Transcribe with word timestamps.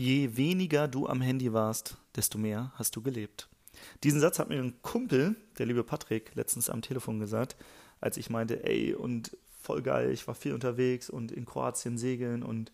Je 0.00 0.34
weniger 0.38 0.88
du 0.88 1.06
am 1.06 1.20
Handy 1.20 1.52
warst, 1.52 1.98
desto 2.16 2.38
mehr 2.38 2.72
hast 2.76 2.96
du 2.96 3.02
gelebt. 3.02 3.50
Diesen 4.02 4.18
Satz 4.18 4.38
hat 4.38 4.48
mir 4.48 4.58
ein 4.58 4.80
Kumpel, 4.80 5.36
der 5.58 5.66
liebe 5.66 5.84
Patrick, 5.84 6.34
letztens 6.34 6.70
am 6.70 6.80
Telefon 6.80 7.20
gesagt, 7.20 7.54
als 8.00 8.16
ich 8.16 8.30
meinte, 8.30 8.64
ey, 8.64 8.94
und 8.94 9.36
voll 9.60 9.82
geil, 9.82 10.10
ich 10.10 10.26
war 10.26 10.34
viel 10.34 10.54
unterwegs 10.54 11.10
und 11.10 11.30
in 11.30 11.44
Kroatien 11.44 11.98
segeln 11.98 12.42
und 12.42 12.72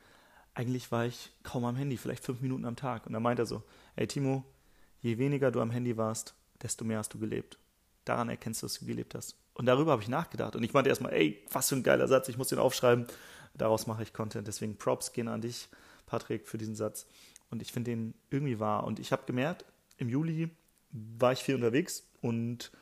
eigentlich 0.55 0.93
war 0.93 1.05
ich 1.05 1.33
kaum 1.43 1.65
am 1.65 1.75
Handy, 1.75 1.97
vielleicht 1.97 2.23
fünf 2.23 2.43
Minuten 2.43 2.65
am 2.65 2.77
Tag. 2.77 3.09
Und 3.09 3.13
dann 3.13 3.25
meinte 3.25 3.43
er 3.43 3.47
so, 3.47 3.65
ey 3.97 4.07
Timo, 4.07 4.45
je 5.01 5.19
weniger 5.19 5.51
du 5.51 5.61
am 5.61 5.73
Handy 5.73 5.97
warst, 5.97 6.37
desto 6.63 6.85
mehr 6.85 6.99
hast 6.99 7.13
du 7.13 7.19
gelebt. 7.19 7.59
Daran 8.05 8.29
erkennst 8.29 8.63
du, 8.63 8.67
dass 8.67 8.79
du 8.79 8.87
gelebt 8.87 9.17
hast. 9.17 9.35
Und 9.55 9.67
darüber 9.67 9.91
habe 9.91 10.03
ich 10.03 10.09
nachgedacht. 10.09 10.55
Und 10.55 10.63
ich 10.63 10.73
meinte 10.73 10.91
erstmal, 10.91 11.13
ey, 11.13 11.45
was 11.51 11.71
für 11.71 11.75
ein 11.75 11.83
geiler 11.83 12.07
Satz, 12.07 12.29
ich 12.29 12.39
muss 12.39 12.51
den 12.51 12.61
aufschreiben. 12.61 13.09
Daraus 13.53 13.89
mache 13.89 14.05
ich 14.05 14.13
Content. 14.13 14.47
Deswegen 14.47 14.77
Props 14.77 15.13
gehen 15.13 15.27
an 15.27 15.41
dich, 15.41 15.69
Patrick, 16.07 16.49
für 16.49 16.59
diesen 16.59 16.75
Satz. 16.75 17.07
Und 17.51 17.63
ich 17.63 17.73
finde 17.73 17.91
den 17.91 18.15
irgendwie 18.31 18.59
wahr. 18.59 18.85
Und 18.85 18.99
ich 18.99 19.13
habe 19.13 19.27
gemerkt, 19.27 19.65
im 19.99 20.09
Juli 20.09 20.51
war 20.91 21.33
ich 21.33 21.41
viel 21.41 21.55
unterwegs 21.55 22.09
und 22.21 22.73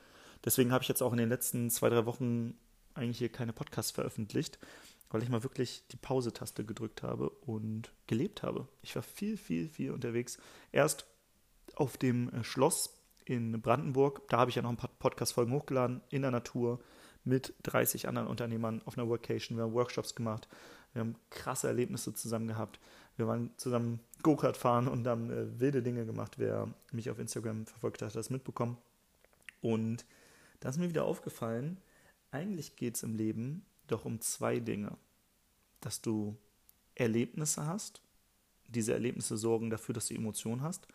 deswegen 0.45 0.73
habe 0.73 0.82
ich 0.82 0.88
jetzt 0.88 1.02
auch 1.02 1.12
in 1.12 1.19
den 1.19 1.29
letzten 1.29 1.70
zwei, 1.70 1.88
drei 1.88 2.06
Wochen 2.06 2.55
eigentlich 2.95 3.18
hier 3.18 3.30
keine 3.30 3.52
Podcasts 3.52 3.91
veröffentlicht, 3.91 4.59
weil 5.10 5.23
ich 5.23 5.29
mal 5.29 5.42
wirklich 5.42 5.84
die 5.91 5.96
Pause-Taste 5.96 6.65
gedrückt 6.65 7.02
habe 7.02 7.30
und 7.30 7.92
gelebt 8.06 8.42
habe. 8.42 8.68
Ich 8.82 8.95
war 8.95 9.02
viel, 9.02 9.37
viel, 9.37 9.68
viel 9.68 9.91
unterwegs. 9.91 10.38
Erst 10.73 11.06
auf 11.74 11.96
dem 11.96 12.29
äh, 12.30 12.45
Schloss 12.45 12.96
in 13.24 13.60
Brandenburg, 13.60 14.29
da 14.29 14.38
habe 14.38 14.51
ich 14.51 14.56
ja 14.56 14.62
noch 14.62 14.70
ein 14.70 14.77
paar 14.77 14.91
Podcast-Folgen 14.98 15.52
hochgeladen, 15.52 16.02
in 16.10 16.23
der 16.23 16.30
Natur 16.30 16.80
mit 17.24 17.54
30 17.62 18.06
anderen 18.06 18.29
Unternehmern 18.29 18.82
auf 18.84 18.98
einer 18.98 19.09
Workation. 19.09 19.56
Wir 19.56 19.65
haben 19.65 19.73
Workshops 19.73 20.15
gemacht, 20.15 20.46
wir 20.93 21.01
haben 21.01 21.16
krasse 21.30 21.68
Erlebnisse 21.68 22.15
zusammen 22.15 22.48
gehabt. 22.48 22.79
Wir 23.16 23.27
waren 23.27 23.50
zusammen 23.56 24.00
Go-Kart 24.23 24.57
fahren 24.57 24.88
und 24.88 25.07
haben 25.07 25.30
äh, 25.30 25.60
wilde 25.60 25.82
Dinge 25.82 26.07
gemacht. 26.07 26.38
Wer 26.38 26.68
mich 26.93 27.10
auf 27.10 27.18
Instagram 27.18 27.66
verfolgt 27.66 28.02
hat, 28.02 28.09
hat 28.09 28.16
das 28.16 28.30
mitbekommen. 28.30 28.79
Und 29.60 30.04
da 30.60 30.68
ist 30.68 30.79
mir 30.79 30.88
wieder 30.88 31.04
aufgefallen, 31.04 31.79
eigentlich 32.30 32.76
geht 32.76 32.96
es 32.96 33.02
im 33.02 33.15
Leben 33.15 33.65
doch 33.87 34.04
um 34.04 34.20
zwei 34.20 34.59
Dinge. 34.59 34.96
Dass 35.80 36.01
du 36.01 36.37
Erlebnisse 36.95 37.66
hast, 37.66 38.01
diese 38.68 38.92
Erlebnisse 38.92 39.37
sorgen 39.37 39.70
dafür, 39.70 39.95
dass 39.95 40.09
du 40.09 40.15
Emotionen 40.15 40.62
hast 40.62 40.88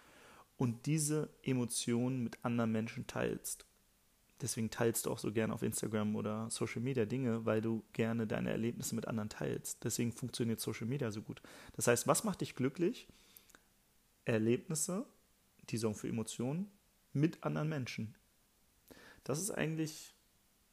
und 0.57 0.85
diese 0.85 1.29
Emotionen 1.43 2.23
mit 2.23 2.43
anderen 2.43 2.71
Menschen 2.71 3.07
teilst. 3.07 3.65
Deswegen 4.41 4.69
teilst 4.69 5.05
du 5.05 5.11
auch 5.11 5.19
so 5.19 5.31
gerne 5.33 5.53
auf 5.53 5.63
Instagram 5.63 6.15
oder 6.15 6.49
Social 6.49 6.81
Media 6.81 7.05
Dinge, 7.05 7.45
weil 7.45 7.61
du 7.61 7.83
gerne 7.91 8.25
deine 8.25 8.51
Erlebnisse 8.51 8.95
mit 8.95 9.07
anderen 9.07 9.29
teilst. 9.29 9.83
Deswegen 9.83 10.13
funktioniert 10.13 10.61
Social 10.61 10.87
Media 10.87 11.11
so 11.11 11.21
gut. 11.21 11.41
Das 11.73 11.87
heißt, 11.87 12.07
was 12.07 12.23
macht 12.23 12.41
dich 12.41 12.55
glücklich? 12.55 13.07
Erlebnisse, 14.23 15.05
die 15.69 15.77
sorgen 15.77 15.97
für 15.97 16.07
Emotionen 16.07 16.71
mit 17.11 17.43
anderen 17.43 17.67
Menschen. 17.67 18.15
Das 19.25 19.39
ist 19.39 19.51
eigentlich, 19.51 20.13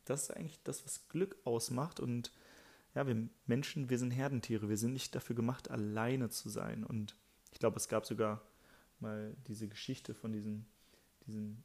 das 0.05 0.25
ist 0.25 0.37
eigentlich 0.37 0.63
das, 0.63 0.85
was 0.85 1.09
Glück 1.09 1.37
ausmacht. 1.45 1.99
Und 1.99 2.33
ja, 2.95 3.07
wir 3.07 3.29
Menschen, 3.47 3.91
wir 3.91 3.99
sind 3.99 4.13
Herdentiere. 4.13 4.69
Wir 4.69 4.77
sind 4.79 4.93
nicht 4.93 5.15
dafür 5.15 5.35
gemacht, 5.35 5.71
alleine 5.71 6.31
zu 6.31 6.49
sein. 6.49 6.85
Und 6.85 7.17
ich 7.53 7.59
glaube, 7.59 7.77
es 7.79 7.89
gab 7.89 8.07
sogar 8.07 8.43
mal 9.01 9.35
diese 9.49 9.67
Geschichte 9.67 10.15
von 10.15 10.33
diesem, 10.33 10.67
diesem 11.27 11.65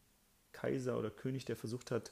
Kaiser 0.54 0.98
oder 0.98 1.10
König, 1.10 1.46
der 1.46 1.56
versucht 1.56 1.92
hat, 1.92 2.12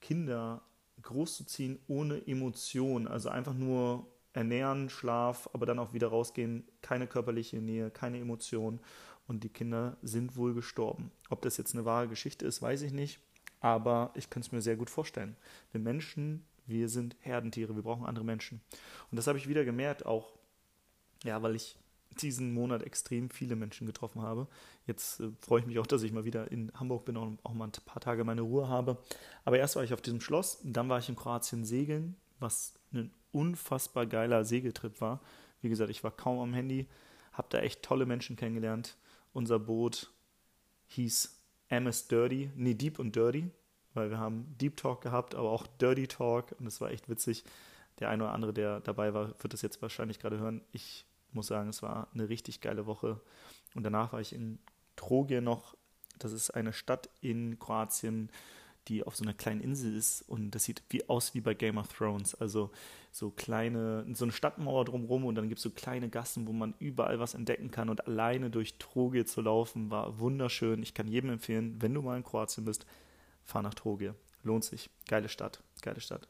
Kinder 0.00 0.62
großzuziehen 1.02 1.78
ohne 1.88 2.26
Emotion, 2.26 3.08
also 3.08 3.28
einfach 3.28 3.54
nur 3.54 4.06
ernähren, 4.32 4.90
Schlaf, 4.90 5.48
aber 5.52 5.66
dann 5.66 5.78
auch 5.78 5.92
wieder 5.92 6.08
rausgehen, 6.08 6.68
keine 6.82 7.06
körperliche 7.06 7.58
Nähe, 7.58 7.90
keine 7.90 8.18
Emotion 8.18 8.80
und 9.26 9.44
die 9.44 9.48
Kinder 9.48 9.96
sind 10.02 10.36
wohl 10.36 10.54
gestorben. 10.54 11.10
Ob 11.28 11.42
das 11.42 11.56
jetzt 11.56 11.74
eine 11.74 11.84
wahre 11.84 12.08
Geschichte 12.08 12.46
ist, 12.46 12.62
weiß 12.62 12.82
ich 12.82 12.92
nicht, 12.92 13.20
aber 13.60 14.12
ich 14.14 14.30
kann 14.30 14.42
es 14.42 14.52
mir 14.52 14.62
sehr 14.62 14.76
gut 14.76 14.90
vorstellen. 14.90 15.36
Wir 15.72 15.80
Menschen, 15.80 16.44
wir 16.66 16.88
sind 16.88 17.16
Herdentiere, 17.20 17.74
wir 17.74 17.82
brauchen 17.82 18.06
andere 18.06 18.24
Menschen. 18.24 18.60
Und 19.10 19.16
das 19.16 19.26
habe 19.26 19.38
ich 19.38 19.48
wieder 19.48 19.64
gemerkt, 19.64 20.06
auch 20.06 20.32
ja, 21.24 21.42
weil 21.42 21.54
ich 21.54 21.76
diesen 22.20 22.52
Monat 22.52 22.82
extrem 22.82 23.30
viele 23.30 23.56
Menschen 23.56 23.86
getroffen 23.86 24.22
habe. 24.22 24.48
Jetzt 24.86 25.20
äh, 25.20 25.30
freue 25.40 25.60
ich 25.60 25.66
mich 25.66 25.78
auch, 25.78 25.86
dass 25.86 26.02
ich 26.02 26.12
mal 26.12 26.24
wieder 26.24 26.50
in 26.50 26.72
Hamburg 26.74 27.04
bin 27.04 27.16
und 27.16 27.44
auch 27.44 27.54
mal 27.54 27.66
ein 27.66 27.72
paar 27.84 28.00
Tage 28.00 28.24
meine 28.24 28.42
Ruhe 28.42 28.68
habe. 28.68 28.98
Aber 29.44 29.58
erst 29.58 29.76
war 29.76 29.84
ich 29.84 29.94
auf 29.94 30.02
diesem 30.02 30.20
Schloss, 30.20 30.60
dann 30.64 30.88
war 30.88 30.98
ich 30.98 31.08
in 31.08 31.16
Kroatien 31.16 31.64
segeln, 31.64 32.16
was 32.38 32.74
ein 32.92 33.12
unfassbar 33.32 34.06
geiler 34.06 34.44
Segeltrip 34.44 35.00
war. 35.00 35.20
Wie 35.62 35.68
gesagt, 35.68 35.90
ich 35.90 36.02
war 36.02 36.10
kaum 36.10 36.40
am 36.40 36.54
Handy, 36.54 36.88
habe 37.32 37.48
da 37.50 37.58
echt 37.58 37.82
tolle 37.82 38.06
Menschen 38.06 38.36
kennengelernt. 38.36 38.96
Unser 39.32 39.58
Boot 39.58 40.10
hieß 40.88 41.40
MS 41.68 42.08
Dirty, 42.08 42.50
nee, 42.56 42.74
Deep 42.74 42.98
und 42.98 43.14
Dirty, 43.14 43.48
weil 43.94 44.10
wir 44.10 44.18
haben 44.18 44.56
Deep 44.58 44.76
Talk 44.76 45.02
gehabt, 45.02 45.34
aber 45.34 45.50
auch 45.50 45.66
Dirty 45.66 46.08
Talk 46.08 46.52
und 46.58 46.66
es 46.66 46.80
war 46.80 46.90
echt 46.90 47.08
witzig. 47.08 47.44
Der 48.00 48.08
eine 48.08 48.24
oder 48.24 48.32
andere, 48.32 48.52
der 48.52 48.80
dabei 48.80 49.14
war, 49.14 49.28
wird 49.42 49.52
das 49.52 49.62
jetzt 49.62 49.80
wahrscheinlich 49.82 50.18
gerade 50.18 50.38
hören. 50.38 50.62
Ich 50.72 51.04
muss 51.34 51.46
sagen, 51.46 51.70
es 51.70 51.82
war 51.82 52.08
eine 52.12 52.28
richtig 52.28 52.60
geile 52.60 52.86
Woche. 52.86 53.20
Und 53.74 53.82
danach 53.82 54.12
war 54.12 54.20
ich 54.20 54.32
in 54.32 54.58
Trogir 54.96 55.40
noch. 55.40 55.76
Das 56.18 56.32
ist 56.32 56.50
eine 56.50 56.72
Stadt 56.72 57.08
in 57.20 57.58
Kroatien, 57.58 58.30
die 58.88 59.04
auf 59.04 59.16
so 59.16 59.24
einer 59.24 59.34
kleinen 59.34 59.60
Insel 59.60 59.96
ist 59.96 60.22
und 60.22 60.50
das 60.50 60.64
sieht 60.64 60.82
wie 60.88 61.08
aus 61.08 61.34
wie 61.34 61.40
bei 61.40 61.54
Game 61.54 61.78
of 61.78 61.92
Thrones. 61.92 62.34
Also 62.34 62.70
so 63.12 63.30
kleine, 63.30 64.06
so 64.14 64.24
eine 64.24 64.32
Stadtmauer 64.32 64.84
drumherum 64.84 65.26
und 65.26 65.34
dann 65.34 65.48
gibt 65.48 65.58
es 65.58 65.62
so 65.62 65.70
kleine 65.70 66.08
Gassen, 66.08 66.46
wo 66.46 66.52
man 66.52 66.74
überall 66.78 67.20
was 67.20 67.34
entdecken 67.34 67.70
kann 67.70 67.88
und 67.88 68.06
alleine 68.06 68.50
durch 68.50 68.78
Trogir 68.78 69.26
zu 69.26 69.42
laufen 69.42 69.90
war 69.90 70.18
wunderschön. 70.18 70.82
Ich 70.82 70.94
kann 70.94 71.08
jedem 71.08 71.30
empfehlen, 71.30 71.80
wenn 71.80 71.94
du 71.94 72.02
mal 72.02 72.16
in 72.16 72.24
Kroatien 72.24 72.64
bist, 72.64 72.86
fahr 73.44 73.62
nach 73.62 73.74
Trogir. 73.74 74.14
Lohnt 74.42 74.64
sich. 74.64 74.90
Geile 75.06 75.28
Stadt. 75.28 75.62
Geile 75.82 76.00
Stadt. 76.00 76.28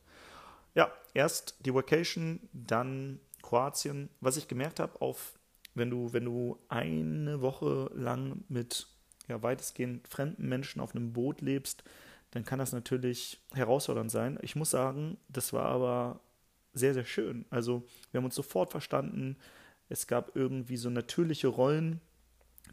Ja, 0.75 0.93
erst 1.15 1.55
die 1.60 1.75
Vacation, 1.75 2.41
dann 2.53 3.21
Kroatien, 3.43 4.09
was 4.21 4.37
ich 4.37 4.49
gemerkt 4.49 4.81
habe, 4.81 5.01
auf 5.01 5.39
wenn 5.75 5.91
du, 5.91 6.12
wenn 6.12 6.25
du 6.25 6.59
eine 6.69 7.41
Woche 7.41 7.91
lang 7.95 8.45
mit 8.49 8.89
ja, 9.28 9.43
weitestgehend 9.43 10.09
fremden 10.09 10.49
Menschen 10.49 10.81
auf 10.81 10.95
einem 10.95 11.12
Boot 11.12 11.41
lebst, 11.41 11.84
dann 12.33 12.45
kann 12.45 12.59
das 12.59 12.73
natürlich 12.73 13.41
herausfordernd 13.53 14.11
sein. 14.11 14.39
Ich 14.43 14.56
muss 14.56 14.71
sagen, 14.71 15.17
das 15.28 15.53
war 15.53 15.67
aber 15.67 16.21
sehr, 16.73 16.95
sehr 16.95 17.05
schön. 17.05 17.45
Also 17.51 17.84
wir 18.11 18.19
haben 18.19 18.25
uns 18.25 18.34
sofort 18.34 18.71
verstanden. 18.71 19.37
Es 19.89 20.07
gab 20.07 20.37
irgendwie 20.37 20.77
so 20.77 20.91
natürliche 20.91 21.49
Rollen, 21.49 22.01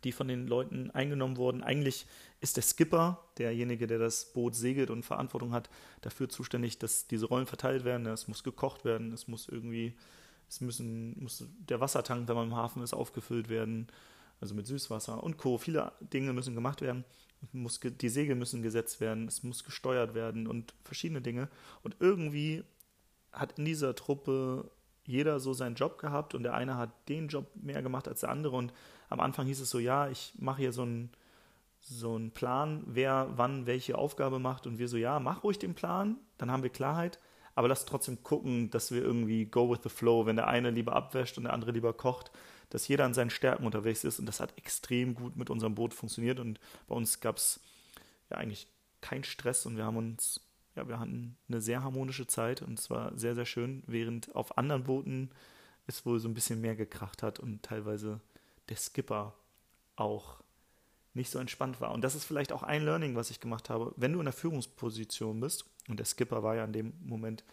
die 0.04 0.12
von 0.12 0.28
den 0.28 0.48
Leuten 0.48 0.92
eingenommen 0.92 1.38
wurden. 1.38 1.64
Eigentlich 1.64 2.06
ist 2.40 2.56
der 2.56 2.64
Skipper, 2.64 3.24
derjenige, 3.40 3.88
der 3.88 3.98
das 3.98 4.32
Boot 4.34 4.56
segelt 4.56 4.92
und 4.92 5.04
Verantwortung 5.04 5.54
hat, 5.54 5.70
dafür 6.02 6.30
zuständig, 6.30 6.78
dass 6.78 7.08
diese 7.08 7.26
Rollen 7.26 7.48
verteilt 7.48 7.84
werden. 7.84 8.06
Es 8.06 8.28
muss 8.28 8.44
gekocht 8.44 8.86
werden, 8.86 9.12
es 9.12 9.28
muss 9.28 9.48
irgendwie 9.48 9.98
es 10.50 10.62
müssen, 10.62 11.22
muss 11.22 11.44
der 11.60 11.80
Wassertank, 11.80 12.28
wenn 12.28 12.36
man 12.36 12.48
im 12.48 12.56
Hafen 12.56 12.82
ist, 12.82 12.94
aufgefüllt 12.94 13.50
werden, 13.50 13.88
also 14.40 14.56
mit 14.56 14.68
Süßwasser 14.68 15.24
und 15.24 15.38
Co. 15.38 15.58
Viele 15.58 15.92
Dinge 16.00 16.34
müssen 16.34 16.56
gemacht 16.56 16.82
werden. 16.82 17.04
Muss, 17.52 17.80
die 17.80 18.10
Segel 18.10 18.36
müssen 18.36 18.64
gesetzt 18.64 19.00
werden, 19.00 19.28
es 19.28 19.44
muss 19.44 19.64
gesteuert 19.64 20.16
werden 20.16 20.48
und 20.48 20.74
verschiedene 20.84 21.22
Dinge. 21.22 21.50
Und 21.84 21.96
irgendwie 22.00 22.64
hat 23.32 23.60
in 23.60 23.66
dieser 23.66 23.94
Truppe 23.94 24.72
jeder 25.06 25.40
so 25.40 25.54
seinen 25.54 25.76
Job 25.76 26.00
gehabt 26.00 26.34
und 26.34 26.44
der 26.44 26.56
eine 26.56 26.78
hat 26.78 26.90
den 27.10 27.28
Job 27.28 27.46
mehr 27.56 27.82
gemacht 27.82 28.08
als 28.08 28.22
der 28.22 28.30
andere. 28.30 28.56
Und 28.56 28.74
am 29.10 29.20
Anfang 29.20 29.46
hieß 29.46 29.62
es 29.62 29.70
so, 29.70 29.80
ja, 29.80 30.10
ich 30.10 30.34
mache 30.40 30.62
hier 30.62 30.74
so 30.74 30.82
einen, 30.82 31.12
so 31.80 32.16
einen 32.16 32.32
Plan, 32.32 32.84
wer 32.88 33.30
wann 33.36 33.68
welche 33.68 33.98
Aufgabe 33.98 34.40
macht. 34.40 34.66
Und 34.66 34.80
wir 34.80 34.88
so, 34.88 34.98
ja, 34.98 35.20
mach 35.20 35.44
ruhig 35.44 35.60
den 35.60 35.76
Plan, 35.76 36.18
dann 36.38 36.52
haben 36.52 36.64
wir 36.64 36.72
Klarheit 36.72 37.20
aber 37.58 37.70
lass 37.70 37.86
trotzdem 37.86 38.22
gucken, 38.22 38.70
dass 38.70 38.92
wir 38.92 39.02
irgendwie 39.02 39.46
go 39.46 39.68
with 39.68 39.80
the 39.82 39.90
flow, 39.90 40.28
wenn 40.28 40.36
der 40.36 40.48
eine 40.48 40.70
lieber 40.70 40.96
abwäscht 40.96 41.40
und 41.40 41.46
der 41.46 41.54
andere 41.54 41.72
lieber 41.72 41.92
kocht, 41.92 42.30
dass 42.70 42.88
jeder 42.88 43.04
an 43.04 43.16
seinen 43.16 43.32
Stärken 43.32 43.66
unterwegs 43.66 44.04
ist. 44.04 44.20
Und 44.20 44.28
das 44.28 44.40
hat 44.40 44.56
extrem 44.60 45.16
gut 45.16 45.36
mit 45.36 45.50
unserem 45.50 45.74
Boot 45.74 45.96
funktioniert. 45.96 46.40
Und 46.40 46.60
bei 46.88 46.94
uns 46.94 47.20
gab 47.20 47.38
es 47.38 47.60
ja 48.30 48.38
eigentlich 48.38 48.68
keinen 49.02 49.24
Stress. 49.24 49.66
Und 49.66 49.76
wir 49.76 49.86
haben 49.86 49.98
uns, 49.98 50.40
ja, 50.76 50.88
wir 50.88 51.00
hatten 51.00 51.36
eine 51.50 51.60
sehr 51.60 51.84
harmonische 51.84 52.28
Zeit. 52.28 52.62
Und 52.62 52.78
es 52.78 52.92
war 52.92 53.18
sehr, 53.18 53.34
sehr 53.34 53.48
schön, 53.48 53.82
während 53.88 54.36
auf 54.36 54.56
anderen 54.60 54.84
Booten 54.84 55.32
es 55.88 56.06
wohl 56.06 56.20
so 56.20 56.28
ein 56.28 56.36
bisschen 56.36 56.62
mehr 56.62 56.76
gekracht 56.76 57.24
hat 57.24 57.40
und 57.40 57.64
teilweise 57.64 58.22
der 58.70 58.78
Skipper 58.78 59.34
auch 59.96 60.44
nicht 61.18 61.30
so 61.30 61.40
entspannt 61.40 61.82
war. 61.82 61.92
Und 61.92 62.04
das 62.04 62.16
ist 62.16 62.24
vielleicht 62.24 62.54
auch 62.54 62.64
ein 62.64 62.84
Learning, 62.84 63.16
was 63.16 63.30
ich 63.30 63.42
gemacht 63.42 63.70
habe. 63.70 63.94
Wenn 63.98 64.14
du 64.14 64.20
in 64.20 64.26
der 64.26 64.34
Führungsposition 64.34 65.40
bist, 65.40 65.66
und 65.90 65.98
der 66.00 66.06
Skipper 66.06 66.44
war 66.44 66.56
ja 66.56 66.66
in 66.66 66.74
dem 66.74 66.94
Moment 67.04 67.44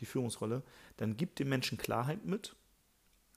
die 0.00 0.06
Führungsrolle, 0.06 0.62
dann 0.96 1.16
gib 1.16 1.36
dem 1.36 1.48
Menschen 1.48 1.78
Klarheit 1.78 2.24
mit, 2.24 2.54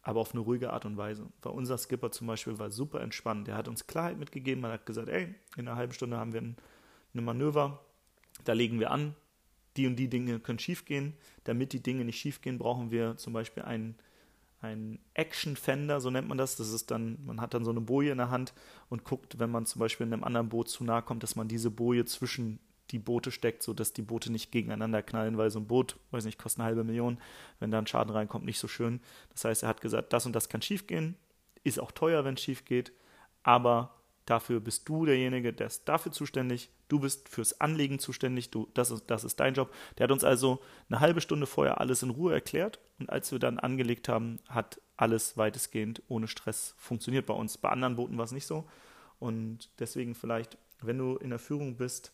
aber 0.01 0.19
auf 0.19 0.33
eine 0.33 0.41
ruhige 0.41 0.71
Art 0.71 0.85
und 0.85 0.97
Weise. 0.97 1.27
Weil 1.41 1.53
unser 1.53 1.77
Skipper 1.77 2.11
zum 2.11 2.27
Beispiel 2.27 2.59
war 2.59 2.71
super 2.71 3.01
entspannt. 3.01 3.47
Der 3.47 3.55
hat 3.55 3.67
uns 3.67 3.87
Klarheit 3.87 4.17
mitgegeben. 4.17 4.61
Man 4.61 4.71
hat 4.71 4.85
gesagt, 4.85 5.09
ey, 5.09 5.33
in 5.57 5.67
einer 5.67 5.77
halben 5.77 5.93
Stunde 5.93 6.17
haben 6.17 6.33
wir 6.33 6.41
ein, 6.41 6.57
eine 7.13 7.21
Manöver, 7.21 7.81
da 8.43 8.53
legen 8.53 8.79
wir 8.79 8.91
an, 8.91 9.15
die 9.77 9.87
und 9.87 9.95
die 9.95 10.09
Dinge 10.09 10.39
können 10.39 10.59
schiefgehen. 10.59 11.13
Damit 11.43 11.73
die 11.73 11.81
Dinge 11.81 12.05
nicht 12.05 12.19
schiefgehen, 12.19 12.57
brauchen 12.57 12.91
wir 12.91 13.17
zum 13.17 13.33
Beispiel 13.33 13.63
einen, 13.63 13.95
ein 14.65 14.99
Action 15.13 15.55
Fender, 15.55 16.01
so 16.01 16.09
nennt 16.09 16.27
man 16.27 16.37
das. 16.37 16.55
Das 16.55 16.71
ist 16.71 16.91
dann, 16.91 17.17
man 17.25 17.41
hat 17.41 17.53
dann 17.53 17.65
so 17.65 17.71
eine 17.71 17.81
Boje 17.81 18.11
in 18.11 18.17
der 18.17 18.29
Hand 18.29 18.53
und 18.89 19.03
guckt, 19.03 19.39
wenn 19.39 19.51
man 19.51 19.65
zum 19.65 19.79
Beispiel 19.79 20.07
in 20.07 20.13
einem 20.13 20.23
anderen 20.23 20.49
Boot 20.49 20.69
zu 20.69 20.83
nahe 20.83 21.01
kommt, 21.01 21.23
dass 21.23 21.35
man 21.35 21.47
diese 21.47 21.71
Boje 21.71 22.05
zwischen 22.05 22.59
die 22.91 22.99
Boote 22.99 23.31
steckt, 23.31 23.63
sodass 23.63 23.93
die 23.93 24.01
Boote 24.01 24.31
nicht 24.31 24.51
gegeneinander 24.51 25.01
knallen, 25.01 25.37
weil 25.37 25.49
so 25.49 25.59
ein 25.59 25.67
Boot, 25.67 25.97
weiß 26.11 26.25
nicht, 26.25 26.37
kostet 26.37 26.59
eine 26.59 26.67
halbe 26.67 26.83
Million, 26.83 27.17
wenn 27.59 27.71
da 27.71 27.79
ein 27.79 27.87
Schaden 27.87 28.13
reinkommt, 28.13 28.45
nicht 28.45 28.59
so 28.59 28.67
schön. 28.67 28.99
Das 29.31 29.45
heißt, 29.45 29.63
er 29.63 29.69
hat 29.69 29.81
gesagt, 29.81 30.13
das 30.13 30.25
und 30.25 30.33
das 30.33 30.49
kann 30.49 30.61
schief 30.61 30.85
gehen, 30.85 31.15
ist 31.63 31.79
auch 31.79 31.91
teuer, 31.91 32.25
wenn 32.25 32.35
es 32.35 32.41
schief 32.41 32.65
geht, 32.65 32.91
aber 33.43 33.95
dafür 34.25 34.59
bist 34.59 34.87
du 34.87 35.05
derjenige, 35.05 35.51
der 35.51 35.67
ist 35.67 35.87
dafür 35.87 36.11
zuständig, 36.11 36.69
du 36.87 36.99
bist 36.99 37.29
fürs 37.29 37.59
Anlegen 37.61 37.99
zuständig, 37.99 38.51
du, 38.51 38.69
das, 38.73 38.91
ist, 38.91 39.05
das 39.07 39.23
ist 39.23 39.39
dein 39.39 39.53
Job. 39.53 39.73
Der 39.97 40.05
hat 40.05 40.11
uns 40.11 40.23
also 40.23 40.61
eine 40.89 40.99
halbe 40.99 41.21
Stunde 41.21 41.45
vorher 41.45 41.79
alles 41.79 42.03
in 42.03 42.09
Ruhe 42.09 42.33
erklärt 42.33 42.79
und 42.99 43.09
als 43.09 43.31
wir 43.31 43.39
dann 43.39 43.59
angelegt 43.59 44.09
haben, 44.09 44.39
hat 44.47 44.81
alles 44.97 45.37
weitestgehend 45.37 46.01
ohne 46.07 46.27
Stress 46.27 46.75
funktioniert 46.77 47.25
bei 47.25 47.33
uns. 47.33 47.57
Bei 47.57 47.69
anderen 47.69 47.95
Booten 47.95 48.17
war 48.17 48.25
es 48.25 48.31
nicht 48.31 48.45
so 48.45 48.67
und 49.19 49.69
deswegen 49.79 50.15
vielleicht, 50.15 50.57
wenn 50.81 50.97
du 50.97 51.17
in 51.17 51.29
der 51.29 51.39
Führung 51.39 51.77
bist, 51.77 52.11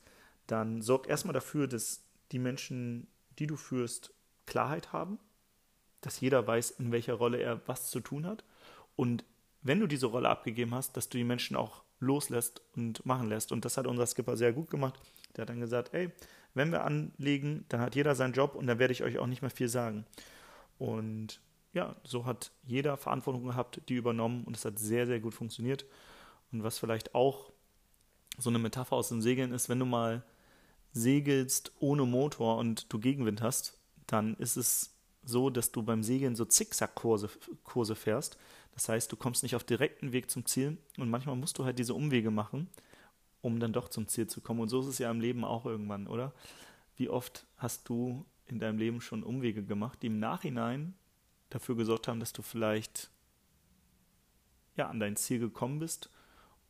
dann 0.47 0.81
sorg 0.81 1.07
erstmal 1.07 1.33
dafür, 1.33 1.67
dass 1.67 2.03
die 2.31 2.39
Menschen, 2.39 3.07
die 3.39 3.47
du 3.47 3.56
führst, 3.56 4.13
Klarheit 4.45 4.91
haben, 4.94 5.19
dass 6.01 6.19
jeder 6.19 6.45
weiß, 6.45 6.71
in 6.71 6.91
welcher 6.91 7.13
Rolle 7.13 7.39
er 7.39 7.62
was 7.67 7.89
zu 7.89 8.00
tun 8.00 8.25
hat. 8.25 8.44
Und 8.95 9.24
wenn 9.63 9.79
du 9.79 9.87
diese 9.87 10.07
Rolle 10.07 10.29
abgegeben 10.29 10.73
hast, 10.73 10.97
dass 10.97 11.09
du 11.09 11.17
die 11.17 11.23
Menschen 11.23 11.55
auch 11.55 11.83
loslässt 11.99 12.61
und 12.75 13.05
machen 13.05 13.29
lässt. 13.29 13.51
Und 13.51 13.63
das 13.63 13.77
hat 13.77 13.87
unser 13.87 14.07
Skipper 14.07 14.35
sehr 14.35 14.53
gut 14.53 14.69
gemacht. 14.69 14.99
Der 15.35 15.43
hat 15.43 15.49
dann 15.49 15.59
gesagt, 15.59 15.93
ey, 15.93 16.09
wenn 16.53 16.71
wir 16.71 16.83
anlegen, 16.83 17.65
dann 17.69 17.79
hat 17.79 17.95
jeder 17.95 18.15
seinen 18.15 18.33
Job 18.33 18.55
und 18.55 18.67
dann 18.67 18.79
werde 18.79 18.91
ich 18.91 19.03
euch 19.03 19.19
auch 19.19 19.27
nicht 19.27 19.41
mehr 19.41 19.51
viel 19.51 19.69
sagen. 19.69 20.05
Und 20.77 21.39
ja, 21.73 21.95
so 22.03 22.25
hat 22.25 22.51
jeder 22.63 22.97
Verantwortung 22.97 23.45
gehabt, 23.45 23.81
die 23.87 23.95
übernommen 23.95 24.43
und 24.43 24.57
es 24.57 24.65
hat 24.65 24.79
sehr, 24.79 25.05
sehr 25.05 25.19
gut 25.19 25.33
funktioniert. 25.33 25.85
Und 26.51 26.63
was 26.63 26.79
vielleicht 26.79 27.15
auch 27.15 27.53
so 28.37 28.49
eine 28.49 28.59
Metapher 28.59 28.95
aus 28.95 29.09
dem 29.09 29.21
Segeln 29.21 29.53
ist, 29.53 29.69
wenn 29.69 29.79
du 29.79 29.85
mal 29.85 30.23
segelst 30.91 31.71
ohne 31.79 32.05
Motor 32.05 32.57
und 32.57 32.91
du 32.91 32.99
Gegenwind 32.99 33.41
hast, 33.41 33.77
dann 34.07 34.35
ist 34.35 34.57
es 34.57 34.97
so, 35.23 35.50
dass 35.50 35.71
du 35.71 35.83
beim 35.83 36.03
Segeln 36.03 36.35
so 36.35 36.45
Zickzack-Kurse 36.45 37.29
Kurse 37.63 37.95
fährst. 37.95 38.38
Das 38.73 38.89
heißt, 38.89 39.12
du 39.12 39.15
kommst 39.15 39.44
nicht 39.44 39.56
auf 39.56 39.63
direkten 39.63 40.12
Weg 40.12 40.31
zum 40.31 40.45
Ziel 40.45 40.77
und 40.97 41.09
manchmal 41.09 41.35
musst 41.35 41.57
du 41.57 41.65
halt 41.65 41.77
diese 41.77 41.94
Umwege 41.94 42.31
machen, 42.31 42.69
um 43.41 43.59
dann 43.59 43.73
doch 43.73 43.89
zum 43.89 44.07
Ziel 44.07 44.27
zu 44.27 44.41
kommen. 44.41 44.62
Und 44.62 44.69
so 44.69 44.79
ist 44.79 44.88
es 44.88 44.97
ja 44.97 45.12
im 45.12 45.19
Leben 45.19 45.44
auch 45.44 45.65
irgendwann, 45.65 46.07
oder? 46.07 46.33
Wie 46.95 47.09
oft 47.09 47.45
hast 47.57 47.89
du 47.89 48.25
in 48.47 48.59
deinem 48.59 48.77
Leben 48.77 49.01
schon 49.01 49.23
Umwege 49.23 49.63
gemacht, 49.63 50.00
die 50.01 50.07
im 50.07 50.19
Nachhinein 50.19 50.94
dafür 51.50 51.75
gesorgt 51.75 52.07
haben, 52.07 52.19
dass 52.19 52.33
du 52.33 52.41
vielleicht 52.41 53.09
ja 54.75 54.88
an 54.88 55.00
dein 55.00 55.15
Ziel 55.15 55.39
gekommen 55.39 55.79
bist 55.79 56.09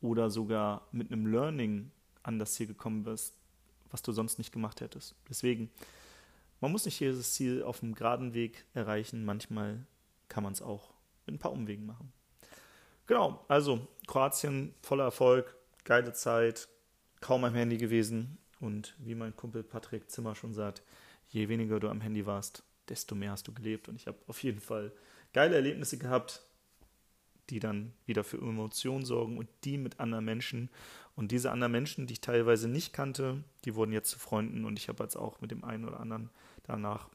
oder 0.01 0.29
sogar 0.29 0.87
mit 0.91 1.11
einem 1.11 1.27
Learning 1.27 1.91
an 2.23 2.39
das 2.39 2.53
Ziel 2.53 2.67
gekommen 2.67 3.03
bist, 3.03 3.35
was 3.89 4.01
du 4.01 4.11
sonst 4.11 4.37
nicht 4.37 4.51
gemacht 4.51 4.81
hättest. 4.81 5.15
Deswegen, 5.29 5.69
man 6.61 6.71
muss 6.71 6.85
nicht 6.85 6.99
jedes 6.99 7.33
Ziel 7.33 7.63
auf 7.63 7.79
dem 7.81 7.93
geraden 7.93 8.33
Weg 8.33 8.65
erreichen, 8.73 9.25
manchmal 9.25 9.85
kann 10.29 10.43
man 10.43 10.53
es 10.53 10.61
auch 10.61 10.93
mit 11.25 11.35
ein 11.35 11.39
paar 11.39 11.51
Umwegen 11.51 11.85
machen. 11.85 12.13
Genau, 13.07 13.43
also 13.49 13.87
Kroatien 14.07 14.73
voller 14.81 15.05
Erfolg, 15.05 15.55
geile 15.83 16.13
Zeit, 16.13 16.69
kaum 17.19 17.43
am 17.43 17.53
Handy 17.53 17.77
gewesen 17.77 18.37
und 18.59 18.95
wie 18.99 19.15
mein 19.15 19.35
Kumpel 19.35 19.63
Patrick 19.63 20.09
Zimmer 20.09 20.35
schon 20.35 20.53
sagt, 20.53 20.83
je 21.27 21.49
weniger 21.49 21.79
du 21.79 21.89
am 21.89 21.99
Handy 22.01 22.25
warst, 22.25 22.63
desto 22.87 23.15
mehr 23.15 23.31
hast 23.31 23.47
du 23.47 23.53
gelebt 23.53 23.89
und 23.89 23.95
ich 23.95 24.07
habe 24.07 24.17
auf 24.27 24.41
jeden 24.43 24.61
Fall 24.61 24.91
geile 25.33 25.55
Erlebnisse 25.55 25.97
gehabt, 25.97 26.43
die 27.49 27.59
dann 27.59 27.93
wieder 28.05 28.23
für 28.23 28.37
Emotionen 28.37 29.05
sorgen 29.05 29.37
und 29.37 29.49
die 29.63 29.77
mit 29.77 29.99
anderen 29.99 30.25
Menschen. 30.25 30.69
Und 31.15 31.31
diese 31.31 31.51
anderen 31.51 31.73
Menschen, 31.73 32.07
die 32.07 32.13
ich 32.13 32.21
teilweise 32.21 32.69
nicht 32.69 32.93
kannte, 32.93 33.43
die 33.65 33.75
wurden 33.75 33.91
jetzt 33.91 34.09
zu 34.09 34.19
Freunden 34.19 34.63
und 34.63 34.79
ich 34.79 34.87
habe 34.87 35.03
jetzt 35.03 35.17
auch 35.17 35.41
mit 35.41 35.51
dem 35.51 35.63
einen 35.63 35.85
oder 35.85 35.99
anderen 35.99 36.29
danach 36.63 37.09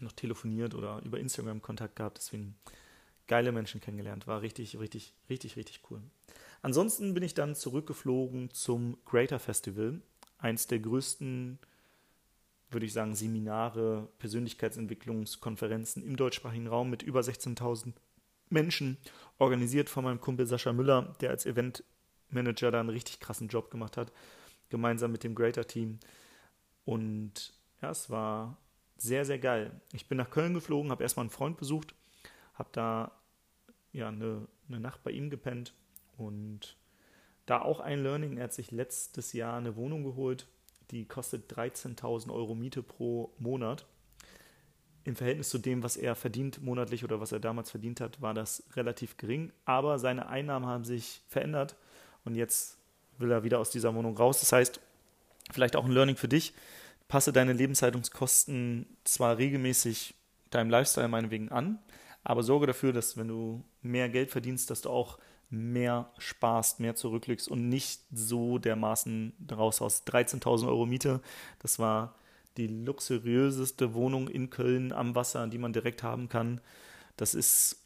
noch 0.00 0.12
telefoniert 0.12 0.74
oder 0.74 1.00
über 1.04 1.18
Instagram 1.18 1.62
Kontakt 1.62 1.96
gehabt. 1.96 2.18
Deswegen 2.18 2.56
geile 3.26 3.52
Menschen 3.52 3.80
kennengelernt. 3.80 4.26
War 4.26 4.42
richtig, 4.42 4.78
richtig, 4.78 5.14
richtig, 5.28 5.56
richtig 5.56 5.80
cool. 5.90 6.02
Ansonsten 6.62 7.14
bin 7.14 7.22
ich 7.22 7.34
dann 7.34 7.54
zurückgeflogen 7.54 8.50
zum 8.50 8.96
Greater 9.04 9.38
Festival, 9.38 10.00
eins 10.38 10.66
der 10.66 10.78
größten, 10.78 11.58
würde 12.70 12.86
ich 12.86 12.92
sagen, 12.92 13.14
Seminare, 13.14 14.08
Persönlichkeitsentwicklungskonferenzen 14.18 16.02
im 16.02 16.16
deutschsprachigen 16.16 16.66
Raum 16.66 16.90
mit 16.90 17.02
über 17.02 17.20
16.000 17.20 17.92
Menschen, 18.48 18.96
organisiert 19.38 19.90
von 19.90 20.04
meinem 20.04 20.20
Kumpel 20.20 20.46
Sascha 20.46 20.72
Müller, 20.72 21.14
der 21.20 21.30
als 21.30 21.44
Eventmanager 21.44 22.70
da 22.70 22.80
einen 22.80 22.88
richtig 22.88 23.20
krassen 23.20 23.48
Job 23.48 23.70
gemacht 23.70 23.96
hat, 23.96 24.12
gemeinsam 24.70 25.12
mit 25.12 25.22
dem 25.22 25.34
Greater 25.34 25.66
Team. 25.66 25.98
Und 26.84 27.52
ja, 27.82 27.90
es 27.90 28.10
war 28.10 28.56
sehr, 28.96 29.24
sehr 29.24 29.38
geil. 29.38 29.70
Ich 29.92 30.08
bin 30.08 30.18
nach 30.18 30.30
Köln 30.30 30.54
geflogen, 30.54 30.90
habe 30.90 31.02
erstmal 31.02 31.24
einen 31.24 31.30
Freund 31.30 31.56
besucht, 31.56 31.94
habe 32.54 32.68
da 32.72 33.12
ja 33.92 34.08
eine, 34.08 34.46
eine 34.68 34.80
Nacht 34.80 35.02
bei 35.02 35.10
ihm 35.10 35.30
gepennt 35.30 35.74
und 36.16 36.76
da 37.46 37.60
auch 37.60 37.80
ein 37.80 38.02
Learning. 38.02 38.36
Er 38.36 38.44
hat 38.44 38.54
sich 38.54 38.70
letztes 38.70 39.32
Jahr 39.32 39.58
eine 39.58 39.76
Wohnung 39.76 40.04
geholt, 40.04 40.46
die 40.90 41.06
kostet 41.06 41.52
13.000 41.52 42.32
Euro 42.32 42.54
Miete 42.54 42.82
pro 42.82 43.32
Monat 43.38 43.86
im 45.04 45.16
Verhältnis 45.16 45.50
zu 45.50 45.58
dem, 45.58 45.82
was 45.82 45.96
er 45.96 46.14
verdient 46.14 46.62
monatlich 46.62 47.04
oder 47.04 47.20
was 47.20 47.30
er 47.30 47.38
damals 47.38 47.70
verdient 47.70 48.00
hat, 48.00 48.22
war 48.22 48.32
das 48.32 48.62
relativ 48.74 49.18
gering. 49.18 49.52
Aber 49.66 49.98
seine 49.98 50.28
Einnahmen 50.28 50.66
haben 50.66 50.84
sich 50.84 51.20
verändert 51.28 51.76
und 52.24 52.34
jetzt 52.34 52.78
will 53.18 53.30
er 53.30 53.44
wieder 53.44 53.58
aus 53.58 53.70
dieser 53.70 53.94
Wohnung 53.94 54.16
raus. 54.16 54.40
Das 54.40 54.52
heißt, 54.52 54.80
vielleicht 55.52 55.76
auch 55.76 55.84
ein 55.84 55.92
Learning 55.92 56.16
für 56.16 56.28
dich. 56.28 56.54
Passe 57.08 57.32
deine 57.32 57.52
Lebenshaltungskosten 57.52 58.86
zwar 59.04 59.38
regelmäßig 59.38 60.14
deinem 60.50 60.70
Lifestyle 60.70 61.08
meinetwegen 61.08 61.50
an, 61.50 61.78
aber 62.22 62.42
sorge 62.42 62.66
dafür, 62.66 62.92
dass 62.92 63.16
wenn 63.16 63.28
du 63.28 63.64
mehr 63.82 64.08
Geld 64.08 64.30
verdienst, 64.30 64.70
dass 64.70 64.82
du 64.82 64.90
auch 64.90 65.18
mehr 65.50 66.10
sparst, 66.18 66.80
mehr 66.80 66.94
zurücklegst 66.94 67.48
und 67.48 67.68
nicht 67.68 68.00
so 68.12 68.58
dermaßen 68.58 69.34
daraus 69.38 69.80
aus 69.82 70.04
13.000 70.06 70.66
Euro 70.66 70.86
Miete. 70.86 71.20
Das 71.60 71.78
war 71.78 72.14
die 72.56 72.66
luxuriöseste 72.66 73.94
Wohnung 73.94 74.28
in 74.28 74.50
Köln 74.50 74.92
am 74.92 75.14
Wasser, 75.14 75.46
die 75.46 75.58
man 75.58 75.72
direkt 75.72 76.02
haben 76.02 76.28
kann. 76.28 76.60
Das 77.16 77.34
ist 77.34 77.84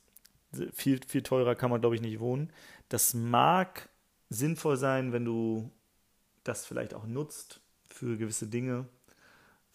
viel, 0.72 1.00
viel 1.06 1.22
teurer, 1.22 1.54
kann 1.54 1.70
man, 1.70 1.80
glaube 1.80 1.96
ich, 1.96 2.02
nicht 2.02 2.20
wohnen. 2.20 2.52
Das 2.88 3.14
mag 3.14 3.88
sinnvoll 4.30 4.76
sein, 4.76 5.12
wenn 5.12 5.24
du 5.24 5.70
das 6.44 6.64
vielleicht 6.64 6.94
auch 6.94 7.06
nutzt 7.06 7.60
für 7.88 8.16
gewisse 8.16 8.46
Dinge. 8.46 8.86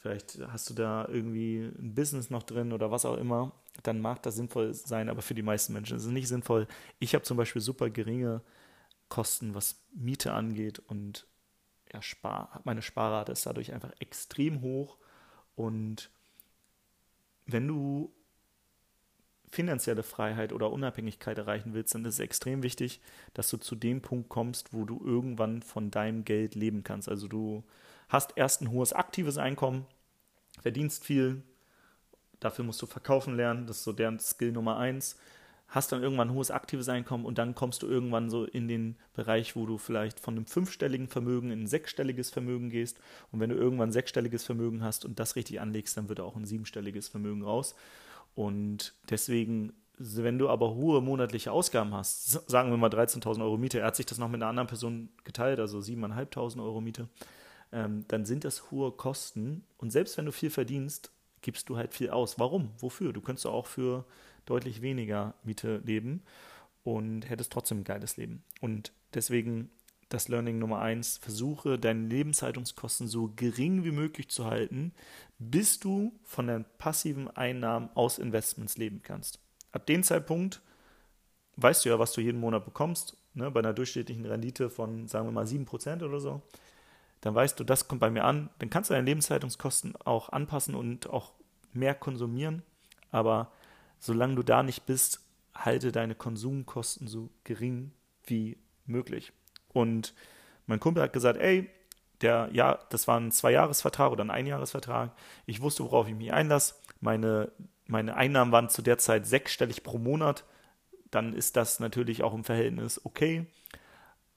Vielleicht 0.04 0.38
hast 0.50 0.70
du 0.70 0.74
da 0.74 1.08
irgendwie 1.08 1.72
ein 1.80 1.96
Business 1.96 2.30
noch 2.30 2.44
drin 2.44 2.74
oder 2.74 2.92
was 2.92 3.06
auch 3.06 3.16
immer. 3.16 3.54
Dann 3.84 4.02
mag 4.02 4.22
das 4.22 4.36
sinnvoll 4.36 4.74
sein, 4.74 5.08
aber 5.08 5.22
für 5.22 5.34
die 5.34 5.42
meisten 5.42 5.72
Menschen 5.72 5.96
ist 5.96 6.04
es 6.04 6.12
nicht 6.12 6.28
sinnvoll. 6.28 6.68
Ich 7.00 7.16
habe 7.16 7.24
zum 7.24 7.38
Beispiel 7.38 7.62
super 7.62 7.90
geringe 7.90 8.42
Kosten, 9.08 9.56
was 9.56 9.82
Miete 9.96 10.34
angeht 10.34 10.80
und 10.80 11.26
ja, 11.94 12.02
Spar, 12.02 12.60
meine 12.66 12.82
Sparrate 12.82 13.32
ist 13.32 13.46
dadurch 13.46 13.72
einfach 13.72 13.94
extrem 14.00 14.60
hoch. 14.60 14.98
Und 15.56 16.10
wenn 17.46 17.66
du 17.66 18.14
finanzielle 19.50 20.04
Freiheit 20.04 20.52
oder 20.52 20.70
Unabhängigkeit 20.74 21.38
erreichen 21.38 21.74
willst, 21.74 21.96
dann 21.96 22.04
ist 22.04 22.16
es 22.16 22.20
extrem 22.20 22.62
wichtig, 22.62 23.00
dass 23.34 23.50
du 23.50 23.56
zu 23.56 23.78
dem 23.78 24.02
Punkt 24.02 24.28
kommst, 24.28 24.74
wo 24.74 24.84
du 24.84 25.02
irgendwann 25.02 25.62
von 25.62 25.92
deinem 25.92 26.26
Geld 26.26 26.56
leben 26.56 26.84
kannst. 26.84 27.08
Also 27.08 27.30
du 27.30 27.64
hast 28.14 28.38
erst 28.38 28.62
ein 28.62 28.72
hohes 28.72 28.94
aktives 28.94 29.38
Einkommen, 29.38 29.86
verdienst 30.62 31.04
viel, 31.04 31.44
dafür 32.40 32.64
musst 32.64 32.82
du 32.82 32.86
verkaufen 32.86 33.36
lernen, 33.36 33.68
das 33.68 33.80
ist 33.80 33.84
so 33.84 33.92
deren 33.92 34.20
Skill 34.20 34.54
Nummer 34.54 34.78
eins 34.78 35.18
hast 35.74 35.92
dann 35.92 36.04
irgendwann 36.04 36.30
ein 36.30 36.34
hohes 36.36 36.52
aktives 36.52 36.88
Einkommen 36.88 37.26
und 37.26 37.38
dann 37.40 37.56
kommst 37.56 37.82
du 37.82 37.88
irgendwann 37.88 38.30
so 38.30 38.46
in 38.46 38.68
den 38.68 38.96
Bereich, 39.14 39.56
wo 39.56 39.66
du 39.66 39.80
vielleicht 39.80 40.20
von 40.20 40.36
einem 40.36 40.46
fünfstelligen 40.46 41.08
Vermögen 41.08 41.52
in 41.52 41.64
ein 41.64 41.68
sechsstelliges 41.68 42.30
Vermögen 42.30 42.70
gehst. 42.70 43.00
Und 43.32 43.40
wenn 43.40 43.50
du 43.50 43.56
irgendwann 43.56 43.90
ein 43.90 43.94
sechsstelliges 43.94 44.44
Vermögen 44.44 44.84
hast 44.84 45.04
und 45.04 45.20
das 45.20 45.36
richtig 45.36 45.60
anlegst, 45.60 45.98
dann 45.98 46.10
wird 46.10 46.20
auch 46.20 46.36
ein 46.36 46.46
siebenstelliges 46.46 47.08
Vermögen 47.08 47.44
raus. 47.44 47.74
Und 48.36 48.94
deswegen, 49.10 49.74
wenn 49.98 50.38
du 50.38 50.48
aber 50.50 50.76
hohe 50.76 51.02
monatliche 51.02 51.52
Ausgaben 51.52 51.94
hast, 51.94 52.48
sagen 52.50 52.70
wir 52.70 52.78
mal 52.78 52.92
13.000 52.92 53.42
Euro 53.42 53.58
Miete, 53.58 53.80
er 53.80 53.88
hat 53.88 53.96
sich 53.96 54.06
das 54.06 54.20
noch 54.20 54.30
mit 54.30 54.42
einer 54.42 54.50
anderen 54.50 54.68
Person 54.68 55.10
geteilt, 55.24 55.60
also 55.60 55.80
7.500 55.80 56.64
Euro 56.64 56.82
Miete, 56.82 57.08
ähm, 57.74 58.06
dann 58.08 58.26
sind 58.26 58.44
das 58.44 58.72
hohe 58.72 58.92
Kosten. 58.92 59.64
Und 59.78 59.92
selbst 59.92 60.18
wenn 60.18 60.26
du 60.26 60.32
viel 60.32 60.50
verdienst, 60.50 61.12
gibst 61.42 61.70
du 61.70 61.78
halt 61.78 61.94
viel 61.94 62.10
aus. 62.10 62.40
Warum? 62.40 62.72
Wofür? 62.78 63.14
Du 63.14 63.22
könntest 63.22 63.46
auch 63.48 63.68
für 63.68 64.06
deutlich 64.46 64.82
weniger 64.82 65.34
Miete 65.44 65.82
leben 65.86 66.24
und 66.84 67.30
hättest 67.30 67.52
trotzdem 67.52 67.80
ein 67.80 67.84
geiles 67.84 68.18
Leben. 68.18 68.44
Und 68.62 68.94
deswegen 69.14 69.70
das 70.14 70.28
Learning 70.28 70.60
Nummer 70.60 70.80
eins, 70.80 71.18
versuche 71.18 71.80
deine 71.80 72.08
Lebenshaltungskosten 72.08 73.08
so 73.08 73.34
gering 73.36 73.84
wie 73.84 73.92
möglich 73.92 74.30
zu 74.30 74.46
halten, 74.46 74.94
bis 75.40 75.80
du 75.80 76.14
von 76.24 76.48
deinen 76.48 76.66
passiven 76.78 77.30
Einnahmen 77.30 77.90
aus 77.96 78.20
Investments 78.20 78.78
leben 78.78 79.02
kannst. 79.02 79.40
ab 79.72 79.88
dem 79.88 80.04
Zeitpunkt 80.04 80.62
weißt 81.56 81.84
du 81.86 81.90
ja, 81.90 82.00
was 82.00 82.14
du 82.14 82.22
jeden 82.22 82.40
Monat 82.40 82.66
bekommst, 82.66 83.18
ne, 83.34 83.50
bei 83.50 83.60
einer 83.60 83.74
durchschnittlichen 83.74 84.26
Rendite 84.26 84.70
von, 84.70 85.08
sagen 85.08 85.28
wir 85.28 85.32
mal, 85.32 85.48
7% 85.48 86.04
oder 86.04 86.20
so. 86.20 86.42
Dann 87.24 87.36
weißt 87.36 87.58
du, 87.58 87.64
das 87.64 87.88
kommt 87.88 88.02
bei 88.02 88.10
mir 88.10 88.26
an. 88.26 88.50
Dann 88.60 88.70
kannst 88.70 88.90
du 88.90 88.94
deine 88.94 89.06
Lebenshaltungskosten 89.06 89.96
auch 89.96 90.28
anpassen 90.30 90.76
und 90.76 91.10
auch 91.10 91.32
mehr 91.72 91.96
konsumieren. 91.96 92.64
Aber 93.12 93.50
solange 93.98 94.36
du 94.36 94.44
da 94.44 94.62
nicht 94.62 94.86
bist, 94.86 95.22
halte 95.56 95.94
deine 95.94 96.16
Konsumkosten 96.16 97.08
so 97.08 97.30
gering 97.46 97.94
wie 98.26 98.58
möglich. 98.86 99.32
Und 99.70 100.14
mein 100.66 100.82
Kumpel 100.82 101.02
hat 101.02 101.14
gesagt, 101.14 101.40
ey, 101.40 101.70
der, 102.20 102.50
ja, 102.52 102.78
das 102.90 103.08
war 103.08 103.22
ein 103.22 103.32
Zwei-Jahres-Vertrag 103.32 104.12
oder 104.12 104.26
ein 104.26 104.30
Einjahresvertrag. 104.30 105.14
Ich 105.46 105.62
wusste, 105.62 105.86
worauf 105.86 106.10
ich 106.10 106.16
mich 106.16 106.34
einlasse. 106.34 106.76
Meine, 107.00 107.54
meine 107.88 108.18
Einnahmen 108.18 108.52
waren 108.52 108.68
zu 108.68 108.82
der 108.82 108.98
Zeit 108.98 109.26
sechsstellig 109.26 109.84
pro 109.84 109.98
Monat. 109.98 110.44
Dann 111.10 111.32
ist 111.32 111.56
das 111.56 111.80
natürlich 111.80 112.22
auch 112.22 112.34
im 112.34 112.44
Verhältnis 112.44 113.00
okay. 113.06 113.46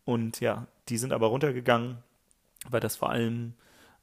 Und 0.04 0.38
ja, 0.38 0.68
die 0.88 0.98
sind 0.98 1.12
aber 1.12 1.26
runtergegangen, 1.26 2.04
weil 2.70 2.80
das 2.80 2.96
vor 2.96 3.10
allem 3.10 3.54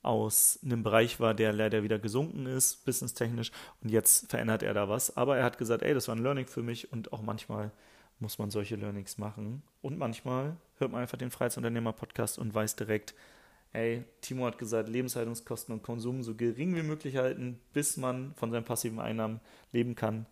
aus 0.02 0.60
einem 0.64 0.84
Bereich 0.84 1.20
war, 1.20 1.34
der 1.34 1.54
leider 1.54 1.82
wieder 1.84 1.98
gesunken 1.98 2.46
ist, 2.46 2.86
businesstechnisch. 2.86 3.52
Und 3.82 3.90
jetzt 3.90 4.30
verändert 4.30 4.62
er 4.62 4.74
da 4.74 4.90
was. 4.90 5.16
Aber 5.16 5.38
er 5.38 5.46
hat 5.46 5.58
gesagt, 5.58 5.82
ey, 5.82 5.94
das 5.94 6.08
war 6.08 6.16
ein 6.16 6.22
Learning 6.24 6.46
für 6.46 6.62
mich 6.62 6.92
und 6.92 7.14
auch 7.14 7.22
manchmal 7.22 7.72
muss 8.20 8.38
man 8.38 8.52
solche 8.52 8.76
Learnings 8.76 9.18
machen. 9.18 9.64
Und 9.82 9.98
manchmal 9.98 10.58
hört 10.78 10.92
man 10.92 11.02
einfach 11.02 11.18
den 11.18 11.32
Freiheitsunternehmer-Podcast 11.32 12.38
und 12.38 12.54
weiß 12.54 12.76
direkt, 12.76 13.16
ey, 13.72 14.04
Timo 14.22 14.46
hat 14.46 14.58
gesagt, 14.58 14.90
Lebenshaltungskosten 14.90 15.74
und 15.74 15.84
Konsum 15.84 16.22
so 16.22 16.36
gering 16.36 16.76
wie 16.76 16.84
möglich 16.84 17.18
halten, 17.18 17.60
bis 17.74 17.98
man 17.98 18.34
von 18.36 18.52
seinen 18.52 18.66
passiven 18.66 19.00
Einnahmen 19.00 19.40
leben 19.72 19.96
kann. 19.96 20.26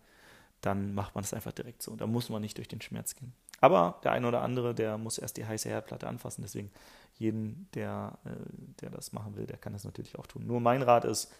Dann 0.60 0.94
macht 0.94 1.14
man 1.14 1.24
es 1.24 1.34
einfach 1.34 1.52
direkt 1.52 1.82
so. 1.82 1.96
Da 1.96 2.06
muss 2.06 2.28
man 2.28 2.42
nicht 2.42 2.58
durch 2.58 2.68
den 2.68 2.80
Schmerz 2.80 3.16
gehen. 3.16 3.32
Aber 3.62 4.00
der 4.02 4.10
eine 4.10 4.26
oder 4.26 4.42
andere, 4.42 4.74
der 4.74 4.98
muss 4.98 5.18
erst 5.18 5.36
die 5.36 5.46
heiße 5.46 5.68
Herdplatte 5.68 6.08
anfassen. 6.08 6.42
Deswegen 6.42 6.72
jeden, 7.16 7.68
der, 7.74 8.18
äh, 8.24 8.30
der 8.80 8.90
das 8.90 9.12
machen 9.12 9.36
will, 9.36 9.46
der 9.46 9.56
kann 9.56 9.72
das 9.72 9.84
natürlich 9.84 10.18
auch 10.18 10.26
tun. 10.26 10.46
Nur 10.46 10.60
mein 10.60 10.82
Rat 10.82 11.04
ist, 11.04 11.32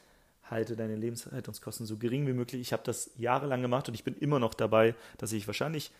halte 0.45 0.77
deine 0.77 0.95
Lebenshaltungskosten 0.95 1.85
so 1.85 1.97
gering 1.97 2.27
wie 2.29 2.33
möglich. 2.33 2.61
Ich 2.61 2.73
habe 2.73 2.85
das 2.85 3.11
jahrelang 3.17 3.61
gemacht 3.61 3.89
und 3.89 3.95
ich 3.95 4.05
bin 4.05 4.15
immer 4.15 4.39
noch 4.39 4.55
dabei, 4.55 4.95
dass 5.19 5.33
ich 5.33 5.49
wahrscheinlich 5.49 5.91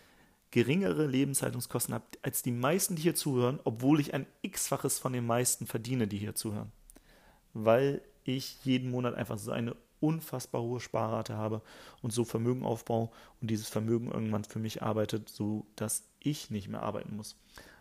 geringere 0.51 1.07
Lebenshaltungskosten 1.07 1.93
habe 1.93 2.05
als 2.21 2.41
die 2.41 2.51
meisten, 2.51 2.95
die 2.95 3.01
hier 3.01 3.15
zuhören, 3.15 3.59
obwohl 3.65 3.99
ich 3.99 4.13
ein 4.13 4.25
x-faches 4.43 4.99
von 4.99 5.11
den 5.11 5.25
meisten 5.25 5.67
verdiene, 5.67 6.07
die 6.07 6.17
hier 6.19 6.35
zuhören. 6.35 6.71
Weil 7.53 8.01
ich 8.23 8.63
jeden 8.63 8.91
Monat 8.91 9.15
einfach 9.15 9.37
so 9.37 9.51
eine 9.51 9.75
unfassbar 10.03 10.61
hohe 10.61 10.81
Sparrate 10.81 11.35
habe 11.35 11.61
und 12.01 12.11
so 12.11 12.25
Vermögen 12.25 12.65
aufbaue 12.65 13.09
und 13.41 13.49
dieses 13.49 13.69
Vermögen 13.69 14.11
irgendwann 14.11 14.43
für 14.43 14.59
mich 14.59 14.83
arbeitet, 14.83 15.29
so 15.29 15.65
dass 15.77 16.03
ich 16.23 16.49
nicht 16.49 16.67
mehr 16.67 16.81
arbeiten 16.81 17.15
muss. 17.15 17.35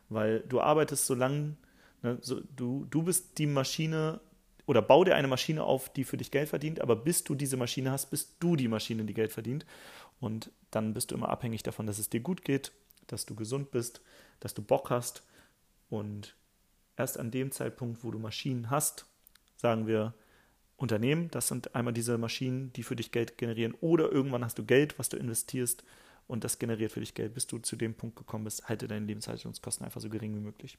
Weil 0.09 0.41
du 0.41 0.61
arbeitest 0.61 1.07
so 1.07 1.15
lange 1.15 1.57
Ne, 2.03 2.19
so, 2.21 2.41
du, 2.57 2.87
du 2.91 3.03
bist 3.03 3.39
die 3.39 3.47
Maschine 3.47 4.21
oder 4.67 4.83
bau 4.83 5.05
dir 5.05 5.15
eine 5.15 5.29
Maschine 5.29 5.63
auf, 5.63 5.93
die 5.93 6.05
für 6.05 6.17
dich 6.17 6.31
Geld 6.31 6.49
verdient, 6.49 6.81
aber 6.81 6.97
bis 6.97 7.25
du 7.25 7.35
diese 7.35 7.57
Maschine 7.57 7.91
hast, 7.91 8.11
bist 8.11 8.37
du 8.41 8.57
die 8.57 8.69
Maschine, 8.69 9.05
die 9.05 9.15
Geld 9.15 9.33
verdient. 9.33 9.65
Und 10.21 10.51
dann 10.71 10.95
bist 10.95 11.11
du 11.11 11.15
immer 11.15 11.29
abhängig 11.29 11.63
davon, 11.63 11.87
dass 11.87 11.99
es 11.99 12.11
dir 12.11 12.21
gut 12.21 12.45
geht, 12.45 12.73
dass 13.07 13.27
du 13.27 13.35
gesund 13.35 13.71
bist, 13.71 14.01
dass 14.41 14.55
du 14.55 14.63
Bock 14.63 14.91
hast. 14.91 15.25
Und 15.91 16.37
erst 16.97 17.19
an 17.19 17.31
dem 17.31 17.51
Zeitpunkt, 17.51 18.05
wo 18.05 18.11
du 18.11 18.19
Maschinen 18.19 18.71
hast, 18.71 19.07
sagen 19.57 19.87
wir 19.87 20.15
Unternehmen, 20.77 21.31
das 21.31 21.49
sind 21.49 21.75
einmal 21.75 21.93
diese 21.93 22.19
Maschinen, 22.19 22.73
die 22.73 22.83
für 22.83 22.97
dich 22.97 23.13
Geld 23.13 23.39
generieren, 23.39 23.75
oder 23.81 24.11
irgendwann 24.11 24.45
hast 24.45 24.59
du 24.59 24.65
Geld, 24.65 24.99
was 24.99 25.09
du 25.09 25.17
investierst 25.17 25.85
und 26.33 26.45
das 26.45 26.59
generiert 26.59 26.93
für 26.93 27.01
dich 27.01 27.15
Geld, 27.15 27.35
bis 27.35 27.47
du 27.47 27.59
zu 27.59 27.77
dem 27.77 27.95
Punkt 27.95 28.17
gekommen 28.17 28.45
bist, 28.45 28.69
halte 28.69 28.89
deine 28.89 29.05
Lebenshaltungskosten 29.05 29.85
einfach 29.85 30.01
so 30.01 30.09
gering 30.09 30.35
wie 30.35 30.41
möglich 30.41 30.79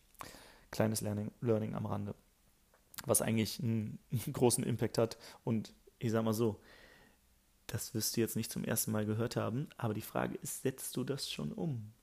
kleines 0.74 1.01
Learning, 1.01 1.31
Learning 1.39 1.75
am 1.75 1.86
Rande, 1.86 2.15
was 3.05 3.22
eigentlich 3.22 3.62
einen, 3.62 4.00
großen 4.33 4.63
Impact 4.65 4.98
hat. 4.98 5.17
Und 5.45 5.74
ich 6.00 6.12
sage 6.12 6.25
mal 6.25 6.33
so, 6.33 6.60
das 7.67 7.93
wirst 7.93 8.17
du 8.17 8.22
jetzt 8.22 8.36
nicht 8.36 8.51
zum 8.51 8.65
ersten 8.65 8.91
Mal 8.91 9.05
gehört 9.05 9.38
haben, 9.38 9.69
aber 9.77 9.93
die 9.93 10.01
Frage 10.01 10.36
ist, 10.41 10.63
setzt 10.63 10.98
du 10.98 11.03
das 11.05 11.31
schon 11.31 11.53
um? 11.53 11.93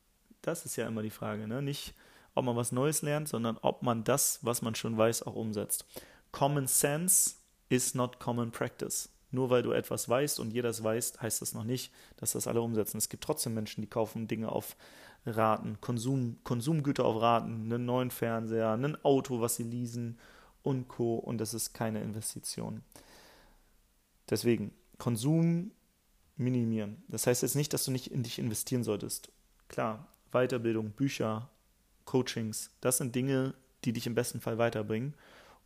Das 0.41 0.65
ist 0.65 0.77
ja 0.77 0.87
immer 0.87 1.03
die 1.03 1.11
Frage, 1.11 1.47
ne? 1.47 1.61
Nicht, 1.61 1.95
ob 2.35 2.47
man 2.47 2.57
was 2.57 2.73
Neues 2.73 3.03
lernt, 3.03 3.29
sondern 3.29 3.59
ob 3.61 3.83
man 3.83 4.05
das, 4.05 4.39
was 4.43 4.63
man 4.63 4.75
schon 4.75 4.97
weiß, 4.97 5.25
auch 5.25 5.35
umsetzt. 5.35 5.85
Common 6.33 6.67
Sense 6.67 7.35
is 7.69 7.95
not 7.95 8.21
common 8.21 8.53
practice. 8.53 9.11
Nur 9.33 9.51
weil 9.51 9.63
du 9.63 9.73
etwas 9.73 10.09
weißt 10.09 10.41
und 10.41 10.53
jeder 10.53 10.71
es 10.71 10.83
weiß, 10.83 11.21
heißt 11.21 11.41
das 11.41 11.55
noch 11.55 11.65
nicht, 11.65 11.93
dass 12.17 12.33
das 12.33 12.47
alle 12.47 12.63
umsetzen. 12.63 12.99
Es 12.99 13.09
gibt 13.09 13.23
trotzdem 13.23 13.55
Menschen, 13.55 13.81
die 13.81 13.87
kaufen 13.89 14.27
Dinge 14.27 14.51
auf 14.51 14.77
Raten, 15.25 15.81
Konsum, 15.81 16.39
Konsumgüter 16.45 17.05
auf 17.05 17.21
Raten, 17.21 17.65
einen 17.65 17.85
neuen 17.85 18.11
Fernseher, 18.11 18.71
ein 18.71 19.05
Auto, 19.05 19.41
was 19.41 19.57
sie 19.57 19.63
leasen 19.65 20.19
und 20.63 20.89
Co. 20.89 21.17
Und 21.17 21.39
das 21.39 21.55
ist 21.55 21.75
keine 21.75 22.03
Investition. 22.03 22.83
Deswegen, 24.29 24.73
Konsum 24.99 25.71
minimieren. 26.37 27.03
Das 27.09 27.27
heißt 27.27 27.43
jetzt 27.43 27.57
nicht, 27.57 27.73
dass 27.73 27.85
du 27.85 27.91
nicht 27.91 28.11
in 28.11 28.23
dich 28.23 28.39
investieren 28.39 28.83
solltest. 28.83 29.31
Klar, 29.69 30.09
Weiterbildung, 30.33 30.91
Bücher, 30.91 31.51
Coachings, 32.05 32.71
das 32.81 32.99
sind 32.99 33.15
Dinge, 33.15 33.55
die 33.85 33.93
dich 33.93 34.07
im 34.07 34.15
besten 34.15 34.41
Fall 34.41 34.59
weiterbringen 34.59 35.15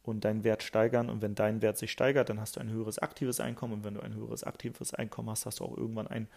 und 0.05 0.25
deinen 0.25 0.45
Wert 0.45 0.63
steigern. 0.63 1.11
Und 1.11 1.23
wenn 1.23 1.35
dein 1.35 1.63
Wert 1.63 1.79
sich 1.79 1.91
steigert, 1.91 2.29
dann 2.29 2.41
hast 2.41 2.57
du 2.57 2.61
ein 2.61 2.71
höheres 2.71 2.99
aktives 2.99 3.41
Einkommen. 3.41 3.73
Und 3.73 3.85
wenn 3.85 3.95
du 3.95 4.01
ein 4.01 4.15
höheres 4.15 4.45
aktives 4.45 4.95
Einkommen 4.95 5.31
hast, 5.31 5.47
hast 5.47 5.61
du 5.61 5.65
auch 5.65 5.77
irgendwann 5.77 6.07
ein 6.07 6.29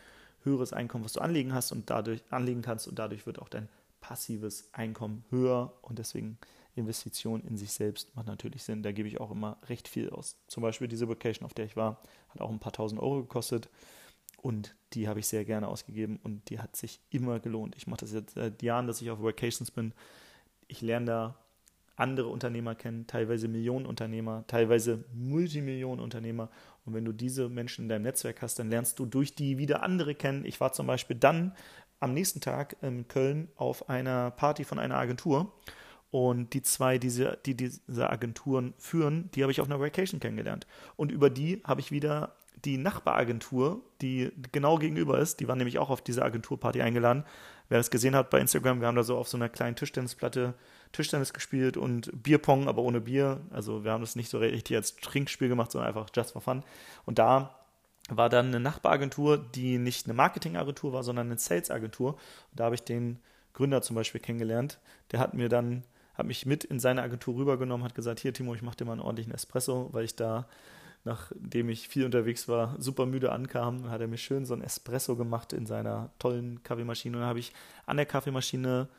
höheres 0.44 0.74
Einkommen, 0.74 1.04
was 1.04 1.14
du 1.14 1.20
anlegen 1.20 1.54
hast 1.54 1.72
und 1.72 1.90
dadurch 1.90 2.24
anlegen 2.30 2.62
kannst 2.62 2.88
und 2.88 2.98
dadurch 2.98 3.26
wird 3.26 3.40
auch 3.40 3.50
dein 3.50 3.68
passives 4.00 4.70
Einkommen 4.74 5.26
höher 5.30 5.74
und 5.82 6.00
deswegen 6.00 6.38
Investition 6.76 7.44
in 7.44 7.58
sich 7.58 7.72
selbst 7.72 8.16
macht 8.16 8.28
natürlich 8.28 8.64
Sinn. 8.64 8.84
Da 8.84 8.92
gebe 8.92 9.08
ich 9.08 9.20
auch 9.20 9.32
immer 9.32 9.58
recht 9.68 9.88
viel 9.88 10.10
aus. 10.10 10.38
Zum 10.48 10.64
Beispiel 10.64 10.88
diese 10.88 11.10
Vacation, 11.10 11.46
auf 11.46 11.54
der 11.54 11.66
ich 11.66 11.76
war, 11.76 12.02
hat 12.30 12.42
auch 12.42 12.52
ein 12.52 12.60
paar 12.60 12.72
tausend 12.72 13.02
Euro 13.02 13.22
gekostet 13.22 13.70
und 14.38 14.76
die 14.94 15.08
habe 15.08 15.20
ich 15.20 15.28
sehr 15.28 15.44
gerne 15.44 15.68
ausgegeben 15.68 16.20
und 16.24 16.50
die 16.50 16.60
hat 16.60 16.76
sich 16.76 17.02
immer 17.10 17.40
gelohnt. 17.40 17.76
Ich 17.76 17.88
mache 17.88 18.02
das 18.02 18.14
jetzt 18.14 18.36
seit 18.36 18.62
Jahren, 18.62 18.88
dass 18.88 19.02
ich 19.02 19.10
auf 19.10 19.22
Vacations 19.22 19.72
bin. 19.72 19.94
Ich 20.68 20.82
lerne 20.82 21.06
da 21.08 21.36
andere 21.98 22.28
Unternehmer 22.28 22.76
kennen, 22.76 23.08
teilweise 23.08 23.48
Millionenunternehmer, 23.48 24.46
teilweise 24.48 25.04
Multimillionenunternehmer. 25.14 26.50
Und 26.86 26.94
wenn 26.94 27.04
du 27.04 27.12
diese 27.12 27.50
Menschen 27.50 27.84
in 27.84 27.90
deinem 27.90 28.04
Netzwerk 28.04 28.42
hast, 28.42 28.60
dann 28.60 28.70
lernst 28.70 29.00
du 29.00 29.06
durch 29.06 29.36
die 29.36 29.58
wieder 29.58 29.84
andere 29.84 30.16
kennen. 30.16 30.46
Ich 30.46 30.62
war 30.62 30.72
zum 30.72 30.88
Beispiel 30.88 31.18
dann 31.18 31.54
am 32.00 32.14
nächsten 32.14 32.40
Tag 32.40 32.78
in 32.82 33.08
Köln 33.08 33.50
auf 33.56 33.90
einer 33.90 34.32
Party 34.32 34.64
von 34.64 34.80
einer 34.80 34.98
Agentur. 34.98 35.54
Und 36.12 36.54
die 36.54 36.62
zwei, 36.62 37.00
die 37.00 37.08
diese, 37.08 37.38
die 37.46 37.56
diese 37.56 38.10
Agenturen 38.10 38.74
führen, 38.78 39.30
die 39.34 39.42
habe 39.42 39.52
ich 39.52 39.60
auf 39.60 39.68
einer 39.68 39.82
Vacation 39.82 40.20
kennengelernt. 40.20 40.68
Und 40.96 41.12
über 41.12 41.30
die 41.30 41.62
habe 41.66 41.82
ich 41.82 41.92
wieder 41.92 42.36
die 42.64 42.78
Nachbaragentur, 42.78 43.82
die 44.02 44.32
genau 44.52 44.78
gegenüber 44.78 45.20
ist, 45.20 45.40
die 45.40 45.48
waren 45.48 45.58
nämlich 45.58 45.80
auch 45.80 45.90
auf 45.90 46.02
diese 46.02 46.24
Agenturparty 46.24 46.82
eingeladen. 46.82 47.24
Wer 47.70 47.80
das 47.80 47.92
gesehen 47.92 48.16
hat 48.16 48.30
bei 48.30 48.40
Instagram, 48.40 48.80
wir 48.80 48.88
haben 48.88 48.96
da 48.96 49.04
so 49.04 49.18
auf 49.18 49.28
so 49.28 49.38
einer 49.38 49.50
kleinen 49.50 49.76
Tischtennisplatte 49.76 50.54
Tischtennis 50.92 51.34
gespielt 51.34 51.78
und 51.78 52.12
Bierpong, 52.24 52.68
aber 52.68 52.82
ohne 52.82 53.02
Bier. 53.02 53.42
Also 53.52 53.84
wir 53.84 53.92
haben 53.92 54.02
das 54.02 54.16
nicht 54.16 54.30
so 54.30 54.40
richtig 54.40 54.76
als 54.76 54.96
Trinkspiel 54.98 55.50
gemacht, 55.50 55.72
sondern 55.72 55.90
einfach 55.90 56.08
just 56.16 56.32
for 56.32 56.42
fun. 56.42 56.64
Und 57.06 57.20
da 57.20 57.56
war 58.10 58.30
dann 58.30 58.48
eine 58.48 58.60
Nachbaragentur, 58.60 59.38
die 59.38 59.78
nicht 59.78 60.06
eine 60.06 60.14
Marketingagentur 60.14 60.94
war, 60.94 61.04
sondern 61.04 61.28
eine 61.28 61.38
Salesagentur. 61.38 62.14
Und 62.14 62.60
da 62.60 62.66
habe 62.66 62.76
ich 62.76 62.84
den 62.84 63.20
Gründer 63.54 63.82
zum 63.82 63.96
Beispiel 63.96 64.22
kennengelernt. 64.22 64.80
Der 65.12 65.20
hat 65.20 65.34
mir 65.34 65.50
dann, 65.50 65.84
hat 66.16 66.26
mich 66.26 66.46
mit 66.46 66.64
in 66.64 66.80
seine 66.80 67.02
Agentur 67.02 67.36
rübergenommen, 67.36 67.84
hat 67.84 67.96
gesagt, 67.96 68.20
hier 68.20 68.34
Timo, 68.34 68.56
ich 68.56 68.62
mache 68.62 68.78
dir 68.78 68.86
mal 68.86 68.94
einen 68.94 69.02
ordentlichen 69.02 69.34
Espresso, 69.34 69.90
weil 69.92 70.06
ich 70.06 70.16
da 70.16 70.48
nachdem 71.08 71.70
ich 71.70 71.88
viel 71.88 72.06
unterwegs 72.06 72.48
war, 72.48 72.76
super 72.80 73.06
müde 73.06 73.32
ankam, 73.32 73.90
hat 73.90 74.02
er 74.02 74.08
mir 74.08 74.18
schön 74.18 74.46
so 74.46 74.54
ein 74.54 74.62
Espresso 74.62 75.16
gemacht 75.16 75.54
in 75.54 75.66
seiner 75.66 76.12
tollen 76.20 76.62
Kaffeemaschine. 76.64 77.16
Und 77.16 77.22
dann 77.22 77.30
habe 77.30 77.40
ich 77.40 77.54
an 77.86 77.98
der 77.98 78.06
Kaffeemaschine 78.06 78.90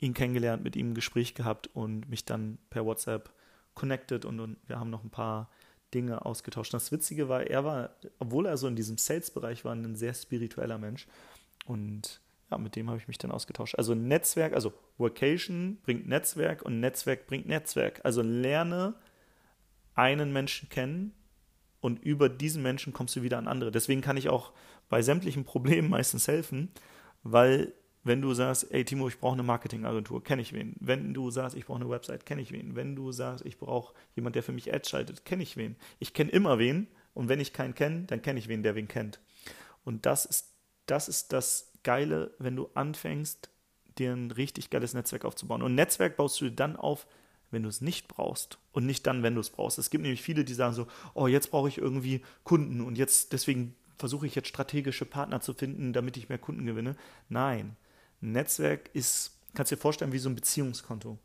ihn 0.00 0.14
kennengelernt, 0.14 0.64
mit 0.64 0.76
ihm 0.76 0.90
ein 0.90 0.94
Gespräch 0.94 1.34
gehabt 1.34 1.68
und 1.74 2.08
mich 2.08 2.24
dann 2.24 2.58
per 2.70 2.84
WhatsApp 2.84 3.30
connected 3.74 4.24
und, 4.24 4.40
und 4.40 4.56
wir 4.66 4.80
haben 4.80 4.90
noch 4.90 5.04
ein 5.04 5.10
paar 5.10 5.50
Dinge 5.94 6.24
ausgetauscht. 6.24 6.72
Das 6.72 6.92
Witzige 6.92 7.28
war, 7.28 7.42
er 7.42 7.64
war, 7.64 7.90
obwohl 8.18 8.46
er 8.46 8.56
so 8.56 8.66
in 8.66 8.76
diesem 8.76 8.98
Sales-Bereich 8.98 9.64
war, 9.64 9.74
ein 9.74 9.96
sehr 9.96 10.14
spiritueller 10.14 10.78
Mensch 10.78 11.06
und 11.66 12.20
ja, 12.50 12.58
mit 12.58 12.74
dem 12.74 12.88
habe 12.88 12.98
ich 12.98 13.06
mich 13.06 13.18
dann 13.18 13.30
ausgetauscht. 13.30 13.76
Also 13.76 13.94
Netzwerk, 13.94 14.54
also 14.54 14.72
Vocation 14.98 15.78
bringt 15.82 16.08
Netzwerk 16.08 16.62
und 16.62 16.80
Netzwerk 16.80 17.26
bringt 17.26 17.46
Netzwerk. 17.46 18.00
Also 18.02 18.22
lerne 18.22 18.94
einen 19.94 20.32
Menschen 20.32 20.68
kennen 20.68 21.12
und 21.80 22.02
über 22.02 22.28
diesen 22.28 22.62
Menschen 22.62 22.92
kommst 22.92 23.14
du 23.14 23.22
wieder 23.22 23.38
an 23.38 23.46
andere. 23.46 23.70
Deswegen 23.70 24.00
kann 24.00 24.16
ich 24.16 24.28
auch 24.28 24.52
bei 24.88 25.02
sämtlichen 25.02 25.44
Problemen 25.44 25.88
meistens 25.90 26.26
helfen, 26.26 26.70
weil 27.22 27.72
wenn 28.02 28.22
du 28.22 28.32
sagst, 28.34 28.72
ey 28.72 28.84
Timo, 28.84 29.08
ich 29.08 29.18
brauche 29.18 29.34
eine 29.34 29.42
Marketingagentur, 29.42 30.22
kenne 30.24 30.42
ich 30.42 30.52
wen. 30.52 30.74
Wenn 30.80 31.12
du 31.12 31.30
sagst, 31.30 31.56
ich 31.56 31.66
brauche 31.66 31.80
eine 31.80 31.90
Website, 31.90 32.24
kenne 32.24 32.42
ich 32.42 32.52
wen. 32.52 32.74
Wenn 32.76 32.96
du 32.96 33.12
sagst, 33.12 33.44
ich 33.44 33.58
brauche 33.58 33.94
jemanden, 34.14 34.34
der 34.34 34.42
für 34.42 34.52
mich 34.52 34.72
Ads 34.72 34.88
schaltet, 34.88 35.24
kenne 35.24 35.42
ich 35.42 35.56
wen. 35.56 35.76
Ich 35.98 36.14
kenne 36.14 36.30
immer 36.30 36.58
wen 36.58 36.88
und 37.14 37.28
wenn 37.28 37.40
ich 37.40 37.52
keinen 37.52 37.74
kenne, 37.74 38.04
dann 38.06 38.22
kenne 38.22 38.38
ich 38.38 38.48
wen, 38.48 38.62
der 38.62 38.74
wen 38.74 38.88
kennt. 38.88 39.20
Und 39.84 40.06
das 40.06 40.24
ist 40.24 40.50
das 40.90 41.08
ist 41.08 41.32
das 41.32 41.72
Geile, 41.82 42.34
wenn 42.38 42.56
du 42.56 42.68
anfängst, 42.74 43.48
dir 43.98 44.12
ein 44.12 44.30
richtig 44.30 44.70
geiles 44.70 44.94
Netzwerk 44.94 45.24
aufzubauen. 45.24 45.62
Und 45.62 45.74
Netzwerk 45.74 46.16
baust 46.16 46.40
du 46.40 46.50
dann 46.50 46.76
auf, 46.76 47.06
wenn 47.50 47.62
du 47.62 47.68
es 47.68 47.80
nicht 47.80 48.08
brauchst 48.08 48.58
und 48.72 48.86
nicht 48.86 49.06
dann, 49.06 49.22
wenn 49.22 49.34
du 49.34 49.40
es 49.40 49.50
brauchst. 49.50 49.78
Es 49.78 49.90
gibt 49.90 50.02
nämlich 50.02 50.22
viele, 50.22 50.44
die 50.44 50.54
sagen 50.54 50.74
so, 50.74 50.86
oh, 51.14 51.26
jetzt 51.26 51.50
brauche 51.50 51.68
ich 51.68 51.78
irgendwie 51.78 52.22
Kunden 52.44 52.80
und 52.80 52.98
jetzt 52.98 53.32
deswegen 53.32 53.74
versuche 53.98 54.26
ich 54.26 54.34
jetzt 54.34 54.48
strategische 54.48 55.04
Partner 55.04 55.40
zu 55.40 55.54
finden, 55.54 55.92
damit 55.92 56.16
ich 56.16 56.28
mehr 56.28 56.38
Kunden 56.38 56.66
gewinne. 56.66 56.96
Nein, 57.28 57.76
ein 58.22 58.32
Netzwerk 58.32 58.90
ist, 58.92 59.32
kannst 59.54 59.72
du 59.72 59.76
dir 59.76 59.80
vorstellen, 59.80 60.12
wie 60.12 60.18
so 60.18 60.28
ein 60.28 60.34
Beziehungskonto. 60.34 61.18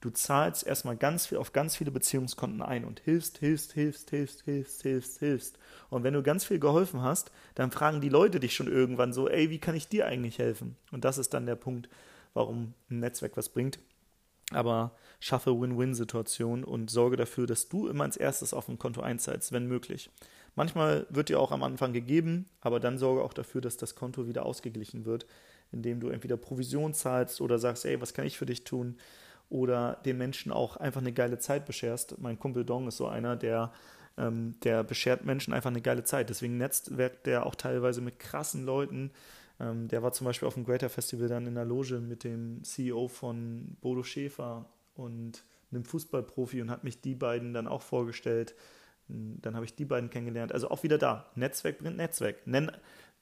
Du 0.00 0.10
zahlst 0.10 0.66
erstmal 0.66 0.98
ganz 0.98 1.26
viel 1.26 1.38
auf 1.38 1.54
ganz 1.54 1.76
viele 1.76 1.90
Beziehungskonten 1.90 2.60
ein 2.60 2.84
und 2.84 3.00
hilfst, 3.00 3.38
hilfst, 3.38 3.72
hilfst, 3.72 4.10
hilfst, 4.10 4.42
hilfst, 4.42 4.82
hilfst, 4.82 5.18
hilfst. 5.18 5.58
Und 5.88 6.04
wenn 6.04 6.12
du 6.12 6.22
ganz 6.22 6.44
viel 6.44 6.58
geholfen 6.58 7.00
hast, 7.00 7.30
dann 7.54 7.70
fragen 7.70 8.02
die 8.02 8.10
Leute 8.10 8.38
dich 8.38 8.54
schon 8.54 8.68
irgendwann 8.68 9.14
so, 9.14 9.30
ey, 9.30 9.48
wie 9.48 9.58
kann 9.58 9.74
ich 9.74 9.88
dir 9.88 10.06
eigentlich 10.06 10.38
helfen? 10.38 10.76
Und 10.92 11.06
das 11.06 11.16
ist 11.16 11.32
dann 11.32 11.46
der 11.46 11.56
Punkt, 11.56 11.88
warum 12.34 12.74
ein 12.90 13.00
Netzwerk 13.00 13.38
was 13.38 13.48
bringt. 13.48 13.78
Aber 14.50 14.94
schaffe 15.20 15.58
Win-Win-Situationen 15.58 16.64
und 16.64 16.90
sorge 16.90 17.16
dafür, 17.16 17.46
dass 17.46 17.70
du 17.70 17.88
immer 17.88 18.04
als 18.04 18.18
erstes 18.18 18.52
auf 18.52 18.68
ein 18.68 18.78
Konto 18.78 19.00
einzahlst, 19.00 19.52
wenn 19.52 19.66
möglich. 19.66 20.10
Manchmal 20.54 21.06
wird 21.08 21.30
dir 21.30 21.40
auch 21.40 21.50
am 21.50 21.62
Anfang 21.62 21.94
gegeben, 21.94 22.50
aber 22.60 22.78
dann 22.78 22.98
sorge 22.98 23.22
auch 23.22 23.32
dafür, 23.32 23.62
dass 23.62 23.78
das 23.78 23.94
Konto 23.94 24.26
wieder 24.26 24.44
ausgeglichen 24.44 25.06
wird, 25.06 25.24
indem 25.74 26.00
du 26.00 26.08
entweder 26.08 26.36
Provision 26.36 26.94
zahlst 26.94 27.40
oder 27.40 27.58
sagst, 27.58 27.84
ey, 27.84 28.00
was 28.00 28.14
kann 28.14 28.26
ich 28.26 28.38
für 28.38 28.46
dich 28.46 28.64
tun? 28.64 28.96
oder 29.48 30.00
den 30.04 30.18
Menschen 30.18 30.52
auch 30.52 30.76
einfach 30.76 31.00
eine 31.00 31.12
geile 31.12 31.38
Zeit 31.38 31.66
bescherst. 31.66 32.18
Mein 32.18 32.38
Kumpel 32.38 32.64
Dong 32.64 32.88
ist 32.88 32.96
so 32.96 33.06
einer, 33.06 33.36
der, 33.36 33.72
ähm, 34.16 34.56
der 34.62 34.82
beschert 34.82 35.24
Menschen 35.24 35.52
einfach 35.52 35.70
eine 35.70 35.80
geile 35.80 36.04
Zeit. 36.04 36.30
Deswegen 36.30 36.56
netzwerkt 36.56 37.26
der 37.26 37.46
auch 37.46 37.54
teilweise 37.54 38.00
mit 38.00 38.18
krassen 38.18 38.64
Leuten. 38.64 39.10
Ähm, 39.60 39.88
der 39.88 40.02
war 40.02 40.12
zum 40.12 40.24
Beispiel 40.24 40.48
auf 40.48 40.54
dem 40.54 40.64
Greater 40.64 40.88
Festival 40.88 41.28
dann 41.28 41.46
in 41.46 41.54
der 41.54 41.64
Loge 41.64 42.00
mit 42.00 42.24
dem 42.24 42.64
CEO 42.64 43.08
von 43.08 43.76
Bodo 43.80 44.02
Schäfer 44.02 44.68
und 44.94 45.44
einem 45.70 45.84
Fußballprofi 45.84 46.62
und 46.62 46.70
hat 46.70 46.84
mich 46.84 47.00
die 47.00 47.14
beiden 47.14 47.52
dann 47.52 47.68
auch 47.68 47.82
vorgestellt. 47.82 48.54
Dann 49.06 49.54
habe 49.54 49.66
ich 49.66 49.74
die 49.74 49.84
beiden 49.84 50.08
kennengelernt. 50.08 50.52
Also 50.52 50.70
auch 50.70 50.82
wieder 50.82 50.98
da. 50.98 51.30
Netzwerk 51.34 51.78
bringt 51.78 51.96
Netzwerk. 51.96 52.46
Nenn, 52.46 52.72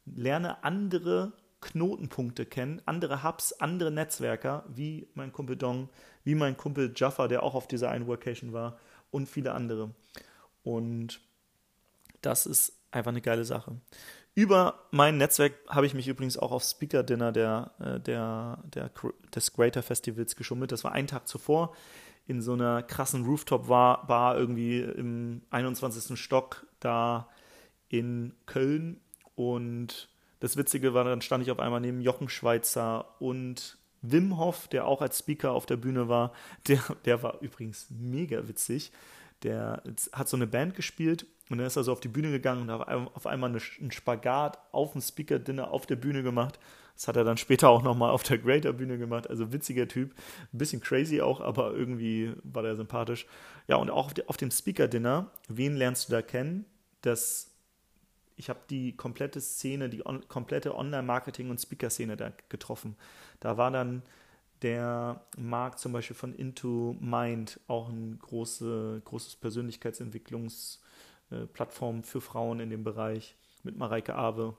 lerne 0.06 0.62
andere 0.62 1.32
Knotenpunkte 1.62 2.44
kennen, 2.44 2.82
andere 2.84 3.22
Hubs, 3.22 3.52
andere 3.54 3.90
Netzwerker, 3.90 4.64
wie 4.68 5.08
mein 5.14 5.32
Kumpel 5.32 5.56
Dong, 5.56 5.88
wie 6.24 6.34
mein 6.34 6.56
Kumpel 6.56 6.92
Jaffa, 6.94 7.28
der 7.28 7.42
auch 7.42 7.54
auf 7.54 7.66
dieser 7.66 7.90
einen 7.90 8.06
Workation 8.06 8.52
war 8.52 8.78
und 9.10 9.28
viele 9.28 9.52
andere. 9.52 9.90
Und 10.62 11.20
das 12.20 12.46
ist 12.46 12.74
einfach 12.90 13.10
eine 13.10 13.22
geile 13.22 13.44
Sache. 13.44 13.76
Über 14.34 14.86
mein 14.90 15.18
Netzwerk 15.18 15.54
habe 15.68 15.86
ich 15.86 15.94
mich 15.94 16.08
übrigens 16.08 16.38
auch 16.38 16.52
auf 16.52 16.62
Speaker 16.62 17.02
Dinner 17.02 17.32
der, 17.32 17.72
äh, 17.78 18.00
der, 18.00 18.62
der, 18.64 18.90
des 19.34 19.52
Greater 19.52 19.82
Festivals 19.82 20.36
geschummelt. 20.36 20.72
Das 20.72 20.84
war 20.84 20.92
einen 20.92 21.08
Tag 21.08 21.28
zuvor 21.28 21.74
in 22.26 22.40
so 22.40 22.54
einer 22.54 22.82
krassen 22.82 23.24
Rooftop-Bar 23.24 24.38
irgendwie 24.38 24.80
im 24.80 25.42
21. 25.50 26.18
Stock 26.18 26.66
da 26.80 27.28
in 27.88 28.34
Köln. 28.46 29.00
Und 29.34 30.08
das 30.42 30.56
Witzige 30.56 30.92
war, 30.92 31.04
dann 31.04 31.22
stand 31.22 31.44
ich 31.44 31.52
auf 31.52 31.60
einmal 31.60 31.80
neben 31.80 32.00
Jochen 32.00 32.28
Schweizer 32.28 33.14
und 33.20 33.78
Wim 34.00 34.38
Hof, 34.38 34.66
der 34.66 34.88
auch 34.88 35.00
als 35.00 35.20
Speaker 35.20 35.52
auf 35.52 35.66
der 35.66 35.76
Bühne 35.76 36.08
war. 36.08 36.32
Der, 36.66 36.80
der 37.04 37.22
war 37.22 37.40
übrigens 37.42 37.86
mega 37.90 38.48
witzig. 38.48 38.90
Der 39.44 39.84
hat 40.12 40.28
so 40.28 40.36
eine 40.36 40.48
Band 40.48 40.74
gespielt 40.74 41.26
und 41.48 41.58
dann 41.58 41.66
ist 41.68 41.76
er 41.76 41.84
so 41.84 41.92
auf 41.92 42.00
die 42.00 42.08
Bühne 42.08 42.32
gegangen 42.32 42.62
und 42.62 42.72
hat 42.72 42.88
auf 42.88 43.24
einmal 43.24 43.50
einen 43.50 43.92
Spagat 43.92 44.58
auf 44.72 44.92
dem 44.92 45.00
Speaker-Dinner 45.00 45.70
auf 45.70 45.86
der 45.86 45.94
Bühne 45.94 46.24
gemacht. 46.24 46.58
Das 46.96 47.06
hat 47.06 47.16
er 47.16 47.22
dann 47.22 47.36
später 47.36 47.68
auch 47.68 47.84
nochmal 47.84 48.10
auf 48.10 48.24
der 48.24 48.38
Greater-Bühne 48.38 48.98
gemacht. 48.98 49.30
Also 49.30 49.52
witziger 49.52 49.86
Typ. 49.86 50.12
Ein 50.52 50.58
bisschen 50.58 50.80
crazy 50.80 51.20
auch, 51.20 51.40
aber 51.40 51.72
irgendwie 51.72 52.32
war 52.42 52.64
der 52.64 52.74
sympathisch. 52.74 53.26
Ja, 53.68 53.76
und 53.76 53.90
auch 53.90 54.10
auf 54.26 54.38
dem 54.38 54.50
Speaker-Dinner, 54.50 55.30
wen 55.46 55.76
lernst 55.76 56.08
du 56.08 56.12
da 56.12 56.20
kennen? 56.20 56.64
Das 57.02 57.51
ich 58.42 58.48
habe 58.48 58.60
die 58.68 58.96
komplette 58.96 59.40
Szene, 59.40 59.88
die 59.88 60.04
on, 60.04 60.26
komplette 60.26 60.74
Online-Marketing- 60.74 61.48
und 61.48 61.60
Speaker-Szene 61.60 62.16
da 62.16 62.32
getroffen. 62.48 62.96
Da 63.38 63.56
war 63.56 63.70
dann 63.70 64.02
der 64.62 65.24
Markt 65.38 65.78
zum 65.78 65.92
Beispiel 65.92 66.16
von 66.16 66.34
Into 66.34 66.96
Mind, 66.98 67.60
auch 67.68 67.88
ein 67.88 68.18
große, 68.18 69.00
großes 69.04 69.36
Persönlichkeitsentwicklungsplattform 69.36 72.00
äh, 72.00 72.02
für 72.02 72.20
Frauen 72.20 72.58
in 72.58 72.70
dem 72.70 72.82
Bereich 72.82 73.36
mit 73.62 73.76
Mareike 73.76 74.16
Awe. 74.16 74.56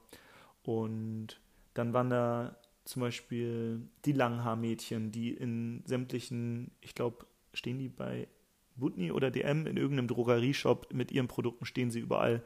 Und 0.63 1.41
dann 1.73 1.91
waren 1.91 2.09
da 2.09 2.55
zum 2.85 3.01
Beispiel 3.01 3.81
die 4.05 4.13
Langhaarmädchen, 4.13 5.11
die 5.11 5.33
in 5.33 5.83
sämtlichen, 5.85 6.71
ich 6.79 6.95
glaube, 6.95 7.25
stehen 7.53 7.79
die 7.79 7.89
bei 7.89 8.29
Butni 8.77 9.11
oder 9.11 9.29
DM 9.29 9.67
in 9.67 9.75
irgendeinem 9.75 10.07
Drogerieshop 10.07 10.93
mit 10.93 11.11
ihren 11.11 11.27
Produkten 11.27 11.65
stehen 11.65 11.91
sie 11.91 11.99
überall 11.99 12.41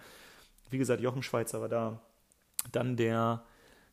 wie 0.70 0.78
gesagt, 0.78 1.02
Jochen 1.02 1.24
Schweizer 1.24 1.62
war 1.62 1.70
da. 1.70 2.02
Dann 2.72 2.96
der, 2.98 3.44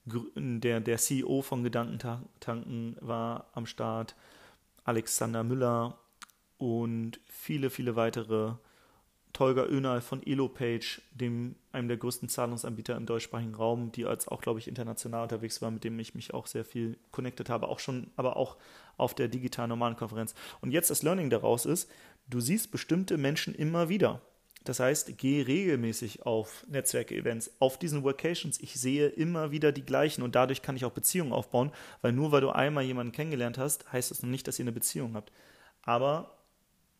der, 0.04 0.80
der 0.80 0.98
CEO 0.98 1.42
von 1.42 1.62
Gedankentanken 1.62 2.96
war 3.00 3.46
am 3.52 3.66
Start. 3.66 4.14
Alexander 4.84 5.44
Müller 5.44 5.98
und 6.58 7.20
viele, 7.26 7.70
viele 7.70 7.96
weitere. 7.96 8.54
Tolga 9.34 9.64
Önal 9.66 10.00
von 10.00 10.24
Elopage, 10.24 11.02
dem 11.10 11.56
einem 11.72 11.88
der 11.88 11.96
größten 11.96 12.28
Zahlungsanbieter 12.28 12.96
im 12.96 13.04
deutschsprachigen 13.04 13.56
Raum, 13.56 13.90
die 13.90 14.06
als 14.06 14.28
auch, 14.28 14.40
glaube 14.40 14.60
ich, 14.60 14.68
international 14.68 15.24
unterwegs 15.24 15.60
war, 15.60 15.72
mit 15.72 15.82
dem 15.82 15.98
ich 15.98 16.14
mich 16.14 16.32
auch 16.32 16.46
sehr 16.46 16.64
viel 16.64 16.96
connected 17.10 17.50
habe, 17.50 17.66
auch 17.66 17.80
schon, 17.80 18.12
aber 18.14 18.36
auch 18.36 18.56
auf 18.96 19.12
der 19.12 19.26
digitalen 19.26 19.70
normalen 19.70 19.96
Konferenz. 19.96 20.36
Und 20.60 20.70
jetzt 20.70 20.88
das 20.88 21.02
Learning 21.02 21.30
daraus 21.30 21.66
ist, 21.66 21.90
du 22.28 22.38
siehst 22.38 22.70
bestimmte 22.70 23.18
Menschen 23.18 23.56
immer 23.56 23.88
wieder. 23.88 24.22
Das 24.64 24.80
heißt, 24.80 25.18
gehe 25.18 25.46
regelmäßig 25.46 26.24
auf 26.24 26.64
Netzwerke-Events, 26.68 27.52
auf 27.58 27.78
diesen 27.78 28.02
Workations. 28.02 28.58
Ich 28.60 28.74
sehe 28.74 29.08
immer 29.08 29.50
wieder 29.50 29.72
die 29.72 29.84
gleichen 29.84 30.22
und 30.22 30.34
dadurch 30.34 30.62
kann 30.62 30.74
ich 30.74 30.86
auch 30.86 30.92
Beziehungen 30.92 31.32
aufbauen, 31.32 31.70
weil 32.00 32.12
nur 32.12 32.32
weil 32.32 32.40
du 32.40 32.48
einmal 32.48 32.84
jemanden 32.84 33.12
kennengelernt 33.12 33.58
hast, 33.58 33.92
heißt 33.92 34.10
das 34.10 34.22
noch 34.22 34.30
nicht, 34.30 34.48
dass 34.48 34.58
ihr 34.58 34.64
eine 34.64 34.72
Beziehung 34.72 35.14
habt. 35.14 35.32
Aber 35.82 36.33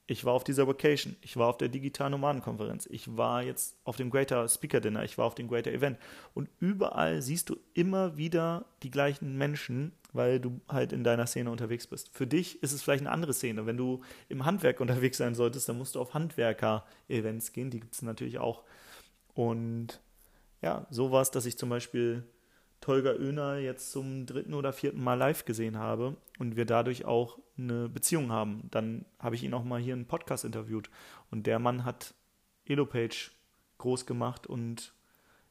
ich 0.07 0.25
war 0.25 0.35
auf 0.35 0.45
dieser 0.45 0.69
Vacation, 0.69 1.17
ich 1.23 1.37
war 1.37 1.49
auf 1.49 1.57
der 1.57 1.69
digitalen 1.69 2.11
Nomadenkonferenz, 2.11 2.87
ich 2.90 3.17
war 3.17 3.43
jetzt 3.43 3.77
auf 3.85 3.97
dem 3.97 4.11
Greater 4.11 4.47
Speaker 4.49 4.81
Dinner, 4.81 5.03
ich 5.03 5.17
war 5.17 5.25
auf 5.25 5.35
dem 5.35 5.49
Greater 5.49 5.73
Event 5.73 5.99
und 6.35 6.51
überall 6.61 7.23
siehst 7.23 7.49
du 7.49 7.57
immer 7.73 8.17
wieder 8.19 8.67
die 8.83 8.90
gleichen 8.90 9.38
Menschen, 9.38 9.93
weil 10.12 10.40
du 10.40 10.61
halt 10.69 10.93
in 10.93 11.05
deiner 11.05 11.27
Szene 11.27 11.51
unterwegs 11.51 11.87
bist. 11.87 12.11
Für 12.12 12.27
dich 12.27 12.62
ist 12.62 12.73
es 12.73 12.83
vielleicht 12.83 13.03
eine 13.03 13.11
andere 13.11 13.33
Szene. 13.33 13.67
Wenn 13.67 13.79
du 13.79 14.03
im 14.29 14.45
Handwerk 14.45 14.81
unterwegs 14.81 15.17
sein 15.17 15.35
solltest, 15.35 15.69
dann 15.69 15.79
musst 15.79 15.95
du 15.95 16.01
auf 16.01 16.12
Handwerker-Events 16.14 17.53
gehen, 17.53 17.71
die 17.71 17.81
gibt 17.81 17.95
es 17.95 18.03
natürlich 18.03 18.38
auch. 18.38 18.62
Und 19.33 20.01
ja, 20.61 20.87
so 20.90 21.11
war 21.12 21.23
es, 21.23 21.31
dass 21.31 21.47
ich 21.47 21.59
zum 21.59 21.71
Beispiel 21.71 22.25
Tolga 22.85 23.14
Öner 23.14 23.57
jetzt 23.57 23.92
zum 23.92 24.27
dritten 24.27 24.53
oder 24.53 24.75
vierten 24.75 25.03
Mal 25.03 25.14
live 25.14 25.47
gesehen 25.47 25.79
habe 25.79 26.18
und 26.38 26.55
wir 26.55 26.66
dadurch 26.66 27.07
auch 27.07 27.38
eine 27.57 27.88
Beziehung 27.88 28.31
haben. 28.31 28.68
Dann 28.70 29.07
habe 29.18 29.37
ich 29.37 29.42
ihn 29.42 29.55
auch 29.55 29.64
mal 29.64 29.81
hier 29.81 29.94
einen 29.94 30.05
Podcast 30.05 30.44
interviewt 30.44 30.90
und 31.31 31.47
der 31.47 31.59
Mann 31.59 31.87
hat 31.87 32.12
Elopage 32.66 33.31
groß 33.79 34.05
gemacht 34.05 34.47
und 34.47 34.92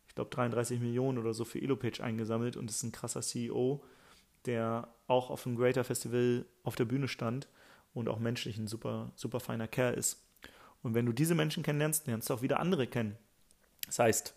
ich 0.07 0.13
glaube 0.13 0.29
33 0.29 0.79
Millionen 0.79 1.17
oder 1.17 1.33
so 1.33 1.43
für 1.43 1.59
Elopage 1.59 2.03
eingesammelt 2.03 2.55
und 2.55 2.69
ist 2.69 2.83
ein 2.83 2.91
krasser 2.91 3.21
CEO, 3.21 3.83
der 4.45 4.87
auch 5.07 5.31
auf 5.31 5.41
dem 5.41 5.55
Greater 5.55 5.83
Festival 5.83 6.45
auf 6.61 6.75
der 6.75 6.85
Bühne 6.85 7.07
stand 7.07 7.47
und 7.95 8.09
auch 8.09 8.19
menschlich 8.19 8.59
ein 8.59 8.67
super, 8.67 9.11
super 9.15 9.39
feiner 9.39 9.67
Kerl 9.67 9.95
ist. 9.95 10.23
Und 10.83 10.93
wenn 10.93 11.07
du 11.07 11.13
diese 11.13 11.33
Menschen 11.33 11.63
kennenlernst, 11.63 12.05
lernst 12.05 12.29
du 12.29 12.35
auch 12.35 12.43
wieder 12.43 12.59
andere 12.59 12.85
kennen. 12.85 13.17
Das 13.87 13.97
heißt, 13.97 14.35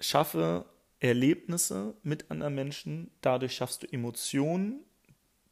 schaffe 0.00 0.64
Erlebnisse 1.00 1.94
mit 2.02 2.30
anderen 2.30 2.54
Menschen, 2.54 3.10
dadurch 3.20 3.54
schaffst 3.54 3.82
du 3.82 3.92
Emotionen, 3.92 4.80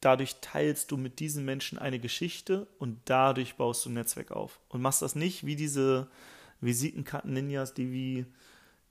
dadurch 0.01 0.37
teilst 0.41 0.91
du 0.91 0.97
mit 0.97 1.21
diesen 1.21 1.45
Menschen 1.45 1.79
eine 1.79 1.99
Geschichte 1.99 2.67
und 2.79 2.99
dadurch 3.05 3.57
baust 3.57 3.85
du 3.85 3.91
ein 3.91 3.95
Netzwerk 3.95 4.33
auf. 4.33 4.61
Und 4.69 4.83
machst 4.83 5.03
das 5.03 5.15
nicht 5.15 5.47
wie 5.47 5.57
diese 5.57 6.09
Visitenkarten-Ninjas, 6.61 7.75
die 7.75 7.93
wie 7.93 8.27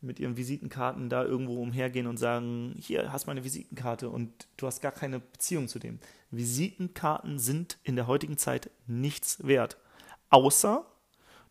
mit 0.01 0.19
ihren 0.19 0.37
Visitenkarten 0.37 1.09
da 1.09 1.23
irgendwo 1.23 1.61
umhergehen 1.61 2.07
und 2.07 2.17
sagen, 2.17 2.75
hier 2.79 3.11
hast 3.11 3.25
du 3.25 3.31
meine 3.31 3.43
Visitenkarte 3.43 4.09
und 4.09 4.47
du 4.57 4.67
hast 4.67 4.81
gar 4.81 4.91
keine 4.91 5.19
Beziehung 5.19 5.67
zu 5.67 5.79
dem. 5.79 5.99
Visitenkarten 6.31 7.39
sind 7.39 7.77
in 7.83 7.95
der 7.95 8.07
heutigen 8.07 8.37
Zeit 8.37 8.69
nichts 8.87 9.45
wert. 9.45 9.77
Außer 10.29 10.85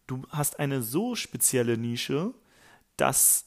du 0.06 0.22
hast 0.30 0.58
eine 0.58 0.82
so 0.82 1.14
spezielle 1.14 1.76
Nische, 1.76 2.32
dass 2.96 3.46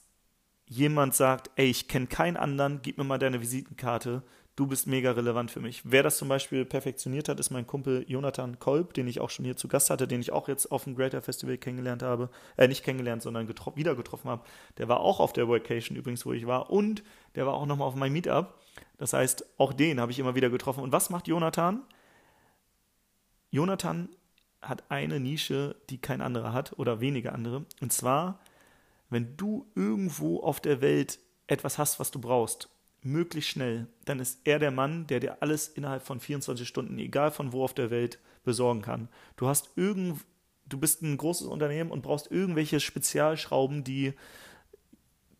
jemand 0.67 1.15
sagt, 1.15 1.49
ey, 1.56 1.67
ich 1.67 1.88
kenne 1.88 2.08
keinen 2.08 2.38
anderen, 2.38 2.82
gib 2.82 2.97
mir 2.97 3.03
mal 3.03 3.17
deine 3.17 3.41
Visitenkarte, 3.41 4.23
du 4.58 4.65
bist 4.65 4.88
mega 4.88 5.12
relevant 5.12 5.51
für 5.51 5.60
mich. 5.62 5.82
Wer 5.86 6.03
das 6.03 6.17
zum 6.17 6.27
Beispiel 6.27 6.65
perfektioniert 6.65 7.30
hat, 7.30 7.39
ist 7.39 7.51
mein 7.51 7.67
Kumpel 7.67 8.03
Jonathan 8.08 8.60
Kolb, 8.60 8.93
den 8.93 9.08
ich 9.08 9.19
auch 9.19 9.30
schon 9.30 9.45
hier 9.45 9.56
zu 9.56 9.67
Gast 9.67 9.89
hatte, 9.89 10.08
den 10.08 10.19
ich 10.19 10.32
auch 10.32 10.47
jetzt 10.47 10.71
auf 10.71 10.84
dem 10.84 10.95
Greater 10.95 11.21
Festival 11.21 11.58
kennengelernt 11.58 12.03
habe, 12.03 12.30
äh, 12.58 12.67
nicht 12.67 12.84
kennengelernt, 12.84 13.21
sondern 13.21 13.47
getro 13.47 13.75
wieder 13.75 13.95
getroffen 13.95 14.30
habe. 14.30 14.43
Der 14.77 14.89
war 14.89 14.99
auch 14.99 15.19
auf 15.19 15.32
der 15.32 15.47
Vacation 15.47 15.95
übrigens, 15.95 16.25
wo 16.25 16.34
ich 16.34 16.47
war 16.47 16.69
und 16.71 17.03
der 17.36 17.45
war 17.45 17.53
auch 17.53 17.65
nochmal 17.65 17.88
auf 17.88 17.95
meinem 17.95 18.13
Meetup. 18.13 18.56
Das 18.97 19.13
heißt, 19.13 19.45
auch 19.60 19.73
den 19.73 20.01
habe 20.01 20.12
ich 20.12 20.19
immer 20.19 20.36
wieder 20.36 20.49
getroffen. 20.49 20.84
Und 20.84 20.91
was 20.91 21.12
macht 21.12 21.27
Jonathan? 21.27 21.82
Jonathan 23.51 24.10
hat 24.62 24.84
eine 24.89 25.19
Nische, 25.19 25.75
die 25.89 25.99
kein 25.99 26.19
anderer 26.19 26.51
hat 26.51 26.77
oder 26.80 26.99
wenige 26.99 27.32
andere. 27.32 27.65
Und 27.80 27.93
zwar, 27.93 28.39
wenn 29.10 29.38
du 29.38 29.70
irgendwo 29.76 30.41
auf 30.41 30.60
der 30.60 30.82
Welt 30.82 31.20
etwas 31.48 31.78
hast, 31.78 32.00
was 32.00 32.12
du 32.12 32.20
brauchst, 32.20 32.70
möglichst 33.02 33.52
schnell, 33.52 33.88
dann 34.06 34.20
ist 34.20 34.41
er 34.43 34.60
der 34.60 34.72
Mann, 34.72 35.08
der 35.08 35.20
dir 35.20 35.41
alles 35.41 35.67
innerhalb 35.67 36.04
von 36.04 36.20
24 36.20 36.67
Stunden, 36.67 37.00
egal 37.00 37.32
von 37.32 37.54
wo 37.54 37.63
auf 37.63 37.74
der 37.74 37.89
Welt, 37.89 38.20
besorgen 38.43 38.82
kann. 38.82 39.10
Du 39.36 39.48
hast 39.48 39.72
irgend, 39.76 40.26
du 40.65 40.78
bist 40.78 41.02
ein 41.02 41.17
großes 41.17 41.48
Unternehmen 41.48 41.91
und 41.91 42.02
brauchst 42.02 42.32
irgendwelche 42.32 42.80
Spezialschrauben, 42.80 43.84
die, 43.84 44.13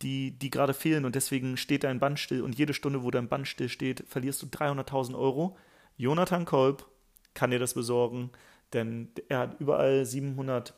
die, 0.02 0.32
die 0.32 0.50
gerade 0.50 0.74
fehlen 0.74 1.06
und 1.06 1.16
deswegen 1.16 1.58
steht 1.58 1.84
dein 1.84 2.00
Band 2.00 2.20
still 2.20 2.42
und 2.42 2.58
jede 2.58 2.74
Stunde, 2.74 3.04
wo 3.04 3.12
dein 3.12 3.28
Band 3.28 3.48
still 3.48 3.70
steht, 3.70 4.04
verlierst 4.08 4.42
du 4.42 4.46
300.000 4.48 5.18
Euro. 5.18 5.58
Jonathan 5.98 6.46
Kolb 6.46 6.86
kann 7.34 7.52
dir 7.52 7.60
das 7.60 7.74
besorgen, 7.74 8.32
denn 8.74 9.10
er 9.30 9.40
hat 9.40 9.60
überall 9.60 10.06
700, 10.06 10.74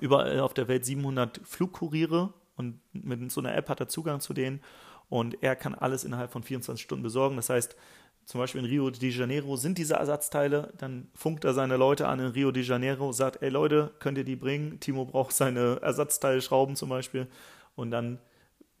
überall 0.00 0.40
auf 0.40 0.54
der 0.54 0.68
Welt 0.68 0.84
700 0.84 1.40
Flugkuriere 1.44 2.32
und 2.56 2.80
mit 2.92 3.30
so 3.30 3.40
einer 3.40 3.54
App 3.54 3.68
hat 3.68 3.80
er 3.80 3.88
Zugang 3.88 4.20
zu 4.20 4.34
denen 4.34 4.60
und 5.08 5.42
er 5.42 5.56
kann 5.56 5.74
alles 5.74 6.04
innerhalb 6.04 6.32
von 6.32 6.42
24 6.42 6.82
Stunden 6.82 7.02
besorgen. 7.02 7.36
Das 7.36 7.50
heißt, 7.50 7.76
zum 8.24 8.40
Beispiel 8.40 8.60
in 8.60 8.66
Rio 8.66 8.90
de 8.90 9.10
Janeiro 9.10 9.56
sind 9.56 9.78
diese 9.78 9.94
Ersatzteile, 9.94 10.72
dann 10.76 11.08
funkt 11.14 11.44
er 11.44 11.54
seine 11.54 11.76
Leute 11.76 12.08
an 12.08 12.20
in 12.20 12.26
Rio 12.26 12.50
de 12.50 12.62
Janeiro, 12.62 13.12
sagt, 13.12 13.42
ey 13.42 13.48
Leute, 13.48 13.92
könnt 14.00 14.18
ihr 14.18 14.24
die 14.24 14.36
bringen? 14.36 14.80
Timo 14.80 15.06
braucht 15.06 15.32
seine 15.32 15.80
Ersatzteilschrauben 15.80 16.76
zum 16.76 16.90
Beispiel 16.90 17.26
und 17.74 17.90
dann 17.90 18.18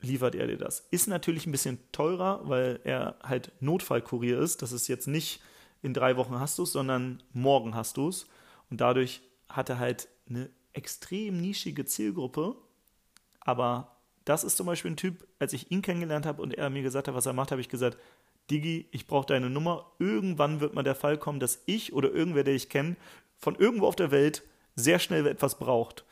liefert 0.00 0.34
er 0.34 0.46
dir 0.46 0.58
das. 0.58 0.86
Ist 0.90 1.08
natürlich 1.08 1.46
ein 1.46 1.52
bisschen 1.52 1.78
teurer, 1.92 2.40
weil 2.44 2.80
er 2.84 3.16
halt 3.22 3.52
Notfallkurier 3.60 4.38
ist. 4.38 4.62
Das 4.62 4.72
ist 4.72 4.86
jetzt 4.86 5.08
nicht 5.08 5.40
in 5.82 5.94
drei 5.94 6.16
Wochen 6.16 6.38
hast 6.38 6.58
du 6.58 6.64
es, 6.64 6.72
sondern 6.72 7.22
morgen 7.32 7.74
hast 7.74 7.96
du 7.96 8.08
es. 8.08 8.26
Und 8.70 8.80
dadurch 8.80 9.22
hat 9.48 9.70
er 9.70 9.78
halt 9.78 10.08
eine 10.28 10.50
extrem 10.78 11.40
nischige 11.40 11.84
Zielgruppe, 11.84 12.56
aber 13.40 13.96
das 14.24 14.44
ist 14.44 14.56
zum 14.56 14.66
Beispiel 14.66 14.92
ein 14.92 14.96
Typ, 14.96 15.26
als 15.38 15.52
ich 15.52 15.70
ihn 15.70 15.82
kennengelernt 15.82 16.26
habe 16.26 16.42
und 16.42 16.54
er 16.54 16.70
mir 16.70 16.82
gesagt 16.82 17.08
hat, 17.08 17.14
was 17.14 17.26
er 17.26 17.32
macht, 17.32 17.50
habe 17.50 17.60
ich 17.60 17.68
gesagt, 17.68 17.98
Digi, 18.50 18.88
ich 18.90 19.06
brauche 19.06 19.26
deine 19.26 19.50
Nummer. 19.50 19.92
Irgendwann 19.98 20.60
wird 20.60 20.74
mal 20.74 20.82
der 20.82 20.94
Fall 20.94 21.18
kommen, 21.18 21.40
dass 21.40 21.62
ich 21.66 21.92
oder 21.92 22.10
irgendwer, 22.10 22.44
der 22.44 22.54
ich 22.54 22.68
kenne, 22.68 22.96
von 23.36 23.56
irgendwo 23.56 23.86
auf 23.86 23.96
der 23.96 24.10
Welt 24.10 24.42
sehr 24.74 24.98
schnell 24.98 25.26
etwas 25.26 25.58
braucht. 25.58 26.04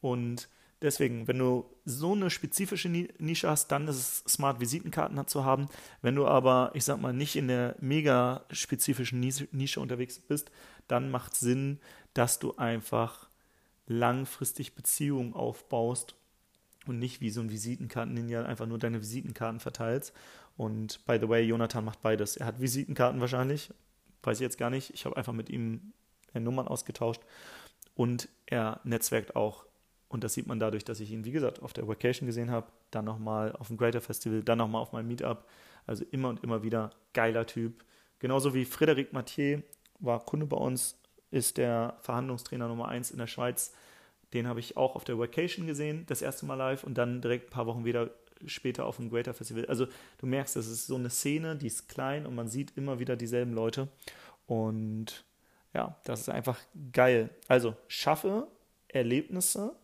Und 0.00 0.48
deswegen, 0.80 1.28
wenn 1.28 1.38
du 1.38 1.66
so 1.84 2.12
eine 2.12 2.30
spezifische 2.30 2.88
Nische 2.88 3.48
hast, 3.48 3.68
dann 3.68 3.88
ist 3.88 3.96
es 3.96 4.32
smart, 4.32 4.60
Visitenkarten 4.60 5.26
zu 5.26 5.44
haben. 5.44 5.68
Wenn 6.02 6.14
du 6.14 6.26
aber, 6.26 6.70
ich 6.74 6.84
sag 6.84 7.00
mal, 7.00 7.12
nicht 7.12 7.36
in 7.36 7.48
der 7.48 7.76
mega 7.80 8.44
spezifischen 8.50 9.20
Nische 9.20 9.80
unterwegs 9.80 10.18
bist, 10.18 10.50
dann 10.88 11.10
macht 11.10 11.32
es 11.34 11.40
Sinn, 11.40 11.80
dass 12.14 12.38
du 12.38 12.54
einfach 12.56 13.28
langfristig 13.86 14.74
Beziehungen 14.74 15.34
aufbaust 15.34 16.16
und 16.86 16.98
nicht 16.98 17.20
wie 17.20 17.30
so 17.30 17.40
ein 17.40 17.50
Visitenkarten-Ninja 17.50 18.44
einfach 18.44 18.66
nur 18.66 18.78
deine 18.78 19.00
Visitenkarten 19.00 19.60
verteilst. 19.60 20.12
Und 20.56 21.04
by 21.06 21.18
the 21.20 21.28
way, 21.28 21.42
Jonathan 21.42 21.84
macht 21.84 22.02
beides. 22.02 22.36
Er 22.36 22.46
hat 22.46 22.60
Visitenkarten 22.60 23.20
wahrscheinlich, 23.20 23.70
weiß 24.22 24.38
ich 24.38 24.42
jetzt 24.42 24.58
gar 24.58 24.70
nicht. 24.70 24.90
Ich 24.94 25.04
habe 25.04 25.16
einfach 25.16 25.32
mit 25.32 25.50
ihm 25.50 25.92
Nummern 26.34 26.68
ausgetauscht 26.68 27.22
und 27.94 28.28
er 28.46 28.80
netzwerkt 28.84 29.36
auch. 29.36 29.64
Und 30.08 30.22
das 30.22 30.34
sieht 30.34 30.46
man 30.46 30.60
dadurch, 30.60 30.84
dass 30.84 31.00
ich 31.00 31.10
ihn, 31.10 31.24
wie 31.24 31.32
gesagt, 31.32 31.62
auf 31.62 31.72
der 31.72 31.88
Vacation 31.88 32.26
gesehen 32.26 32.50
habe, 32.50 32.70
dann 32.90 33.04
nochmal 33.04 33.52
auf 33.52 33.68
dem 33.68 33.76
Greater 33.76 34.00
Festival, 34.00 34.42
dann 34.42 34.58
nochmal 34.58 34.82
auf 34.82 34.92
meinem 34.92 35.08
Meetup. 35.08 35.44
Also 35.86 36.04
immer 36.10 36.28
und 36.28 36.42
immer 36.44 36.62
wieder 36.62 36.90
geiler 37.12 37.46
Typ. 37.46 37.84
Genauso 38.18 38.54
wie 38.54 38.64
Frédéric 38.64 39.08
Mathieu 39.12 39.60
war 39.98 40.24
Kunde 40.24 40.46
bei 40.46 40.56
uns, 40.56 40.98
ist 41.30 41.56
der 41.56 41.96
Verhandlungstrainer 42.00 42.68
Nummer 42.68 42.88
1 42.88 43.10
in 43.10 43.18
der 43.18 43.26
Schweiz 43.26 43.72
den 44.32 44.46
habe 44.46 44.60
ich 44.60 44.76
auch 44.76 44.96
auf 44.96 45.04
der 45.04 45.18
Vacation 45.18 45.66
gesehen, 45.66 46.04
das 46.06 46.22
erste 46.22 46.46
Mal 46.46 46.54
live 46.54 46.84
und 46.84 46.98
dann 46.98 47.20
direkt 47.20 47.48
ein 47.48 47.50
paar 47.50 47.66
Wochen 47.66 47.84
wieder 47.84 48.10
später 48.44 48.84
auf 48.84 48.96
dem 48.96 49.08
Greater 49.08 49.34
Festival. 49.34 49.66
Also 49.66 49.86
du 50.18 50.26
merkst, 50.26 50.56
das 50.56 50.66
ist 50.66 50.86
so 50.86 50.96
eine 50.96 51.10
Szene, 51.10 51.56
die 51.56 51.68
ist 51.68 51.88
klein 51.88 52.26
und 52.26 52.34
man 52.34 52.48
sieht 52.48 52.76
immer 52.76 52.98
wieder 52.98 53.16
dieselben 53.16 53.52
Leute. 53.52 53.88
Und 54.46 55.24
ja, 55.72 55.96
das 56.04 56.20
ist 56.22 56.28
einfach 56.28 56.58
geil. 56.92 57.30
Also 57.48 57.74
schaffe 57.88 58.48
Erlebnisse 58.88 59.74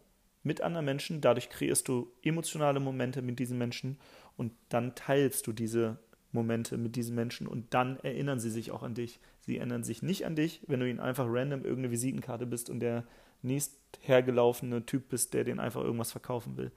mit 0.42 0.60
anderen 0.60 0.86
Menschen, 0.86 1.20
dadurch 1.20 1.48
kreierst 1.48 1.88
du 1.88 2.12
emotionale 2.22 2.80
Momente 2.80 3.22
mit 3.22 3.38
diesen 3.38 3.58
Menschen 3.58 3.98
und 4.36 4.52
dann 4.68 4.94
teilst 4.94 5.46
du 5.46 5.52
diese 5.52 5.98
Momente 6.32 6.76
mit 6.78 6.96
diesen 6.96 7.14
Menschen 7.14 7.46
und 7.46 7.74
dann 7.74 7.98
erinnern 8.00 8.40
sie 8.40 8.50
sich 8.50 8.70
auch 8.70 8.82
an 8.82 8.94
dich. 8.94 9.20
Sie 9.40 9.58
erinnern 9.58 9.84
sich 9.84 10.02
nicht 10.02 10.26
an 10.26 10.36
dich, 10.36 10.62
wenn 10.66 10.80
du 10.80 10.88
ihnen 10.88 11.00
einfach 11.00 11.26
random 11.28 11.64
irgendeine 11.64 11.90
Visitenkarte 11.90 12.46
bist 12.46 12.70
und 12.70 12.80
der 12.80 13.04
nächst 13.42 13.78
hergelaufene 14.00 14.86
Typ 14.86 15.08
bist, 15.08 15.34
der 15.34 15.44
den 15.44 15.60
einfach 15.60 15.82
irgendwas 15.82 16.12
verkaufen 16.12 16.56
will. 16.56 16.72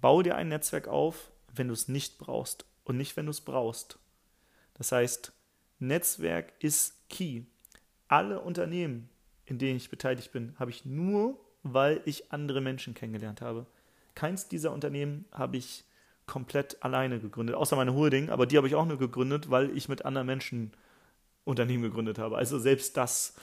Baue 0.00 0.22
dir 0.22 0.36
ein 0.36 0.48
Netzwerk 0.48 0.88
auf, 0.88 1.30
wenn 1.54 1.68
du 1.68 1.74
es 1.74 1.88
nicht 1.88 2.18
brauchst 2.18 2.64
und 2.84 2.96
nicht, 2.96 3.16
wenn 3.16 3.26
du 3.26 3.30
es 3.30 3.40
brauchst. 3.40 3.98
Das 4.74 4.92
heißt, 4.92 5.32
Netzwerk 5.78 6.52
ist 6.60 7.08
key. 7.08 7.42
Alle 8.08 8.40
Unternehmen, 8.40 9.08
in 9.44 9.58
denen 9.58 9.76
ich 9.76 9.90
beteiligt 9.90 10.32
bin, 10.32 10.54
habe 10.58 10.70
ich 10.70 10.84
nur, 10.84 11.38
weil 11.62 12.00
ich 12.04 12.32
andere 12.32 12.60
Menschen 12.60 12.94
kennengelernt 12.94 13.40
habe. 13.40 13.66
Keins 14.14 14.48
dieser 14.48 14.72
Unternehmen 14.72 15.26
habe 15.32 15.56
ich 15.56 15.84
komplett 16.26 16.82
alleine 16.82 17.20
gegründet, 17.20 17.56
außer 17.56 17.76
meine 17.76 17.94
Holding, 17.94 18.30
aber 18.30 18.46
die 18.46 18.56
habe 18.56 18.66
ich 18.66 18.74
auch 18.74 18.86
nur 18.86 18.98
gegründet, 18.98 19.50
weil 19.50 19.76
ich 19.76 19.88
mit 19.88 20.04
anderen 20.04 20.26
Menschen 20.26 20.72
Unternehmen 21.44 21.84
gegründet 21.84 22.18
habe. 22.18 22.36
Also 22.36 22.58
selbst 22.58 22.96
das 22.96 23.34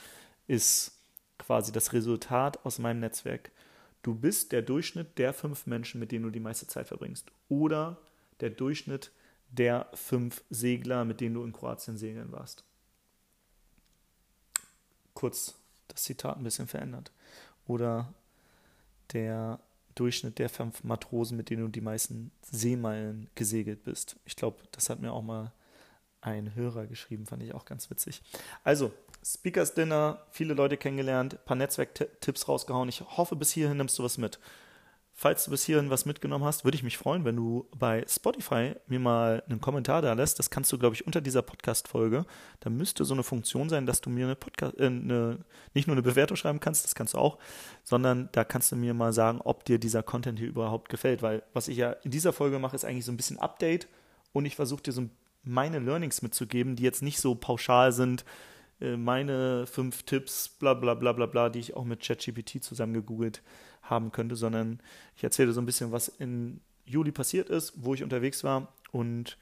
ist 0.46 1.00
quasi 1.38 1.72
das 1.72 1.92
Resultat 1.92 2.64
aus 2.64 2.78
meinem 2.78 3.00
Netzwerk. 3.00 3.50
Du 4.02 4.14
bist 4.14 4.52
der 4.52 4.60
Durchschnitt 4.60 5.18
der 5.18 5.32
fünf 5.32 5.66
Menschen, 5.66 5.98
mit 5.98 6.12
denen 6.12 6.24
du 6.24 6.30
die 6.30 6.40
meiste 6.40 6.66
Zeit 6.66 6.86
verbringst. 6.86 7.30
Oder 7.48 7.96
der 8.40 8.50
Durchschnitt 8.50 9.10
der 9.48 9.88
fünf 9.94 10.44
Segler, 10.50 11.04
mit 11.04 11.20
denen 11.20 11.34
du 11.34 11.44
in 11.44 11.52
Kroatien 11.52 11.96
segeln 11.96 12.32
warst. 12.32 12.64
Kurz 15.14 15.54
das 15.88 16.02
Zitat 16.02 16.36
ein 16.36 16.44
bisschen 16.44 16.66
verändert. 16.66 17.12
Oder 17.66 18.12
der 19.12 19.60
Durchschnitt 19.94 20.38
der 20.38 20.48
fünf 20.48 20.84
Matrosen, 20.84 21.36
mit 21.36 21.50
denen 21.50 21.62
du 21.62 21.68
die 21.68 21.80
meisten 21.80 22.30
Seemeilen 22.42 23.28
gesegelt 23.34 23.84
bist. 23.84 24.16
Ich 24.24 24.36
glaube, 24.36 24.58
das 24.72 24.90
hat 24.90 25.00
mir 25.00 25.12
auch 25.12 25.22
mal 25.22 25.52
ein 26.20 26.54
Hörer 26.54 26.86
geschrieben, 26.86 27.26
fand 27.26 27.42
ich 27.42 27.54
auch 27.54 27.64
ganz 27.64 27.90
witzig. 27.90 28.22
Also, 28.62 28.92
Speakers 29.24 29.74
Dinner, 29.74 30.22
viele 30.30 30.54
Leute 30.54 30.76
kennengelernt, 30.76 31.44
paar 31.44 31.56
Netzwerktipps 31.56 32.48
rausgehauen. 32.48 32.88
Ich 32.88 33.00
hoffe, 33.00 33.36
bis 33.36 33.52
hierhin 33.52 33.76
nimmst 33.76 33.98
du 33.98 34.02
was 34.02 34.18
mit. 34.18 34.38
Falls 35.16 35.44
du 35.44 35.52
bis 35.52 35.64
hierhin 35.64 35.90
was 35.90 36.06
mitgenommen 36.06 36.44
hast, 36.44 36.64
würde 36.64 36.74
ich 36.74 36.82
mich 36.82 36.98
freuen, 36.98 37.24
wenn 37.24 37.36
du 37.36 37.68
bei 37.78 38.04
Spotify 38.08 38.74
mir 38.88 38.98
mal 38.98 39.44
einen 39.48 39.60
Kommentar 39.60 40.02
da 40.02 40.12
lässt. 40.12 40.40
Das 40.40 40.50
kannst 40.50 40.72
du, 40.72 40.78
glaube 40.78 40.96
ich, 40.96 41.06
unter 41.06 41.20
dieser 41.20 41.42
Podcast-Folge. 41.42 42.26
Da 42.58 42.68
müsste 42.68 43.04
so 43.04 43.14
eine 43.14 43.22
Funktion 43.22 43.68
sein, 43.68 43.86
dass 43.86 44.00
du 44.00 44.10
mir 44.10 44.26
eine 44.26 44.34
Podcast, 44.34 44.76
äh, 44.76 44.86
eine, 44.86 45.38
nicht 45.72 45.86
nur 45.86 45.94
eine 45.94 46.02
Bewertung 46.02 46.36
schreiben 46.36 46.58
kannst, 46.58 46.82
das 46.82 46.96
kannst 46.96 47.14
du 47.14 47.18
auch, 47.18 47.38
sondern 47.84 48.28
da 48.32 48.42
kannst 48.42 48.72
du 48.72 48.76
mir 48.76 48.92
mal 48.92 49.12
sagen, 49.12 49.40
ob 49.40 49.64
dir 49.64 49.78
dieser 49.78 50.02
Content 50.02 50.40
hier 50.40 50.48
überhaupt 50.48 50.88
gefällt. 50.88 51.22
Weil 51.22 51.44
was 51.52 51.68
ich 51.68 51.76
ja 51.76 51.92
in 51.92 52.10
dieser 52.10 52.32
Folge 52.32 52.58
mache, 52.58 52.74
ist 52.74 52.84
eigentlich 52.84 53.04
so 53.04 53.12
ein 53.12 53.16
bisschen 53.16 53.38
Update 53.38 53.86
und 54.32 54.46
ich 54.46 54.56
versuche 54.56 54.82
dir 54.82 54.92
so 54.92 55.08
meine 55.44 55.78
Learnings 55.78 56.22
mitzugeben, 56.22 56.74
die 56.74 56.82
jetzt 56.82 57.02
nicht 57.02 57.20
so 57.20 57.36
pauschal 57.36 57.92
sind, 57.92 58.24
meine 58.80 59.66
fünf 59.66 60.02
Tipps, 60.02 60.48
bla 60.48 60.74
bla 60.74 60.94
bla 60.94 61.12
bla 61.12 61.26
bla, 61.26 61.48
die 61.48 61.60
ich 61.60 61.74
auch 61.74 61.84
mit 61.84 62.00
ChatGPT 62.00 62.62
zusammen 62.62 62.94
gegoogelt 62.94 63.42
haben 63.82 64.12
könnte, 64.12 64.36
sondern 64.36 64.80
ich 65.16 65.24
erzähle 65.24 65.52
so 65.52 65.60
ein 65.60 65.66
bisschen, 65.66 65.92
was 65.92 66.08
in 66.08 66.60
Juli 66.84 67.12
passiert 67.12 67.48
ist, 67.48 67.72
wo 67.76 67.94
ich 67.94 68.02
unterwegs 68.02 68.44
war 68.44 68.72
und 68.92 69.38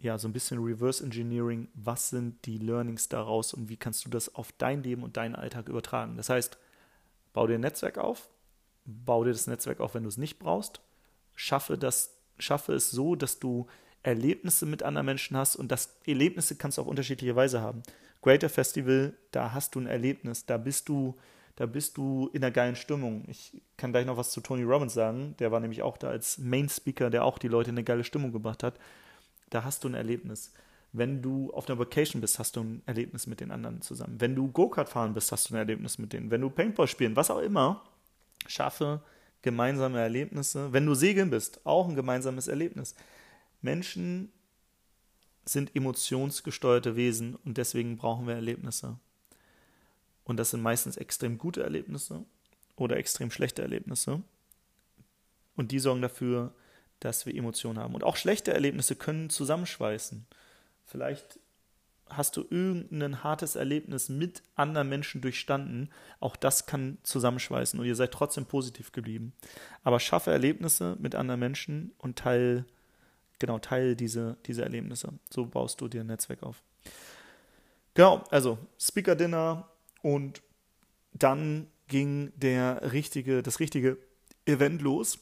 ja, 0.00 0.16
so 0.16 0.28
ein 0.28 0.32
bisschen 0.32 0.62
Reverse 0.62 1.02
Engineering, 1.02 1.68
was 1.74 2.10
sind 2.10 2.44
die 2.46 2.58
Learnings 2.58 3.08
daraus 3.08 3.52
und 3.52 3.68
wie 3.68 3.76
kannst 3.76 4.04
du 4.04 4.10
das 4.10 4.34
auf 4.34 4.52
dein 4.52 4.82
Leben 4.82 5.02
und 5.02 5.16
deinen 5.16 5.34
Alltag 5.34 5.68
übertragen. 5.68 6.16
Das 6.16 6.28
heißt, 6.28 6.56
bau 7.32 7.46
dir 7.46 7.54
ein 7.54 7.62
Netzwerk 7.62 7.98
auf, 7.98 8.28
bau 8.84 9.24
dir 9.24 9.32
das 9.32 9.48
Netzwerk 9.48 9.80
auf, 9.80 9.94
wenn 9.94 10.04
du 10.04 10.08
es 10.08 10.16
nicht 10.16 10.38
brauchst, 10.38 10.80
schaffe, 11.34 11.76
das, 11.76 12.16
schaffe 12.38 12.74
es 12.74 12.90
so, 12.90 13.16
dass 13.16 13.40
du 13.40 13.66
Erlebnisse 14.02 14.66
mit 14.66 14.84
anderen 14.84 15.06
Menschen 15.06 15.36
hast 15.36 15.56
und 15.56 15.72
das 15.72 15.98
Erlebnisse 16.06 16.54
kannst 16.56 16.78
du 16.78 16.82
auf 16.82 16.88
unterschiedliche 16.88 17.34
Weise 17.34 17.60
haben. 17.60 17.82
Greater 18.22 18.48
Festival, 18.48 19.14
da 19.30 19.52
hast 19.52 19.74
du 19.74 19.80
ein 19.80 19.86
Erlebnis, 19.86 20.46
da 20.46 20.56
bist 20.56 20.88
du, 20.88 21.16
da 21.56 21.66
bist 21.66 21.96
du 21.96 22.28
in 22.32 22.42
einer 22.42 22.50
geilen 22.50 22.76
Stimmung. 22.76 23.24
Ich 23.28 23.60
kann 23.76 23.92
gleich 23.92 24.06
noch 24.06 24.16
was 24.16 24.30
zu 24.30 24.40
Tony 24.40 24.62
Robbins 24.62 24.94
sagen, 24.94 25.34
der 25.38 25.52
war 25.52 25.60
nämlich 25.60 25.82
auch 25.82 25.96
da 25.96 26.08
als 26.08 26.38
Main 26.38 26.68
Speaker, 26.68 27.10
der 27.10 27.24
auch 27.24 27.38
die 27.38 27.48
Leute 27.48 27.70
in 27.70 27.76
eine 27.76 27.84
geile 27.84 28.04
Stimmung 28.04 28.32
gebracht 28.32 28.62
hat. 28.62 28.78
Da 29.50 29.64
hast 29.64 29.84
du 29.84 29.88
ein 29.88 29.94
Erlebnis. 29.94 30.52
Wenn 30.92 31.20
du 31.20 31.52
auf 31.52 31.68
einer 31.68 31.78
Vacation 31.78 32.20
bist, 32.20 32.38
hast 32.38 32.56
du 32.56 32.62
ein 32.62 32.82
Erlebnis 32.86 33.26
mit 33.26 33.40
den 33.40 33.50
anderen 33.50 33.82
zusammen. 33.82 34.20
Wenn 34.20 34.34
du 34.34 34.50
Go-Kart 34.50 34.88
fahren 34.88 35.14
bist, 35.14 35.30
hast 35.32 35.50
du 35.50 35.54
ein 35.54 35.58
Erlebnis 35.58 35.98
mit 35.98 36.12
denen. 36.12 36.30
Wenn 36.30 36.40
du 36.40 36.50
Paintball 36.50 36.88
spielen, 36.88 37.14
was 37.14 37.30
auch 37.30 37.40
immer, 37.40 37.82
schaffe 38.46 39.02
gemeinsame 39.42 40.00
Erlebnisse. 40.00 40.72
Wenn 40.72 40.86
du 40.86 40.94
segeln 40.94 41.30
bist, 41.30 41.60
auch 41.64 41.88
ein 41.88 41.94
gemeinsames 41.94 42.48
Erlebnis. 42.48 42.94
Menschen 43.60 44.32
sind 45.48 45.74
emotionsgesteuerte 45.74 46.96
Wesen 46.96 47.36
und 47.44 47.56
deswegen 47.56 47.96
brauchen 47.96 48.26
wir 48.26 48.34
Erlebnisse. 48.34 48.98
Und 50.24 50.36
das 50.36 50.50
sind 50.50 50.60
meistens 50.60 50.96
extrem 50.96 51.38
gute 51.38 51.62
Erlebnisse 51.62 52.24
oder 52.76 52.98
extrem 52.98 53.30
schlechte 53.30 53.62
Erlebnisse. 53.62 54.22
Und 55.56 55.72
die 55.72 55.78
sorgen 55.78 56.02
dafür, 56.02 56.52
dass 57.00 57.24
wir 57.24 57.34
Emotionen 57.34 57.78
haben. 57.78 57.94
Und 57.94 58.04
auch 58.04 58.16
schlechte 58.16 58.52
Erlebnisse 58.52 58.94
können 58.94 59.30
zusammenschweißen. 59.30 60.26
Vielleicht 60.84 61.40
hast 62.10 62.36
du 62.36 62.44
irgendein 62.48 63.22
hartes 63.22 63.56
Erlebnis 63.56 64.08
mit 64.08 64.42
anderen 64.54 64.88
Menschen 64.88 65.20
durchstanden. 65.20 65.90
Auch 66.20 66.36
das 66.36 66.66
kann 66.66 66.98
zusammenschweißen 67.02 67.78
und 67.78 67.86
ihr 67.86 67.96
seid 67.96 68.12
trotzdem 68.12 68.46
positiv 68.46 68.92
geblieben. 68.92 69.32
Aber 69.82 70.00
schaffe 70.00 70.30
Erlebnisse 70.30 70.96
mit 71.00 71.14
anderen 71.14 71.40
Menschen 71.40 71.92
und 71.98 72.18
teile, 72.18 72.64
genau, 73.38 73.58
teile 73.58 73.96
diese, 73.96 74.36
diese 74.46 74.62
Erlebnisse. 74.62 75.12
So 75.30 75.46
baust 75.46 75.80
du 75.80 75.88
dir 75.88 76.00
ein 76.02 76.06
Netzwerk 76.06 76.42
auf. 76.42 76.62
Genau, 77.94 78.24
also 78.30 78.58
Speaker 78.78 79.16
Dinner 79.16 79.68
und 80.02 80.42
dann 81.12 81.66
ging 81.88 82.32
der 82.36 82.92
richtige, 82.92 83.42
das 83.42 83.60
richtige 83.60 83.98
Event 84.46 84.82
los. 84.82 85.18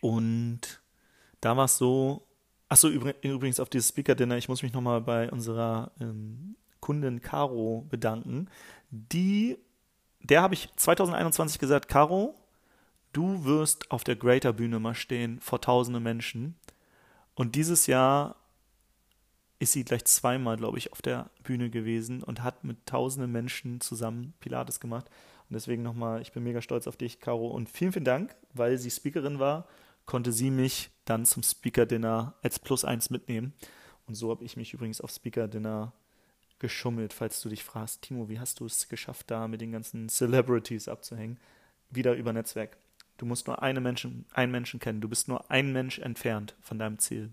Und 0.00 0.80
da 1.40 1.56
war 1.56 1.66
es 1.66 1.78
so, 1.78 2.26
achso, 2.68 2.88
übrigens 2.88 3.60
auf 3.60 3.68
dieses 3.68 3.88
Speaker-Dinner, 3.88 4.36
ich 4.36 4.48
muss 4.48 4.62
mich 4.62 4.72
nochmal 4.72 5.00
bei 5.00 5.30
unserer 5.30 5.92
ähm, 6.00 6.56
Kundin 6.80 7.20
Caro 7.20 7.86
bedanken. 7.88 8.48
Die, 8.90 9.58
der 10.20 10.42
habe 10.42 10.54
ich 10.54 10.68
2021 10.76 11.58
gesagt, 11.58 11.88
Caro, 11.88 12.34
du 13.12 13.44
wirst 13.44 13.90
auf 13.90 14.04
der 14.04 14.16
Greater 14.16 14.52
Bühne 14.52 14.78
mal 14.78 14.94
stehen 14.94 15.40
vor 15.40 15.60
tausende 15.60 16.00
Menschen. 16.00 16.56
Und 17.36 17.54
dieses 17.54 17.86
Jahr 17.86 18.34
ist 19.60 19.72
sie 19.72 19.84
gleich 19.84 20.04
zweimal, 20.04 20.56
glaube 20.56 20.78
ich, 20.78 20.92
auf 20.92 21.00
der 21.00 21.30
Bühne 21.44 21.70
gewesen 21.70 22.24
und 22.24 22.42
hat 22.42 22.64
mit 22.64 22.84
tausenden 22.86 23.30
Menschen 23.30 23.80
zusammen 23.80 24.34
Pilates 24.40 24.80
gemacht. 24.80 25.08
Und 25.48 25.54
deswegen 25.54 25.84
nochmal, 25.84 26.20
ich 26.20 26.32
bin 26.32 26.42
mega 26.42 26.60
stolz 26.60 26.88
auf 26.88 26.96
dich, 26.96 27.20
Caro. 27.20 27.46
Und 27.46 27.70
vielen, 27.70 27.92
vielen 27.92 28.04
Dank, 28.04 28.34
weil 28.52 28.76
sie 28.76 28.90
Speakerin 28.90 29.38
war 29.38 29.68
konnte 30.06 30.32
sie 30.32 30.50
mich 30.50 30.90
dann 31.04 31.26
zum 31.26 31.42
Speaker-Dinner 31.42 32.34
als 32.42 32.58
Plus 32.58 32.84
eins 32.84 33.10
mitnehmen. 33.10 33.52
Und 34.06 34.14
so 34.14 34.30
habe 34.30 34.44
ich 34.44 34.56
mich 34.56 34.72
übrigens 34.72 35.00
auf 35.00 35.10
Speaker-Dinner 35.10 35.92
geschummelt, 36.58 37.12
falls 37.12 37.42
du 37.42 37.50
dich 37.50 37.64
fragst, 37.64 38.02
Timo, 38.02 38.28
wie 38.28 38.38
hast 38.38 38.60
du 38.60 38.66
es 38.66 38.88
geschafft, 38.88 39.30
da 39.30 39.46
mit 39.46 39.60
den 39.60 39.72
ganzen 39.72 40.08
Celebrities 40.08 40.88
abzuhängen? 40.88 41.38
Wieder 41.90 42.14
über 42.14 42.32
Netzwerk. 42.32 42.78
Du 43.16 43.26
musst 43.26 43.46
nur 43.46 43.62
eine 43.62 43.80
Menschen, 43.80 44.26
einen 44.32 44.52
Menschen 44.52 44.80
kennen. 44.80 45.00
Du 45.00 45.08
bist 45.08 45.28
nur 45.28 45.50
ein 45.50 45.72
Mensch 45.72 45.98
entfernt 45.98 46.54
von 46.60 46.78
deinem 46.78 46.98
Ziel. 46.98 47.30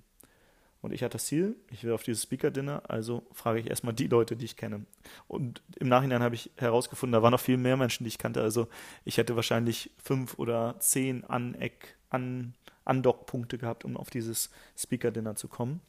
Und 0.81 0.91
ich 0.91 1.01
hatte 1.01 1.13
das 1.13 1.25
Ziel, 1.27 1.55
ich 1.71 1.85
will 1.85 1.93
auf 1.93 2.03
dieses 2.03 2.23
Speaker-Dinner, 2.23 2.83
also 2.89 3.25
frage 3.31 3.59
ich 3.59 3.69
erstmal 3.69 3.93
die 3.93 4.07
Leute, 4.07 4.35
die 4.35 4.43
ich 4.43 4.57
kenne. 4.57 4.85
Und 5.29 5.61
im 5.77 5.87
Nachhinein 5.87 6.21
habe 6.21 6.35
ich 6.35 6.51
herausgefunden, 6.57 7.13
da 7.13 7.23
waren 7.23 7.31
noch 7.31 7.39
viel 7.39 7.55
mehr 7.55 7.77
Menschen, 7.77 8.03
die 8.03 8.09
ich 8.09 8.17
kannte. 8.17 8.41
Also 8.41 8.67
ich 9.05 9.17
hätte 9.17 9.37
wahrscheinlich 9.37 9.91
fünf 9.97 10.37
oder 10.37 10.75
zehn 10.79 11.23
Aneck, 11.23 11.95
an 12.09 12.53
Andockpunkte 12.83 13.57
gehabt, 13.57 13.85
um 13.85 13.95
auf 13.95 14.09
dieses 14.09 14.49
Speaker-Dinner 14.77 15.35
zu 15.35 15.47
kommen. 15.47 15.79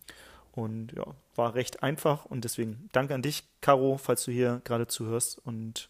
Und 0.53 0.93
ja, 0.93 1.07
war 1.35 1.57
recht 1.57 1.83
einfach 1.83 2.25
und 2.25 2.45
deswegen 2.45 2.89
danke 2.93 3.15
an 3.15 3.23
dich, 3.23 3.43
Caro, 3.61 3.99
falls 3.99 4.25
du 4.25 4.31
hier 4.31 4.61
gerade 4.63 4.87
zuhörst. 4.87 5.41
Und 5.45 5.89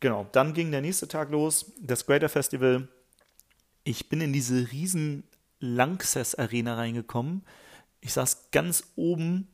genau, 0.00 0.26
dann 0.32 0.54
ging 0.54 0.70
der 0.70 0.80
nächste 0.80 1.08
Tag 1.08 1.30
los, 1.30 1.72
das 1.80 2.06
Greater 2.06 2.28
Festival. 2.28 2.88
Ich 3.84 4.08
bin 4.08 4.20
in 4.20 4.32
diese 4.32 4.70
riesen 4.72 5.24
Lanxess 5.60 6.34
Arena 6.34 6.74
reingekommen. 6.74 7.44
Ich 8.00 8.12
saß 8.12 8.50
ganz 8.50 8.92
oben 8.96 9.48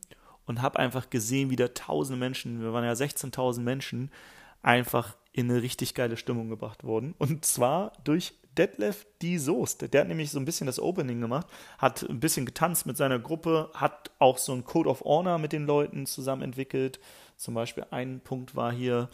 und 0.45 0.61
habe 0.61 0.79
einfach 0.79 1.09
gesehen, 1.09 1.49
wie 1.49 1.55
da 1.55 1.69
tausende 1.69 2.19
Menschen, 2.19 2.61
wir 2.61 2.73
waren 2.73 2.83
ja 2.83 2.93
16.000 2.93 3.61
Menschen, 3.61 4.11
einfach 4.61 5.15
in 5.31 5.49
eine 5.49 5.61
richtig 5.61 5.93
geile 5.93 6.17
Stimmung 6.17 6.49
gebracht 6.49 6.83
wurden. 6.83 7.13
Und 7.17 7.45
zwar 7.45 7.93
durch 8.03 8.33
Detlef 8.57 9.05
die 9.21 9.37
Soest. 9.37 9.93
Der 9.93 10.01
hat 10.01 10.07
nämlich 10.07 10.31
so 10.31 10.39
ein 10.39 10.45
bisschen 10.45 10.67
das 10.67 10.79
Opening 10.79 11.19
gemacht, 11.21 11.47
hat 11.77 12.03
ein 12.03 12.19
bisschen 12.19 12.45
getanzt 12.45 12.85
mit 12.85 12.97
seiner 12.97 13.19
Gruppe, 13.19 13.69
hat 13.73 14.11
auch 14.19 14.37
so 14.37 14.53
ein 14.53 14.63
Code 14.63 14.89
of 14.89 15.01
Honor 15.01 15.37
mit 15.37 15.51
den 15.51 15.65
Leuten 15.65 16.05
zusammen 16.05 16.41
entwickelt. 16.41 16.99
Zum 17.35 17.53
Beispiel 17.53 17.85
ein 17.91 18.21
Punkt 18.21 18.55
war 18.55 18.71
hier 18.71 19.09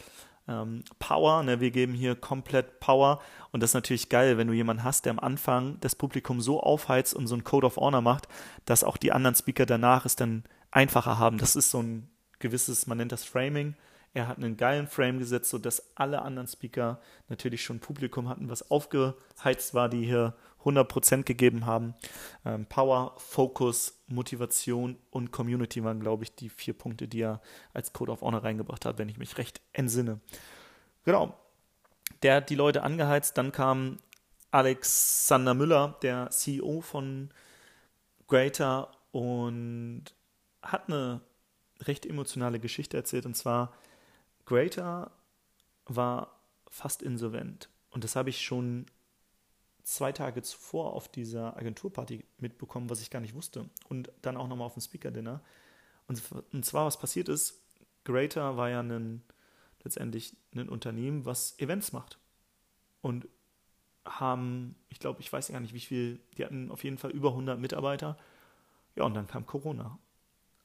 ähm, 0.48 0.82
Power, 0.98 1.42
ne? 1.42 1.60
wir 1.60 1.70
geben 1.70 1.94
hier 1.94 2.14
komplett 2.14 2.80
Power 2.80 3.20
und 3.50 3.62
das 3.62 3.70
ist 3.70 3.74
natürlich 3.74 4.08
geil, 4.08 4.38
wenn 4.38 4.48
du 4.48 4.52
jemanden 4.52 4.84
hast, 4.84 5.04
der 5.04 5.12
am 5.12 5.18
Anfang 5.18 5.78
das 5.80 5.94
Publikum 5.94 6.40
so 6.40 6.60
aufheizt 6.60 7.14
und 7.14 7.26
so 7.26 7.34
ein 7.34 7.44
Code 7.44 7.66
of 7.66 7.76
Honor 7.76 8.00
macht, 8.00 8.28
dass 8.64 8.84
auch 8.84 8.96
die 8.96 9.12
anderen 9.12 9.36
Speaker 9.36 9.66
danach 9.66 10.04
es 10.04 10.16
dann 10.16 10.44
einfacher 10.70 11.18
haben. 11.18 11.38
Das 11.38 11.56
ist 11.56 11.70
so 11.70 11.80
ein 11.82 12.08
gewisses, 12.38 12.86
man 12.86 12.98
nennt 12.98 13.12
das 13.12 13.24
Framing, 13.24 13.76
er 14.14 14.28
hat 14.28 14.36
einen 14.36 14.56
geilen 14.56 14.88
Frame 14.88 15.18
gesetzt, 15.18 15.50
sodass 15.50 15.96
alle 15.96 16.22
anderen 16.22 16.48
Speaker 16.48 17.00
natürlich 17.28 17.62
schon 17.62 17.80
Publikum 17.80 18.28
hatten, 18.28 18.50
was 18.50 18.70
aufgeheizt 18.70 19.72
war, 19.72 19.88
die 19.88 20.04
hier 20.04 20.34
100% 20.64 21.24
gegeben 21.24 21.66
haben. 21.66 21.94
Ähm, 22.44 22.66
Power, 22.66 23.14
Focus, 23.18 24.02
Motivation 24.06 24.96
und 25.10 25.32
Community 25.32 25.82
waren, 25.84 26.00
glaube 26.00 26.24
ich, 26.24 26.34
die 26.34 26.48
vier 26.48 26.74
Punkte, 26.74 27.08
die 27.08 27.20
er 27.20 27.40
als 27.72 27.92
Code 27.92 28.12
of 28.12 28.22
Honor 28.22 28.44
reingebracht 28.44 28.84
hat, 28.84 28.98
wenn 28.98 29.08
ich 29.08 29.18
mich 29.18 29.38
recht 29.38 29.60
entsinne. 29.72 30.20
Genau. 31.04 31.34
Der 32.22 32.36
hat 32.36 32.50
die 32.50 32.54
Leute 32.54 32.82
angeheizt. 32.82 33.36
Dann 33.38 33.52
kam 33.52 33.98
Alexander 34.50 35.54
Müller, 35.54 35.96
der 36.02 36.30
CEO 36.30 36.80
von 36.80 37.30
Greater, 38.28 38.90
und 39.12 40.04
hat 40.62 40.88
eine 40.88 41.20
recht 41.80 42.06
emotionale 42.06 42.58
Geschichte 42.58 42.96
erzählt. 42.96 43.26
Und 43.26 43.36
zwar 43.36 43.72
Greater 44.46 45.10
war 45.86 46.40
fast 46.70 47.02
insolvent. 47.02 47.68
Und 47.90 48.04
das 48.04 48.16
habe 48.16 48.30
ich 48.30 48.40
schon 48.40 48.86
zwei 49.82 50.12
Tage 50.12 50.42
zuvor 50.42 50.92
auf 50.92 51.08
dieser 51.08 51.56
Agenturparty 51.56 52.24
mitbekommen, 52.38 52.90
was 52.90 53.00
ich 53.00 53.10
gar 53.10 53.20
nicht 53.20 53.34
wusste. 53.34 53.68
Und 53.88 54.12
dann 54.22 54.36
auch 54.36 54.48
nochmal 54.48 54.66
auf 54.66 54.74
dem 54.74 54.82
Speaker-Dinner. 54.82 55.42
Und, 56.06 56.22
und 56.52 56.64
zwar, 56.64 56.86
was 56.86 56.98
passiert 56.98 57.28
ist, 57.28 57.62
Greater 58.04 58.56
war 58.56 58.70
ja 58.70 58.80
ein, 58.80 59.22
letztendlich 59.82 60.36
ein 60.54 60.68
Unternehmen, 60.68 61.24
was 61.24 61.58
Events 61.58 61.92
macht. 61.92 62.18
Und 63.00 63.26
haben, 64.04 64.76
ich 64.88 64.98
glaube, 64.98 65.20
ich 65.20 65.32
weiß 65.32 65.48
gar 65.48 65.60
nicht, 65.60 65.74
wie 65.74 65.80
viel, 65.80 66.20
die 66.36 66.44
hatten 66.44 66.70
auf 66.70 66.84
jeden 66.84 66.98
Fall 66.98 67.10
über 67.10 67.30
100 67.30 67.58
Mitarbeiter. 67.58 68.16
Ja, 68.96 69.04
und 69.04 69.14
dann 69.14 69.26
kam 69.26 69.46
Corona. 69.46 69.98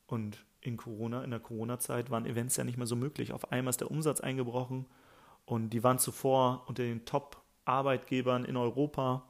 Und 0.07 0.45
in 0.61 0.77
Corona, 0.77 1.23
in 1.23 1.31
der 1.31 1.39
Corona-Zeit 1.39 2.09
waren 2.09 2.25
Events 2.25 2.57
ja 2.57 2.63
nicht 2.63 2.77
mehr 2.77 2.87
so 2.87 2.95
möglich. 2.95 3.33
Auf 3.33 3.51
einmal 3.51 3.69
ist 3.69 3.81
der 3.81 3.91
Umsatz 3.91 4.21
eingebrochen 4.21 4.85
und 5.45 5.69
die 5.69 5.83
waren 5.83 5.99
zuvor 5.99 6.63
unter 6.67 6.83
den 6.83 7.05
Top-Arbeitgebern 7.67 8.45
in 8.45 8.55
Europa, 8.55 9.27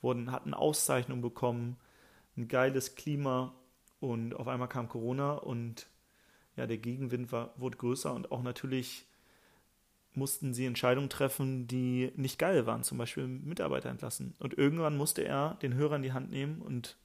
wurden, 0.00 0.30
hatten 0.30 0.54
Auszeichnungen 0.54 1.22
bekommen, 1.22 1.76
ein 2.36 2.46
geiles 2.46 2.94
Klima 2.94 3.52
und 3.98 4.34
auf 4.34 4.46
einmal 4.46 4.68
kam 4.68 4.88
Corona 4.88 5.32
und 5.32 5.88
ja, 6.56 6.66
der 6.66 6.78
Gegenwind 6.78 7.32
war, 7.32 7.52
wurde 7.56 7.76
größer 7.76 8.14
und 8.14 8.30
auch 8.30 8.42
natürlich 8.42 9.06
mussten 10.14 10.54
sie 10.54 10.66
Entscheidungen 10.66 11.10
treffen, 11.10 11.66
die 11.66 12.12
nicht 12.16 12.38
geil 12.38 12.66
waren, 12.66 12.82
zum 12.82 12.98
Beispiel 12.98 13.26
Mitarbeiter 13.26 13.90
entlassen. 13.90 14.34
Und 14.38 14.56
irgendwann 14.56 14.96
musste 14.96 15.22
er 15.22 15.54
den 15.62 15.74
Hörer 15.74 15.96
in 15.96 16.02
die 16.02 16.12
Hand 16.12 16.30
nehmen 16.30 16.62
und 16.62 16.96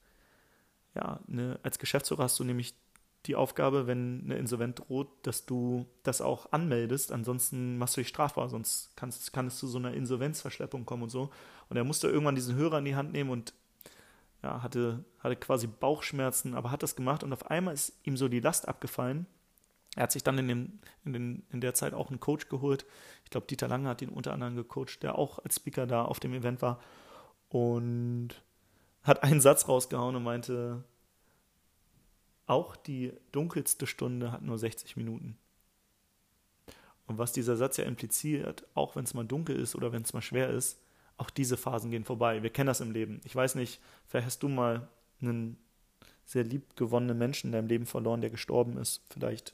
ja, 0.93 1.19
ne, 1.27 1.59
als 1.63 1.79
Geschäftsführer 1.79 2.23
hast 2.23 2.39
du 2.39 2.43
nämlich 2.43 2.75
die 3.27 3.35
Aufgabe, 3.35 3.87
wenn 3.87 4.23
eine 4.25 4.37
Insolvent 4.37 4.79
droht, 4.79 5.07
dass 5.23 5.45
du 5.45 5.85
das 6.03 6.21
auch 6.21 6.51
anmeldest. 6.51 7.11
Ansonsten 7.11 7.77
machst 7.77 7.97
du 7.97 8.01
dich 8.01 8.07
strafbar, 8.07 8.49
sonst 8.49 8.95
kannst, 8.95 9.33
kann 9.33 9.47
es 9.47 9.57
zu 9.57 9.67
so 9.67 9.77
einer 9.77 9.93
Insolvenzverschleppung 9.93 10.85
kommen 10.85 11.03
und 11.03 11.09
so. 11.09 11.29
Und 11.69 11.77
er 11.77 11.83
musste 11.83 12.07
irgendwann 12.07 12.35
diesen 12.35 12.55
Hörer 12.55 12.79
in 12.79 12.85
die 12.85 12.95
Hand 12.95 13.11
nehmen 13.11 13.29
und 13.29 13.53
ja, 14.43 14.61
hatte, 14.61 15.03
hatte 15.19 15.35
quasi 15.35 15.67
Bauchschmerzen, 15.67 16.53
aber 16.53 16.71
hat 16.71 16.83
das 16.83 16.95
gemacht 16.95 17.23
und 17.23 17.33
auf 17.33 17.49
einmal 17.49 17.73
ist 17.73 17.93
ihm 18.03 18.15
so 18.15 18.27
die 18.27 18.39
Last 18.39 18.67
abgefallen. 18.67 19.25
Er 19.95 20.03
hat 20.03 20.11
sich 20.11 20.23
dann 20.23 20.37
in, 20.37 20.47
dem, 20.47 20.79
in, 21.05 21.13
den, 21.13 21.43
in 21.51 21.61
der 21.61 21.73
Zeit 21.73 21.93
auch 21.93 22.09
einen 22.09 22.19
Coach 22.19 22.49
geholt. 22.49 22.85
Ich 23.23 23.29
glaube, 23.29 23.47
Dieter 23.47 23.67
Lange 23.67 23.87
hat 23.89 24.01
ihn 24.01 24.09
unter 24.09 24.33
anderem 24.33 24.55
gecoacht, 24.55 25.01
der 25.01 25.17
auch 25.17 25.39
als 25.39 25.55
Speaker 25.55 25.87
da 25.87 26.03
auf 26.03 26.19
dem 26.19 26.33
Event 26.33 26.61
war. 26.61 26.79
Und 27.49 28.29
hat 29.03 29.23
einen 29.23 29.39
Satz 29.39 29.67
rausgehauen 29.67 30.15
und 30.15 30.23
meinte, 30.23 30.83
auch 32.47 32.75
die 32.75 33.13
dunkelste 33.31 33.87
Stunde 33.87 34.31
hat 34.31 34.41
nur 34.41 34.57
60 34.57 34.97
Minuten. 34.97 35.37
Und 37.07 37.17
was 37.17 37.31
dieser 37.31 37.55
Satz 37.55 37.77
ja 37.77 37.85
impliziert, 37.85 38.65
auch 38.73 38.95
wenn 38.95 39.03
es 39.03 39.13
mal 39.13 39.25
dunkel 39.25 39.55
ist 39.55 39.75
oder 39.75 39.91
wenn 39.91 40.01
es 40.01 40.13
mal 40.13 40.21
schwer 40.21 40.49
ist, 40.49 40.79
auch 41.17 41.29
diese 41.29 41.57
Phasen 41.57 41.91
gehen 41.91 42.03
vorbei. 42.03 42.43
Wir 42.43 42.49
kennen 42.49 42.67
das 42.67 42.81
im 42.81 42.91
Leben. 42.91 43.21
Ich 43.23 43.35
weiß 43.35 43.55
nicht, 43.55 43.79
vielleicht 44.07 44.25
hast 44.25 44.43
du 44.43 44.49
mal 44.49 44.87
einen 45.21 45.57
sehr 46.25 46.43
lieb 46.43 46.75
gewonnene 46.75 47.13
Menschen 47.13 47.47
in 47.47 47.51
deinem 47.53 47.67
Leben 47.67 47.85
verloren, 47.85 48.21
der 48.21 48.31
gestorben 48.31 48.77
ist. 48.77 49.01
Vielleicht 49.09 49.53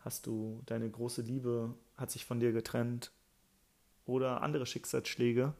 hast 0.00 0.26
du 0.26 0.62
deine 0.66 0.88
große 0.88 1.22
Liebe, 1.22 1.74
hat 1.96 2.10
sich 2.10 2.24
von 2.24 2.40
dir 2.40 2.52
getrennt 2.52 3.10
oder 4.06 4.42
andere 4.42 4.66
Schicksalsschläge. 4.66 5.52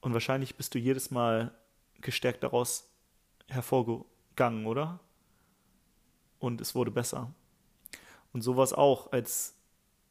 Und 0.00 0.14
wahrscheinlich 0.14 0.56
bist 0.56 0.74
du 0.74 0.78
jedes 0.78 1.10
Mal 1.10 1.52
gestärkt 2.00 2.42
daraus 2.42 2.90
hervorgegangen, 3.48 4.66
oder? 4.66 5.00
Und 6.44 6.60
es 6.60 6.74
wurde 6.74 6.90
besser. 6.90 7.32
Und 8.34 8.42
sowas 8.42 8.74
auch, 8.74 9.12
als 9.12 9.54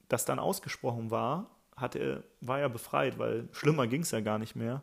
das 0.09 0.25
dann 0.25 0.39
ausgesprochen 0.39 1.11
war, 1.11 1.51
hat 1.75 1.95
er, 1.95 2.23
war 2.41 2.59
er 2.59 2.69
befreit, 2.69 3.19
weil 3.19 3.47
schlimmer 3.51 3.85
ging 3.85 4.01
es 4.01 4.09
ja 4.09 4.19
gar 4.19 4.39
nicht 4.39 4.55
mehr. 4.55 4.81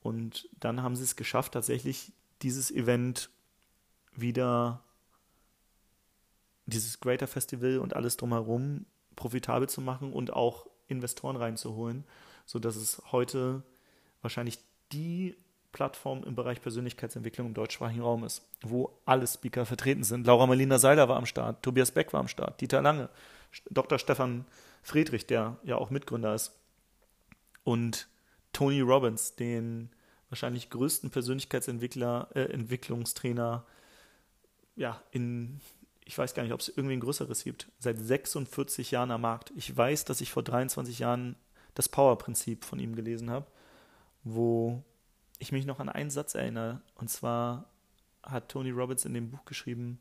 Und 0.00 0.48
dann 0.60 0.80
haben 0.80 0.94
sie 0.94 1.02
es 1.02 1.16
geschafft, 1.16 1.54
tatsächlich 1.54 2.12
dieses 2.42 2.70
Event 2.70 3.30
wieder, 4.12 4.84
dieses 6.66 7.00
Greater 7.00 7.26
Festival 7.26 7.78
und 7.78 7.96
alles 7.96 8.16
drumherum 8.16 8.86
profitabel 9.16 9.68
zu 9.68 9.80
machen 9.80 10.12
und 10.12 10.32
auch 10.32 10.68
Investoren 10.86 11.34
reinzuholen, 11.34 12.04
sodass 12.46 12.76
es 12.76 13.02
heute 13.10 13.64
wahrscheinlich 14.22 14.60
die 14.92 15.36
Plattform 15.72 16.24
im 16.24 16.34
Bereich 16.34 16.60
Persönlichkeitsentwicklung 16.60 17.48
im 17.48 17.54
deutschsprachigen 17.54 18.02
Raum 18.02 18.24
ist, 18.24 18.44
wo 18.62 18.98
alle 19.04 19.26
Speaker 19.26 19.66
vertreten 19.66 20.02
sind. 20.02 20.26
Laura 20.26 20.46
Marlina 20.46 20.78
Seiler 20.78 21.08
war 21.08 21.16
am 21.16 21.26
Start, 21.26 21.62
Tobias 21.62 21.92
Beck 21.92 22.12
war 22.12 22.20
am 22.20 22.28
Start, 22.28 22.60
Dieter 22.60 22.82
Lange, 22.82 23.08
Dr. 23.70 23.98
Stefan 23.98 24.44
Friedrich, 24.82 25.26
der 25.26 25.58
ja 25.62 25.76
auch 25.76 25.90
Mitgründer 25.90 26.34
ist, 26.34 26.58
und 27.64 28.08
Tony 28.52 28.80
Robbins, 28.80 29.36
den 29.36 29.90
wahrscheinlich 30.28 30.70
größten 30.70 31.10
Persönlichkeitsentwickler, 31.10 32.28
äh, 32.34 32.44
Entwicklungstrainer, 32.52 33.64
ja, 34.76 35.00
in, 35.10 35.60
ich 36.04 36.16
weiß 36.16 36.34
gar 36.34 36.42
nicht, 36.42 36.52
ob 36.52 36.60
es 36.60 36.68
irgendwie 36.68 36.96
ein 36.96 37.00
größeres 37.00 37.44
gibt, 37.44 37.68
seit 37.78 37.98
46 37.98 38.90
Jahren 38.90 39.10
am 39.10 39.20
Markt. 39.20 39.52
Ich 39.56 39.76
weiß, 39.76 40.04
dass 40.04 40.20
ich 40.20 40.32
vor 40.32 40.42
23 40.42 40.98
Jahren 40.98 41.36
das 41.74 41.88
Power-Prinzip 41.88 42.64
von 42.64 42.78
ihm 42.78 42.96
gelesen 42.96 43.30
habe, 43.30 43.46
wo 44.24 44.82
ich 45.40 45.50
mich 45.50 45.66
noch 45.66 45.80
an 45.80 45.88
einen 45.88 46.10
Satz 46.10 46.36
erinnere. 46.36 46.80
Und 46.94 47.10
zwar 47.10 47.68
hat 48.22 48.50
Tony 48.50 48.70
Robbins 48.70 49.04
in 49.04 49.14
dem 49.14 49.30
Buch 49.30 49.44
geschrieben, 49.44 49.98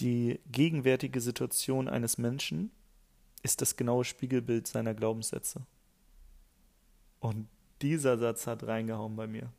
die 0.00 0.40
gegenwärtige 0.52 1.22
Situation 1.22 1.88
eines 1.88 2.18
Menschen 2.18 2.70
ist 3.42 3.62
das 3.62 3.76
genaue 3.76 4.04
Spiegelbild 4.04 4.66
seiner 4.66 4.92
Glaubenssätze. 4.92 5.64
Und 7.20 7.48
dieser 7.80 8.18
Satz 8.18 8.46
hat 8.46 8.64
reingehauen 8.64 9.16
bei 9.16 9.26
mir. 9.26 9.50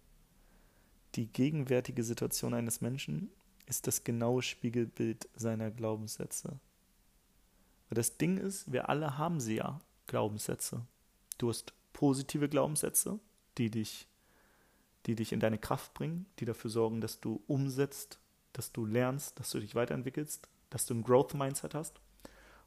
Die 1.16 1.28
gegenwärtige 1.28 2.04
Situation 2.04 2.54
eines 2.54 2.82
Menschen 2.82 3.32
ist 3.66 3.88
das 3.88 4.04
genaue 4.04 4.44
Spiegelbild 4.44 5.28
seiner 5.36 5.72
Glaubenssätze. 5.72 6.60
Weil 7.90 7.96
das 7.96 8.18
Ding 8.18 8.38
ist, 8.38 8.72
wir 8.72 8.90
alle 8.90 9.18
haben 9.18 9.40
sie 9.40 9.56
ja, 9.56 9.80
Glaubenssätze. 10.08 10.86
Du 11.38 11.50
hast 11.50 11.74
positive 11.94 12.50
Glaubenssätze, 12.50 13.20
die 13.58 13.72
dich, 13.72 14.08
die 15.08 15.16
dich 15.16 15.32
in 15.32 15.40
deine 15.40 15.58
Kraft 15.58 15.94
bringen, 15.94 16.26
die 16.40 16.46
dafür 16.46 16.70
sorgen, 16.70 17.02
dass 17.02 17.20
du 17.20 17.42
umsetzt, 17.48 18.20
dass 18.54 18.72
du 18.72 18.86
lernst, 18.86 19.40
dass 19.40 19.52
du 19.52 19.60
dich 19.60 19.74
weiterentwickelst, 19.74 20.48
dass 20.70 20.86
du 20.86 20.94
ein 20.94 21.04
Growth 21.04 21.34
Mindset 21.34 21.74
hast. 21.74 22.00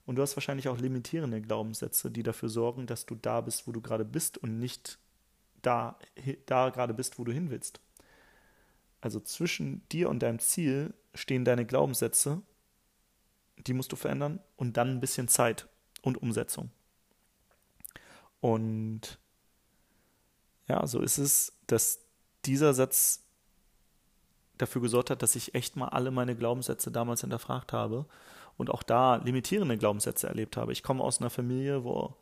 Und 0.07 0.17
du 0.17 0.23
hast 0.23 0.35
wahrscheinlich 0.37 0.69
auch 0.69 0.79
limitierende 0.79 1.41
Glaubenssätze, 1.43 2.11
die 2.11 2.23
dafür 2.23 2.49
sorgen, 2.49 2.87
dass 2.87 3.07
du 3.07 3.15
da 3.15 3.43
bist, 3.43 3.69
wo 3.69 3.73
du 3.73 3.81
gerade 3.81 4.05
bist 4.05 4.39
und 4.39 4.59
nicht 4.59 4.99
da, 5.63 5.99
da 6.47 6.71
gerade 6.71 6.95
bist, 6.95 7.19
wo 7.19 7.25
du 7.25 7.33
hin 7.33 7.51
willst. 7.51 7.81
Also 9.03 9.21
zwischen 9.21 9.87
dir 9.91 10.09
und 10.09 10.21
deinem 10.21 10.39
Ziel 10.39 10.95
stehen 11.15 11.45
deine 11.45 11.67
Glaubenssätze, 11.67 12.43
die 13.59 13.75
musst 13.75 13.93
du 13.93 13.97
verändern 13.97 14.41
und 14.57 14.79
dann 14.79 14.91
ein 14.91 15.01
bisschen 15.01 15.29
Zeit 15.29 15.69
und 16.03 16.21
Umsetzung. 16.23 16.71
Und 18.41 19.19
ja, 20.69 20.87
so 20.87 21.01
ist 21.01 21.19
es, 21.19 21.53
dass 21.67 22.01
dieser 22.45 22.75
Satz 22.75 23.25
dafür 24.59 24.83
gesorgt 24.83 25.11
hat, 25.11 25.23
dass 25.23 25.37
ich 25.37 25.55
echt 25.55 25.77
mal 25.77 25.89
alle 25.89 26.11
meine 26.11 26.37
Glaubenssätze 26.37 26.91
damals 26.91 27.23
hinterfragt 27.23 27.73
habe 27.73 28.07
und 28.57 28.71
auch 28.71 28.83
da 28.83 29.17
limitierende 29.17 29.79
Glaubenssätze 29.79 30.29
erlebt 30.29 30.57
habe. 30.57 30.73
Ich 30.73 30.83
komme 30.83 31.03
aus 31.03 31.21
einer 31.21 31.31
Familie, 31.31 31.85
wo 31.85 32.15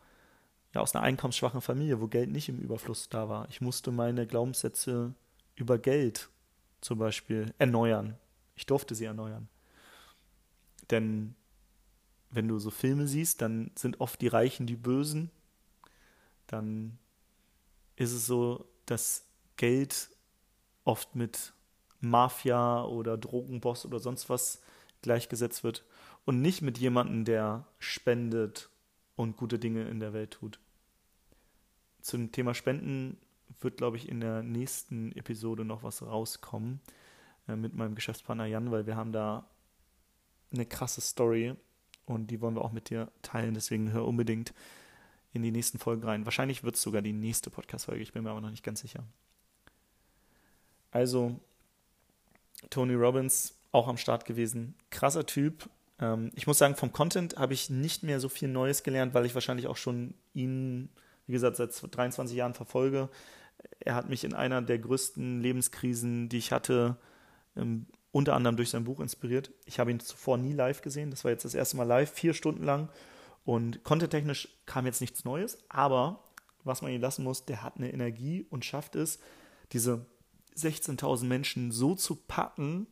ja 0.74 0.80
aus 0.80 0.94
einer 0.94 1.04
einkommensschwachen 1.04 1.60
Familie, 1.60 2.00
wo 2.00 2.06
Geld 2.06 2.30
nicht 2.30 2.48
im 2.48 2.58
Überfluss 2.58 3.08
da 3.08 3.28
war. 3.28 3.48
Ich 3.48 3.60
musste 3.60 3.90
meine 3.90 4.26
Glaubenssätze 4.26 5.14
über 5.56 5.78
Geld 5.78 6.28
zum 6.80 6.98
Beispiel 6.98 7.52
erneuern. 7.58 8.16
Ich 8.54 8.66
durfte 8.66 8.94
sie 8.94 9.06
erneuern. 9.06 9.48
Denn 10.90 11.34
wenn 12.30 12.48
du 12.48 12.58
so 12.58 12.70
Filme 12.70 13.06
siehst, 13.06 13.42
dann 13.42 13.70
sind 13.74 14.00
oft 14.00 14.20
die 14.20 14.28
Reichen 14.28 14.66
die 14.66 14.76
Bösen. 14.76 15.30
Dann 16.46 16.98
ist 17.96 18.12
es 18.12 18.26
so, 18.26 18.64
dass 18.86 19.27
Geld 19.58 20.10
oft 20.84 21.14
mit 21.14 21.52
Mafia 22.00 22.84
oder 22.84 23.18
Drogenboss 23.18 23.84
oder 23.84 23.98
sonst 23.98 24.30
was 24.30 24.62
gleichgesetzt 25.02 25.62
wird 25.62 25.84
und 26.24 26.40
nicht 26.40 26.62
mit 26.62 26.78
jemandem, 26.78 27.24
der 27.24 27.66
spendet 27.78 28.70
und 29.16 29.36
gute 29.36 29.58
Dinge 29.58 29.86
in 29.88 30.00
der 30.00 30.12
Welt 30.12 30.32
tut. 30.32 30.58
Zum 32.00 32.32
Thema 32.32 32.54
Spenden 32.54 33.18
wird, 33.60 33.76
glaube 33.76 33.96
ich, 33.96 34.08
in 34.08 34.20
der 34.20 34.42
nächsten 34.42 35.12
Episode 35.12 35.64
noch 35.64 35.82
was 35.82 36.02
rauskommen 36.02 36.80
äh, 37.48 37.56
mit 37.56 37.74
meinem 37.74 37.94
Geschäftspartner 37.94 38.46
Jan, 38.46 38.70
weil 38.70 38.86
wir 38.86 38.96
haben 38.96 39.12
da 39.12 39.48
eine 40.52 40.66
krasse 40.66 41.00
Story 41.00 41.54
und 42.06 42.30
die 42.30 42.40
wollen 42.40 42.54
wir 42.54 42.62
auch 42.62 42.72
mit 42.72 42.90
dir 42.90 43.10
teilen. 43.22 43.54
Deswegen 43.54 43.92
hör 43.92 44.06
unbedingt 44.06 44.54
in 45.32 45.42
die 45.42 45.50
nächsten 45.50 45.78
Folgen 45.78 46.04
rein. 46.04 46.24
Wahrscheinlich 46.24 46.64
wird 46.64 46.76
es 46.76 46.82
sogar 46.82 47.02
die 47.02 47.12
nächste 47.12 47.50
Podcast-Folge, 47.50 48.02
ich 48.02 48.12
bin 48.12 48.22
mir 48.22 48.30
aber 48.30 48.40
noch 48.40 48.50
nicht 48.50 48.64
ganz 48.64 48.80
sicher. 48.80 49.04
Also, 50.90 51.38
Tony 52.70 52.94
Robbins 52.94 53.54
auch 53.72 53.88
am 53.88 53.96
Start 53.96 54.24
gewesen. 54.24 54.74
Krasser 54.90 55.26
Typ, 55.26 55.68
ähm, 56.00 56.30
ich 56.34 56.46
muss 56.46 56.58
sagen, 56.58 56.76
vom 56.76 56.92
Content 56.92 57.36
habe 57.36 57.54
ich 57.54 57.70
nicht 57.70 58.02
mehr 58.02 58.20
so 58.20 58.28
viel 58.28 58.48
Neues 58.48 58.82
gelernt, 58.82 59.14
weil 59.14 59.26
ich 59.26 59.34
wahrscheinlich 59.34 59.66
auch 59.66 59.76
schon 59.76 60.14
ihn, 60.34 60.88
wie 61.26 61.32
gesagt, 61.32 61.56
seit 61.56 61.70
23 61.90 62.36
Jahren 62.36 62.54
verfolge. 62.54 63.08
Er 63.80 63.94
hat 63.94 64.08
mich 64.08 64.24
in 64.24 64.34
einer 64.34 64.62
der 64.62 64.78
größten 64.78 65.40
Lebenskrisen, 65.40 66.28
die 66.28 66.38
ich 66.38 66.52
hatte, 66.52 66.96
ähm, 67.56 67.86
unter 68.12 68.34
anderem 68.34 68.56
durch 68.56 68.70
sein 68.70 68.84
Buch 68.84 69.00
inspiriert. 69.00 69.50
Ich 69.66 69.78
habe 69.78 69.90
ihn 69.90 70.00
zuvor 70.00 70.38
nie 70.38 70.52
live 70.52 70.80
gesehen. 70.80 71.10
Das 71.10 71.24
war 71.24 71.30
jetzt 71.30 71.44
das 71.44 71.54
erste 71.54 71.76
Mal 71.76 71.84
live, 71.84 72.10
vier 72.10 72.34
Stunden 72.34 72.64
lang. 72.64 72.88
Und 73.44 73.84
contenttechnisch 73.84 74.48
kam 74.66 74.86
jetzt 74.86 75.00
nichts 75.00 75.24
Neues, 75.24 75.58
aber 75.68 76.22
was 76.64 76.82
man 76.82 76.90
ihn 76.90 77.00
lassen 77.00 77.24
muss, 77.24 77.44
der 77.44 77.62
hat 77.62 77.76
eine 77.76 77.92
Energie 77.92 78.46
und 78.50 78.64
schafft 78.64 78.94
es, 78.94 79.18
diese 79.72 80.04
16.000 80.58 81.24
Menschen 81.24 81.70
so 81.72 81.94
zu 81.94 82.16
packen, 82.16 82.86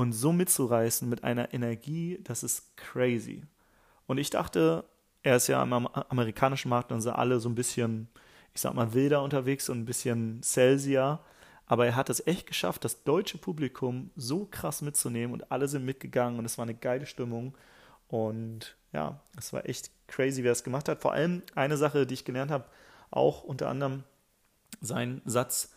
und 0.00 0.12
so 0.12 0.32
mitzureißen 0.32 1.08
mit 1.08 1.24
einer 1.24 1.52
Energie, 1.52 2.18
das 2.22 2.42
ist 2.42 2.76
crazy. 2.76 3.44
Und 4.06 4.18
ich 4.18 4.30
dachte, 4.30 4.84
er 5.22 5.36
ist 5.36 5.48
ja 5.48 5.60
am 5.60 5.86
amerikanischen 5.86 6.70
Markt, 6.70 6.90
dann 6.90 7.00
sind 7.00 7.12
alle 7.12 7.38
so 7.40 7.48
ein 7.48 7.54
bisschen, 7.54 8.08
ich 8.54 8.60
sag 8.60 8.74
mal, 8.74 8.94
wilder 8.94 9.22
unterwegs 9.22 9.68
und 9.68 9.80
ein 9.80 9.84
bisschen 9.84 10.42
salesier. 10.42 11.20
Aber 11.66 11.86
er 11.86 11.96
hat 11.96 12.10
es 12.10 12.26
echt 12.26 12.46
geschafft, 12.46 12.84
das 12.84 13.04
deutsche 13.04 13.38
Publikum 13.38 14.10
so 14.16 14.46
krass 14.50 14.82
mitzunehmen 14.82 15.34
und 15.34 15.52
alle 15.52 15.68
sind 15.68 15.84
mitgegangen 15.84 16.38
und 16.38 16.44
es 16.44 16.58
war 16.58 16.64
eine 16.64 16.74
geile 16.74 17.06
Stimmung. 17.06 17.56
Und 18.08 18.76
ja, 18.92 19.20
es 19.38 19.52
war 19.52 19.68
echt 19.68 19.90
crazy, 20.08 20.42
wie 20.42 20.48
er 20.48 20.52
es 20.52 20.64
gemacht 20.64 20.88
hat. 20.88 21.02
Vor 21.02 21.12
allem 21.12 21.42
eine 21.54 21.76
Sache, 21.76 22.06
die 22.06 22.14
ich 22.14 22.24
gelernt 22.24 22.50
habe, 22.50 22.64
auch 23.10 23.44
unter 23.44 23.68
anderem 23.68 24.02
sein 24.80 25.20
Satz, 25.26 25.74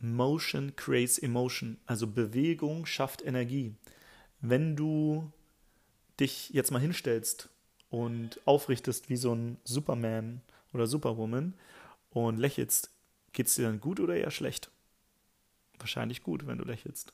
Motion 0.00 0.74
creates 0.76 1.18
emotion, 1.18 1.78
also 1.86 2.06
Bewegung 2.06 2.86
schafft 2.86 3.22
Energie. 3.22 3.74
Wenn 4.40 4.76
du 4.76 5.32
dich 6.20 6.50
jetzt 6.50 6.70
mal 6.70 6.80
hinstellst 6.80 7.48
und 7.90 8.40
aufrichtest 8.44 9.08
wie 9.08 9.16
so 9.16 9.34
ein 9.34 9.58
Superman 9.64 10.42
oder 10.72 10.86
Superwoman 10.86 11.54
und 12.10 12.38
lächelst, 12.38 12.90
geht 13.32 13.46
es 13.46 13.54
dir 13.54 13.66
dann 13.66 13.80
gut 13.80 14.00
oder 14.00 14.16
eher 14.16 14.30
schlecht? 14.30 14.70
Wahrscheinlich 15.78 16.22
gut, 16.22 16.46
wenn 16.46 16.58
du 16.58 16.64
lächelst. 16.64 17.12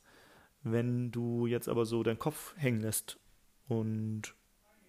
Wenn 0.63 1.11
du 1.11 1.47
jetzt 1.47 1.69
aber 1.69 1.85
so 1.85 2.03
deinen 2.03 2.19
Kopf 2.19 2.55
hängen 2.57 2.81
lässt 2.81 3.19
und 3.69 4.35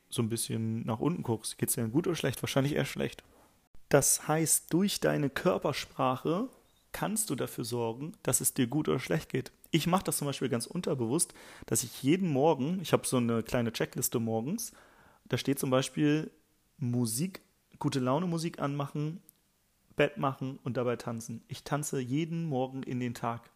so 0.09 0.21
ein 0.21 0.29
bisschen 0.29 0.85
nach 0.85 0.99
unten 0.99 1.23
guckst, 1.23 1.57
geht 1.57 1.69
es 1.69 1.75
dir 1.75 1.81
dann 1.81 1.91
gut 1.91 2.07
oder 2.07 2.15
schlecht? 2.15 2.41
Wahrscheinlich 2.41 2.75
eher 2.75 2.85
schlecht. 2.85 3.23
Das 3.89 4.27
heißt, 4.27 4.71
durch 4.73 4.99
deine 4.99 5.29
Körpersprache 5.29 6.49
kannst 6.95 7.29
du 7.29 7.35
dafür 7.35 7.65
sorgen, 7.65 8.13
dass 8.23 8.39
es 8.39 8.53
dir 8.53 8.67
gut 8.67 8.87
oder 8.87 8.99
schlecht 8.99 9.27
geht. 9.27 9.51
Ich 9.69 9.85
mache 9.85 10.05
das 10.05 10.15
zum 10.15 10.27
Beispiel 10.27 10.47
ganz 10.47 10.65
unterbewusst, 10.65 11.33
dass 11.65 11.83
ich 11.83 12.01
jeden 12.01 12.29
Morgen, 12.29 12.79
ich 12.81 12.93
habe 12.93 13.05
so 13.05 13.17
eine 13.17 13.43
kleine 13.43 13.73
Checkliste 13.73 14.21
morgens, 14.21 14.71
da 15.25 15.37
steht 15.37 15.59
zum 15.59 15.69
Beispiel 15.69 16.31
Musik, 16.77 17.41
gute 17.79 17.99
Laune 17.99 18.27
Musik 18.27 18.61
anmachen, 18.61 19.21
Bett 19.97 20.15
machen 20.15 20.57
und 20.63 20.77
dabei 20.77 20.95
tanzen. 20.95 21.43
Ich 21.49 21.65
tanze 21.65 21.99
jeden 21.99 22.45
Morgen 22.45 22.81
in 22.81 23.01
den 23.01 23.13
Tag. 23.13 23.49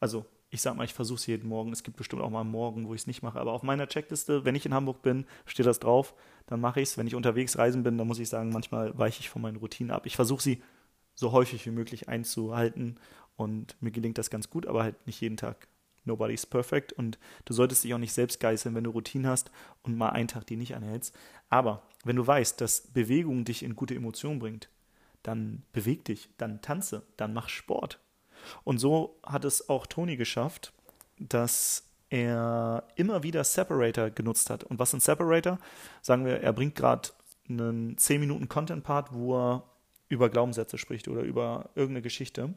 Also 0.00 0.26
ich 0.50 0.60
sag 0.60 0.76
mal, 0.76 0.82
ich 0.82 0.94
versuche 0.94 1.18
es 1.18 1.26
jeden 1.26 1.48
Morgen. 1.48 1.70
Es 1.72 1.84
gibt 1.84 1.96
bestimmt 1.96 2.22
auch 2.22 2.30
mal 2.30 2.42
Morgen, 2.42 2.88
wo 2.88 2.94
ich 2.94 3.02
es 3.02 3.06
nicht 3.06 3.22
mache. 3.22 3.38
Aber 3.38 3.52
auf 3.52 3.62
meiner 3.62 3.86
Checkliste, 3.86 4.44
wenn 4.44 4.56
ich 4.56 4.66
in 4.66 4.74
Hamburg 4.74 5.00
bin, 5.00 5.26
steht 5.46 5.66
das 5.66 5.78
drauf, 5.78 6.12
dann 6.46 6.60
mache 6.60 6.80
ich 6.80 6.88
es. 6.88 6.98
Wenn 6.98 7.06
ich 7.06 7.14
unterwegs 7.14 7.56
reisen 7.56 7.84
bin, 7.84 7.98
dann 7.98 8.08
muss 8.08 8.18
ich 8.18 8.28
sagen, 8.28 8.50
manchmal 8.50 8.98
weiche 8.98 9.20
ich 9.20 9.28
von 9.28 9.42
meinen 9.42 9.58
Routinen 9.58 9.92
ab. 9.92 10.06
Ich 10.06 10.16
versuche 10.16 10.42
sie 10.42 10.60
so 11.14 11.32
häufig 11.32 11.64
wie 11.66 11.70
möglich 11.70 12.08
einzuhalten 12.08 12.98
und 13.36 13.76
mir 13.80 13.90
gelingt 13.90 14.18
das 14.18 14.30
ganz 14.30 14.50
gut, 14.50 14.66
aber 14.66 14.82
halt 14.82 15.06
nicht 15.06 15.20
jeden 15.20 15.36
Tag. 15.36 15.68
Nobody's 16.06 16.44
perfect 16.44 16.92
und 16.92 17.18
du 17.46 17.54
solltest 17.54 17.82
dich 17.82 17.94
auch 17.94 17.98
nicht 17.98 18.12
selbst 18.12 18.38
geißeln, 18.38 18.74
wenn 18.74 18.84
du 18.84 18.90
Routinen 18.90 19.26
hast 19.26 19.50
und 19.82 19.96
mal 19.96 20.10
einen 20.10 20.28
Tag 20.28 20.46
die 20.46 20.56
nicht 20.56 20.76
anhältst. 20.76 21.16
Aber 21.48 21.82
wenn 22.04 22.16
du 22.16 22.26
weißt, 22.26 22.60
dass 22.60 22.88
Bewegung 22.88 23.44
dich 23.44 23.62
in 23.62 23.74
gute 23.74 23.94
Emotionen 23.94 24.38
bringt, 24.38 24.68
dann 25.22 25.62
beweg 25.72 26.04
dich, 26.04 26.28
dann 26.36 26.60
tanze, 26.60 27.02
dann 27.16 27.32
mach 27.32 27.48
Sport, 27.48 28.00
und 28.64 28.78
so 28.78 29.18
hat 29.24 29.44
es 29.44 29.68
auch 29.68 29.86
Tony 29.86 30.16
geschafft, 30.16 30.72
dass 31.18 31.88
er 32.10 32.84
immer 32.96 33.22
wieder 33.22 33.44
Separator 33.44 34.10
genutzt 34.10 34.50
hat. 34.50 34.64
Und 34.64 34.78
was 34.78 34.90
sind 34.90 35.02
Separator? 35.02 35.58
Sagen 36.02 36.24
wir, 36.24 36.40
er 36.40 36.52
bringt 36.52 36.74
gerade 36.74 37.10
einen 37.48 37.96
10 37.98 38.20
Minuten 38.20 38.48
Content-Part, 38.48 39.12
wo 39.12 39.36
er 39.36 39.62
über 40.08 40.28
Glaubenssätze 40.28 40.78
spricht 40.78 41.08
oder 41.08 41.22
über 41.22 41.70
irgendeine 41.74 42.02
Geschichte. 42.02 42.54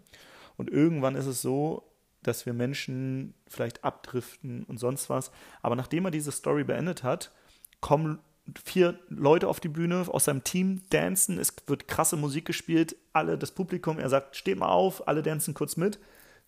Und 0.58 0.70
irgendwann 0.70 1.16
ist 1.16 1.26
es 1.26 1.42
so, 1.42 1.84
dass 2.24 2.46
wir 2.46 2.54
Menschen 2.54 3.34
vielleicht 3.48 3.84
abdriften 3.84 4.64
und 4.64 4.80
sonst 4.80 5.10
was. 5.10 5.32
Aber 5.62 5.76
nachdem 5.76 6.06
er 6.06 6.12
diese 6.12 6.32
Story 6.32 6.64
beendet 6.64 7.04
hat, 7.04 7.32
kommen 7.80 8.20
vier 8.64 8.98
Leute 9.10 9.48
auf 9.48 9.60
die 9.60 9.70
Bühne 9.70 10.06
aus 10.08 10.26
seinem 10.26 10.44
Team 10.44 10.82
dancen, 10.90 11.38
es 11.38 11.54
wird 11.68 11.88
krasse 11.88 12.16
Musik 12.16 12.46
gespielt, 12.46 12.96
alle, 13.14 13.38
das 13.38 13.52
Publikum, 13.52 14.00
er 14.00 14.10
sagt, 14.10 14.36
steht 14.36 14.58
mal 14.58 14.70
auf, 14.70 15.08
alle 15.08 15.22
dancen 15.22 15.54
kurz 15.54 15.76
mit, 15.76 16.00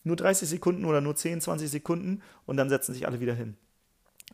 nur 0.03 0.15
30 0.15 0.47
Sekunden 0.47 0.85
oder 0.85 1.01
nur 1.01 1.15
10, 1.15 1.41
20 1.41 1.69
Sekunden 1.69 2.21
und 2.45 2.57
dann 2.57 2.69
setzen 2.69 2.93
sich 2.93 3.05
alle 3.05 3.19
wieder 3.19 3.33
hin. 3.33 3.57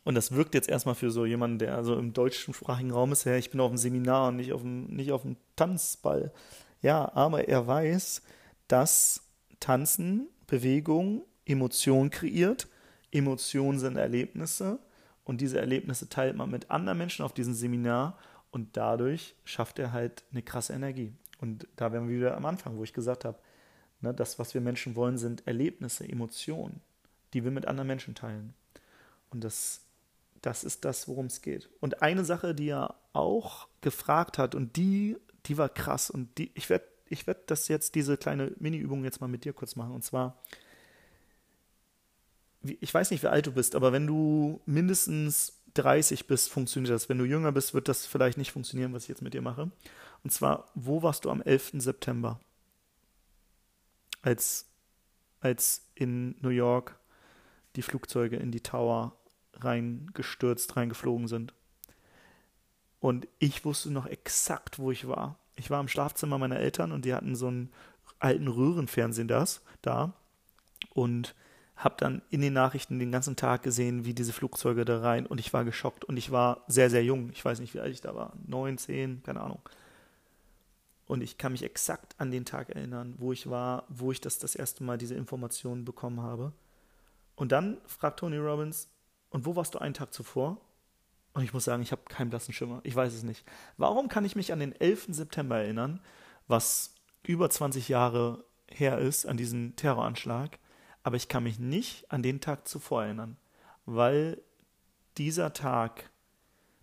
Und 0.06 0.14
das 0.14 0.30
wirkt 0.30 0.54
jetzt 0.54 0.68
erstmal 0.68 0.94
für 0.94 1.10
so 1.10 1.26
jemanden, 1.26 1.58
der 1.58 1.74
also 1.74 1.96
im 1.96 2.12
deutschsprachigen 2.12 2.92
Raum 2.92 3.10
ist, 3.10 3.24
ja, 3.24 3.34
ich 3.34 3.50
bin 3.50 3.58
auf 3.58 3.70
einem 3.70 3.76
Seminar 3.76 4.28
und 4.28 4.36
nicht 4.36 4.52
auf 4.52 4.62
dem, 4.62 4.86
nicht 4.86 5.10
auf 5.10 5.22
dem 5.22 5.36
Tanzball. 5.56 6.32
Ja, 6.80 7.10
aber 7.12 7.48
er 7.48 7.66
weiß, 7.66 8.22
dass 8.68 9.24
Tanzen, 9.58 10.28
Bewegung, 10.46 11.24
Emotion 11.44 12.10
kreiert. 12.10 12.68
Emotionen 13.10 13.80
sind 13.80 13.96
Erlebnisse 13.96 14.78
und 15.24 15.40
diese 15.40 15.58
Erlebnisse 15.58 16.08
teilt 16.08 16.36
man 16.36 16.50
mit 16.50 16.70
anderen 16.70 16.98
Menschen 16.98 17.24
auf 17.24 17.32
diesem 17.32 17.54
Seminar 17.54 18.16
und 18.52 18.76
dadurch 18.76 19.34
schafft 19.44 19.80
er 19.80 19.90
halt 19.90 20.22
eine 20.30 20.42
krasse 20.42 20.72
Energie. 20.72 21.14
Und 21.40 21.66
da 21.74 21.92
wären 21.92 22.08
wir 22.08 22.14
wieder 22.14 22.36
am 22.36 22.46
Anfang, 22.46 22.76
wo 22.76 22.84
ich 22.84 22.92
gesagt 22.92 23.24
habe, 23.24 23.40
ne, 24.02 24.14
das, 24.14 24.38
was 24.38 24.54
wir 24.54 24.60
Menschen 24.60 24.94
wollen, 24.94 25.18
sind 25.18 25.44
Erlebnisse, 25.48 26.08
Emotionen, 26.08 26.80
die 27.34 27.42
wir 27.42 27.50
mit 27.50 27.66
anderen 27.66 27.88
Menschen 27.88 28.14
teilen. 28.14 28.54
Und 29.30 29.42
das, 29.42 29.85
das 30.46 30.64
ist 30.64 30.84
das, 30.84 31.08
worum 31.08 31.26
es 31.26 31.42
geht. 31.42 31.68
Und 31.80 32.02
eine 32.02 32.24
Sache, 32.24 32.54
die 32.54 32.68
er 32.68 32.94
auch 33.12 33.68
gefragt 33.80 34.38
hat, 34.38 34.54
und 34.54 34.76
die, 34.76 35.16
die 35.46 35.58
war 35.58 35.68
krass, 35.68 36.08
und 36.10 36.38
die, 36.38 36.52
ich 36.54 36.70
werde 36.70 36.86
ich 37.08 37.26
werd 37.26 37.50
das 37.50 37.68
jetzt, 37.68 37.94
diese 37.94 38.16
kleine 38.16 38.52
Mini-Übung 38.58 39.04
jetzt 39.04 39.20
mal 39.20 39.28
mit 39.28 39.44
dir 39.44 39.52
kurz 39.52 39.76
machen. 39.76 39.92
Und 39.92 40.04
zwar, 40.04 40.42
ich 42.62 42.92
weiß 42.92 43.10
nicht, 43.10 43.22
wie 43.22 43.28
alt 43.28 43.46
du 43.46 43.52
bist, 43.52 43.74
aber 43.74 43.92
wenn 43.92 44.06
du 44.06 44.60
mindestens 44.66 45.60
30 45.74 46.26
bist, 46.26 46.50
funktioniert 46.50 46.92
das. 46.92 47.08
Wenn 47.08 47.18
du 47.18 47.24
jünger 47.24 47.52
bist, 47.52 47.74
wird 47.74 47.88
das 47.88 48.06
vielleicht 48.06 48.38
nicht 48.38 48.52
funktionieren, 48.52 48.92
was 48.92 49.04
ich 49.04 49.08
jetzt 49.08 49.22
mit 49.22 49.34
dir 49.34 49.42
mache. 49.42 49.70
Und 50.24 50.30
zwar, 50.30 50.68
wo 50.74 51.02
warst 51.02 51.24
du 51.24 51.30
am 51.30 51.42
11. 51.42 51.72
September? 51.74 52.40
Als, 54.22 54.66
als 55.40 55.82
in 55.94 56.34
New 56.40 56.48
York 56.48 56.98
die 57.76 57.82
Flugzeuge 57.82 58.36
in 58.36 58.50
die 58.50 58.62
Tower 58.62 59.16
reingestürzt, 59.60 60.76
reingeflogen 60.76 61.28
sind. 61.28 61.54
Und 63.00 63.28
ich 63.38 63.64
wusste 63.64 63.90
noch 63.90 64.06
exakt, 64.06 64.78
wo 64.78 64.90
ich 64.90 65.06
war. 65.06 65.38
Ich 65.56 65.70
war 65.70 65.80
im 65.80 65.88
Schlafzimmer 65.88 66.38
meiner 66.38 66.58
Eltern 66.58 66.92
und 66.92 67.04
die 67.04 67.14
hatten 67.14 67.36
so 67.36 67.48
einen 67.48 67.70
alten 68.18 68.48
Röhrenfernsehen 68.48 69.28
das, 69.28 69.62
da. 69.82 70.12
Und 70.90 71.34
habe 71.76 71.96
dann 71.98 72.22
in 72.30 72.40
den 72.40 72.54
Nachrichten 72.54 72.98
den 72.98 73.12
ganzen 73.12 73.36
Tag 73.36 73.62
gesehen, 73.62 74.06
wie 74.06 74.14
diese 74.14 74.32
Flugzeuge 74.32 74.86
da 74.86 75.00
rein 75.00 75.26
und 75.26 75.38
ich 75.38 75.52
war 75.52 75.64
geschockt 75.64 76.06
und 76.06 76.16
ich 76.16 76.30
war 76.30 76.64
sehr, 76.68 76.88
sehr 76.88 77.04
jung. 77.04 77.30
Ich 77.32 77.44
weiß 77.44 77.60
nicht, 77.60 77.74
wie 77.74 77.80
alt 77.80 77.92
ich 77.92 78.00
da 78.00 78.14
war. 78.14 78.32
Neun, 78.46 78.78
zehn, 78.78 79.22
keine 79.22 79.42
Ahnung. 79.42 79.60
Und 81.06 81.22
ich 81.22 81.38
kann 81.38 81.52
mich 81.52 81.62
exakt 81.62 82.14
an 82.18 82.30
den 82.30 82.46
Tag 82.46 82.70
erinnern, 82.70 83.14
wo 83.18 83.32
ich 83.32 83.48
war, 83.48 83.84
wo 83.88 84.10
ich 84.10 84.20
das 84.20 84.38
das 84.38 84.54
erste 84.54 84.82
Mal 84.82 84.98
diese 84.98 85.14
Informationen 85.14 85.84
bekommen 85.84 86.20
habe. 86.20 86.52
Und 87.36 87.52
dann 87.52 87.76
fragt 87.86 88.20
Tony 88.20 88.38
Robbins, 88.38 88.88
und 89.30 89.46
wo 89.46 89.56
warst 89.56 89.74
du 89.74 89.78
einen 89.78 89.94
Tag 89.94 90.12
zuvor? 90.12 90.60
Und 91.32 91.42
ich 91.42 91.52
muss 91.52 91.64
sagen, 91.64 91.82
ich 91.82 91.92
habe 91.92 92.02
keinen 92.08 92.30
blassen 92.30 92.54
Schimmer. 92.54 92.80
Ich 92.82 92.96
weiß 92.96 93.12
es 93.12 93.22
nicht. 93.22 93.44
Warum 93.76 94.08
kann 94.08 94.24
ich 94.24 94.36
mich 94.36 94.52
an 94.52 94.60
den 94.60 94.72
11. 94.72 95.08
September 95.10 95.58
erinnern, 95.58 96.00
was 96.48 96.94
über 97.22 97.50
20 97.50 97.88
Jahre 97.88 98.44
her 98.68 98.98
ist, 98.98 99.26
an 99.26 99.36
diesen 99.36 99.76
Terroranschlag? 99.76 100.58
aber 101.06 101.14
ich 101.14 101.28
kann 101.28 101.44
mich 101.44 101.60
nicht 101.60 102.10
an 102.10 102.24
den 102.24 102.40
Tag 102.40 102.66
zuvor 102.66 103.04
erinnern, 103.04 103.36
weil 103.84 104.42
dieser 105.16 105.52
Tag 105.52 106.10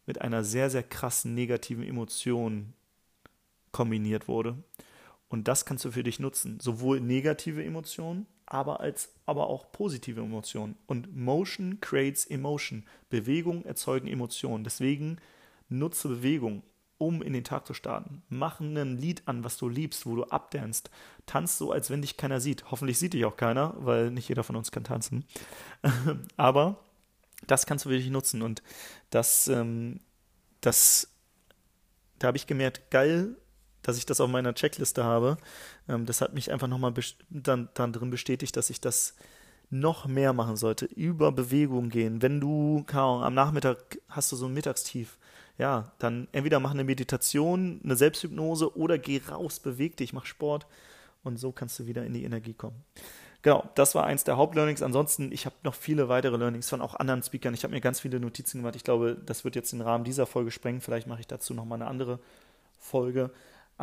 mit 0.05 0.21
einer 0.21 0.45
sehr, 0.45 0.69
sehr 0.69 0.81
krassen 0.81 1.33
negativen 1.33 1.83
Emotion 1.83 2.71
kombiniert 3.73 4.29
wurde. 4.29 4.55
Und 5.27 5.49
das 5.49 5.65
kannst 5.65 5.83
du 5.83 5.91
für 5.91 6.03
dich 6.03 6.21
nutzen. 6.21 6.61
Sowohl 6.61 7.01
negative 7.01 7.65
Emotionen, 7.65 8.25
aber 8.53 8.81
als 8.81 9.09
aber 9.25 9.47
auch 9.47 9.71
positive 9.71 10.21
Emotionen. 10.21 10.75
Und 10.85 11.15
Motion 11.15 11.79
creates 11.81 12.25
Emotion. 12.25 12.85
Bewegung 13.09 13.65
erzeugen 13.65 14.07
Emotionen. 14.07 14.63
Deswegen 14.63 15.17
nutze 15.69 16.07
Bewegung 16.07 16.61
um 16.99 17.23
in 17.23 17.33
den 17.33 17.43
Tag 17.43 17.65
zu 17.65 17.73
starten. 17.73 18.21
Mach 18.29 18.59
ein 18.59 18.97
Lied 18.97 19.23
an, 19.25 19.43
was 19.43 19.57
du 19.57 19.67
liebst, 19.67 20.05
wo 20.05 20.15
du 20.15 20.23
abdanst. 20.25 20.91
Tanz 21.25 21.57
so, 21.57 21.71
als 21.71 21.89
wenn 21.89 22.01
dich 22.01 22.15
keiner 22.15 22.39
sieht. 22.39 22.69
Hoffentlich 22.69 22.99
sieht 22.99 23.13
dich 23.13 23.25
auch 23.25 23.35
keiner, 23.35 23.73
weil 23.79 24.11
nicht 24.11 24.29
jeder 24.29 24.43
von 24.43 24.55
uns 24.55 24.71
kann 24.71 24.83
tanzen. 24.83 25.25
Aber 26.37 26.77
das 27.47 27.65
kannst 27.65 27.85
du 27.85 27.89
wirklich 27.89 28.11
nutzen. 28.11 28.43
Und 28.43 28.61
das, 29.09 29.47
ähm, 29.47 29.99
das, 30.61 31.09
da 32.19 32.27
habe 32.27 32.37
ich 32.37 32.47
gemerkt, 32.47 32.91
geil, 32.91 33.35
dass 33.83 33.97
ich 33.97 34.05
das 34.05 34.19
auf 34.19 34.29
meiner 34.29 34.55
Checkliste 34.55 35.03
habe. 35.03 35.37
Ähm, 35.87 36.05
das 36.05 36.21
hat 36.21 36.33
mich 36.33 36.51
einfach 36.51 36.67
nochmal 36.67 36.93
dann, 37.29 37.69
dann 37.75 37.93
drin 37.93 38.09
bestätigt, 38.09 38.57
dass 38.57 38.71
ich 38.71 38.81
das 38.81 39.15
noch 39.69 40.05
mehr 40.05 40.33
machen 40.33 40.55
sollte, 40.55 40.85
über 40.85 41.31
Bewegung 41.31 41.89
gehen. 41.89 42.21
Wenn 42.21 42.39
du, 42.39 42.85
Ahnung, 42.91 43.23
am 43.23 43.33
Nachmittag 43.33 43.99
hast 44.09 44.31
du 44.31 44.35
so 44.35 44.45
ein 44.45 44.53
Mittagstief, 44.53 45.17
ja, 45.57 45.91
dann 45.99 46.27
entweder 46.31 46.59
mach 46.59 46.71
eine 46.71 46.83
Meditation, 46.83 47.79
eine 47.83 47.95
Selbsthypnose 47.95 48.75
oder 48.77 48.97
geh 48.97 49.21
raus, 49.29 49.59
beweg 49.59 49.97
dich, 49.97 50.13
mach 50.13 50.25
Sport 50.25 50.65
und 51.23 51.37
so 51.37 51.51
kannst 51.51 51.77
du 51.79 51.85
wieder 51.85 52.05
in 52.05 52.13
die 52.13 52.23
Energie 52.23 52.53
kommen. 52.53 52.83
Genau, 53.43 53.69
das 53.75 53.93
war 53.93 54.05
eins 54.05 54.23
der 54.23 54.37
Hauptlearnings. 54.37 54.81
Ansonsten, 54.81 55.31
ich 55.33 55.45
habe 55.45 55.55
noch 55.63 55.75
viele 55.75 56.07
weitere 56.07 56.37
Learnings 56.37 56.69
von 56.69 56.81
auch 56.81 56.95
anderen 56.95 57.21
Speakern. 57.23 57.53
Ich 57.53 57.63
habe 57.63 57.73
mir 57.73 57.81
ganz 57.81 57.99
viele 57.99 58.19
Notizen 58.19 58.59
gemacht. 58.59 58.77
Ich 58.77 58.85
glaube, 58.85 59.17
das 59.25 59.43
wird 59.43 59.55
jetzt 59.55 59.73
den 59.73 59.81
Rahmen 59.81 60.05
dieser 60.05 60.25
Folge 60.25 60.49
sprengen. 60.49 60.79
Vielleicht 60.79 61.07
mache 61.07 61.19
ich 61.19 61.27
dazu 61.27 61.53
nochmal 61.53 61.81
eine 61.81 61.89
andere 61.89 62.19
Folge. 62.79 63.31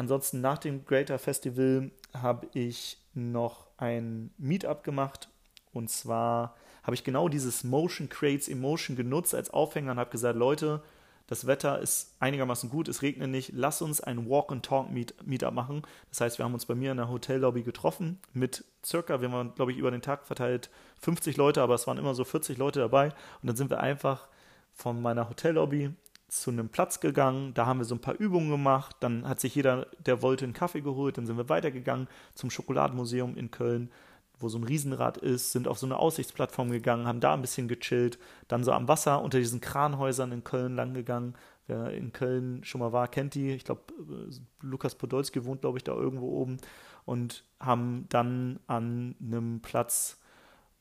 Ansonsten 0.00 0.40
nach 0.40 0.56
dem 0.56 0.86
Greater 0.86 1.18
Festival 1.18 1.90
habe 2.14 2.48
ich 2.54 2.96
noch 3.12 3.66
ein 3.76 4.30
Meetup 4.38 4.82
gemacht. 4.82 5.28
Und 5.74 5.90
zwar 5.90 6.56
habe 6.84 6.94
ich 6.94 7.04
genau 7.04 7.28
dieses 7.28 7.64
Motion 7.64 8.08
Creates 8.08 8.48
Emotion 8.48 8.96
genutzt 8.96 9.34
als 9.34 9.50
Aufhänger 9.50 9.92
und 9.92 9.98
habe 9.98 10.10
gesagt, 10.10 10.38
Leute, 10.38 10.82
das 11.26 11.46
Wetter 11.46 11.80
ist 11.80 12.14
einigermaßen 12.18 12.70
gut, 12.70 12.88
es 12.88 13.02
regnet 13.02 13.28
nicht, 13.28 13.52
lass 13.54 13.82
uns 13.82 14.00
ein 14.00 14.26
Walk-and-Talk-Meetup 14.26 15.52
machen. 15.52 15.82
Das 16.08 16.22
heißt, 16.22 16.38
wir 16.38 16.46
haben 16.46 16.54
uns 16.54 16.64
bei 16.64 16.74
mir 16.74 16.92
in 16.92 16.96
der 16.96 17.10
Hotellobby 17.10 17.62
getroffen 17.62 18.20
mit 18.32 18.64
circa, 18.82 19.20
wir 19.20 19.30
waren, 19.30 19.54
glaube 19.54 19.72
ich, 19.72 19.76
über 19.76 19.90
den 19.90 20.00
Tag 20.00 20.24
verteilt 20.26 20.70
50 21.02 21.36
Leute, 21.36 21.60
aber 21.60 21.74
es 21.74 21.86
waren 21.86 21.98
immer 21.98 22.14
so 22.14 22.24
40 22.24 22.56
Leute 22.56 22.80
dabei. 22.80 23.08
Und 23.42 23.48
dann 23.48 23.56
sind 23.56 23.68
wir 23.68 23.80
einfach 23.80 24.28
von 24.72 25.02
meiner 25.02 25.28
Hotellobby 25.28 25.90
zu 26.30 26.50
einem 26.50 26.68
Platz 26.68 27.00
gegangen, 27.00 27.54
da 27.54 27.66
haben 27.66 27.78
wir 27.78 27.84
so 27.84 27.94
ein 27.94 28.00
paar 28.00 28.18
Übungen 28.18 28.50
gemacht, 28.50 28.96
dann 29.00 29.28
hat 29.28 29.40
sich 29.40 29.54
jeder, 29.54 29.86
der 30.06 30.22
wollte, 30.22 30.44
einen 30.44 30.54
Kaffee 30.54 30.80
geholt, 30.80 31.18
dann 31.18 31.26
sind 31.26 31.36
wir 31.36 31.48
weitergegangen 31.48 32.08
zum 32.34 32.50
Schokoladenmuseum 32.50 33.36
in 33.36 33.50
Köln, 33.50 33.90
wo 34.38 34.48
so 34.48 34.58
ein 34.58 34.64
Riesenrad 34.64 35.18
ist, 35.18 35.52
sind 35.52 35.68
auf 35.68 35.78
so 35.78 35.86
eine 35.86 35.98
Aussichtsplattform 35.98 36.70
gegangen, 36.70 37.06
haben 37.06 37.20
da 37.20 37.34
ein 37.34 37.42
bisschen 37.42 37.68
gechillt, 37.68 38.18
dann 38.48 38.64
so 38.64 38.72
am 38.72 38.88
Wasser 38.88 39.22
unter 39.22 39.38
diesen 39.38 39.60
Kranhäusern 39.60 40.32
in 40.32 40.44
Köln 40.44 40.74
lang 40.74 40.94
gegangen. 40.94 41.34
Wer 41.66 41.90
in 41.92 42.12
Köln 42.12 42.64
schon 42.64 42.80
mal 42.80 42.92
war, 42.92 43.06
kennt 43.06 43.34
die. 43.34 43.50
Ich 43.50 43.64
glaube, 43.64 43.82
äh, 43.98 44.34
Lukas 44.62 44.94
Podolski 44.94 45.44
wohnt, 45.44 45.60
glaube 45.60 45.78
ich, 45.78 45.84
da 45.84 45.94
irgendwo 45.94 46.40
oben. 46.40 46.56
Und 47.04 47.44
haben 47.60 48.06
dann 48.08 48.60
an 48.66 49.14
einem 49.20 49.60
Platz, 49.60 50.18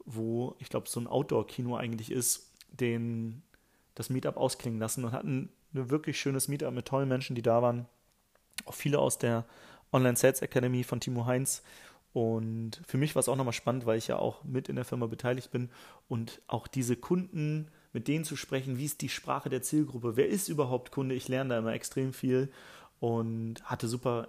wo 0.06 0.56
ich 0.60 0.70
glaube, 0.70 0.88
so 0.90 1.00
ein 1.00 1.08
Outdoor-Kino 1.08 1.76
eigentlich 1.76 2.12
ist, 2.12 2.54
den, 2.72 3.44
das 4.00 4.10
Meetup 4.10 4.38
ausklingen 4.38 4.80
lassen 4.80 5.04
und 5.04 5.12
hatten 5.12 5.50
ein 5.74 5.90
wirklich 5.90 6.20
schönes 6.20 6.48
Meetup 6.48 6.74
mit 6.74 6.86
tollen 6.86 7.10
Menschen, 7.10 7.36
die 7.36 7.42
da 7.42 7.62
waren. 7.62 7.86
Auch 8.66 8.74
viele 8.74 8.98
aus 8.98 9.18
der 9.18 9.46
Online 9.92 10.16
Sales 10.16 10.42
Academy 10.42 10.84
von 10.84 11.02
Timo 11.02 11.26
Heinz 11.26 11.64
Und 12.14 12.82
für 12.88 12.98
mich 12.98 13.16
war 13.16 13.20
es 13.20 13.30
auch 13.30 13.36
nochmal 13.36 13.54
spannend, 13.54 13.86
weil 13.86 13.98
ich 13.98 14.08
ja 14.08 14.18
auch 14.18 14.44
mit 14.44 14.68
in 14.68 14.76
der 14.76 14.86
Firma 14.86 15.06
beteiligt 15.06 15.52
bin 15.52 15.70
und 16.08 16.42
auch 16.48 16.68
diese 16.68 16.96
Kunden, 16.96 17.68
mit 17.94 18.08
denen 18.08 18.26
zu 18.26 18.36
sprechen, 18.36 18.78
wie 18.78 18.86
ist 18.86 19.02
die 19.02 19.10
Sprache 19.10 19.50
der 19.50 19.62
Zielgruppe, 19.62 20.16
wer 20.16 20.28
ist 20.28 20.48
überhaupt 20.50 20.92
Kunde, 20.92 21.16
ich 21.16 21.28
lerne 21.28 21.52
da 21.52 21.60
immer 21.60 21.74
extrem 21.74 22.14
viel 22.14 22.52
und 23.00 23.64
hatte 23.64 23.88
super, 23.88 24.28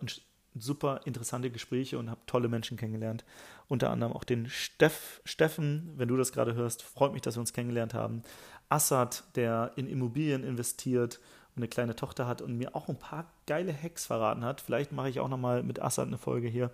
super 0.54 1.00
interessante 1.04 1.50
Gespräche 1.50 1.98
und 1.98 2.10
habe 2.10 2.20
tolle 2.26 2.48
Menschen 2.48 2.76
kennengelernt. 2.76 3.24
Unter 3.68 3.90
anderem 3.90 4.12
auch 4.12 4.24
den 4.24 4.48
Steff, 4.48 5.22
Steffen, 5.24 5.92
wenn 5.96 6.08
du 6.08 6.16
das 6.16 6.32
gerade 6.32 6.54
hörst, 6.54 6.82
freut 6.82 7.12
mich, 7.12 7.22
dass 7.22 7.36
wir 7.36 7.40
uns 7.40 7.52
kennengelernt 7.52 7.94
haben. 7.94 8.22
Assad, 8.70 9.24
der 9.34 9.72
in 9.76 9.86
Immobilien 9.86 10.44
investiert 10.44 11.20
und 11.54 11.62
eine 11.62 11.68
kleine 11.68 11.96
Tochter 11.96 12.26
hat 12.26 12.40
und 12.40 12.56
mir 12.56 12.74
auch 12.74 12.88
ein 12.88 12.98
paar 12.98 13.26
geile 13.46 13.74
Hacks 13.74 14.06
verraten 14.06 14.44
hat. 14.44 14.60
Vielleicht 14.60 14.92
mache 14.92 15.10
ich 15.10 15.20
auch 15.20 15.28
nochmal 15.28 15.62
mit 15.62 15.82
Assad 15.82 16.06
eine 16.06 16.18
Folge 16.18 16.48
hier 16.48 16.70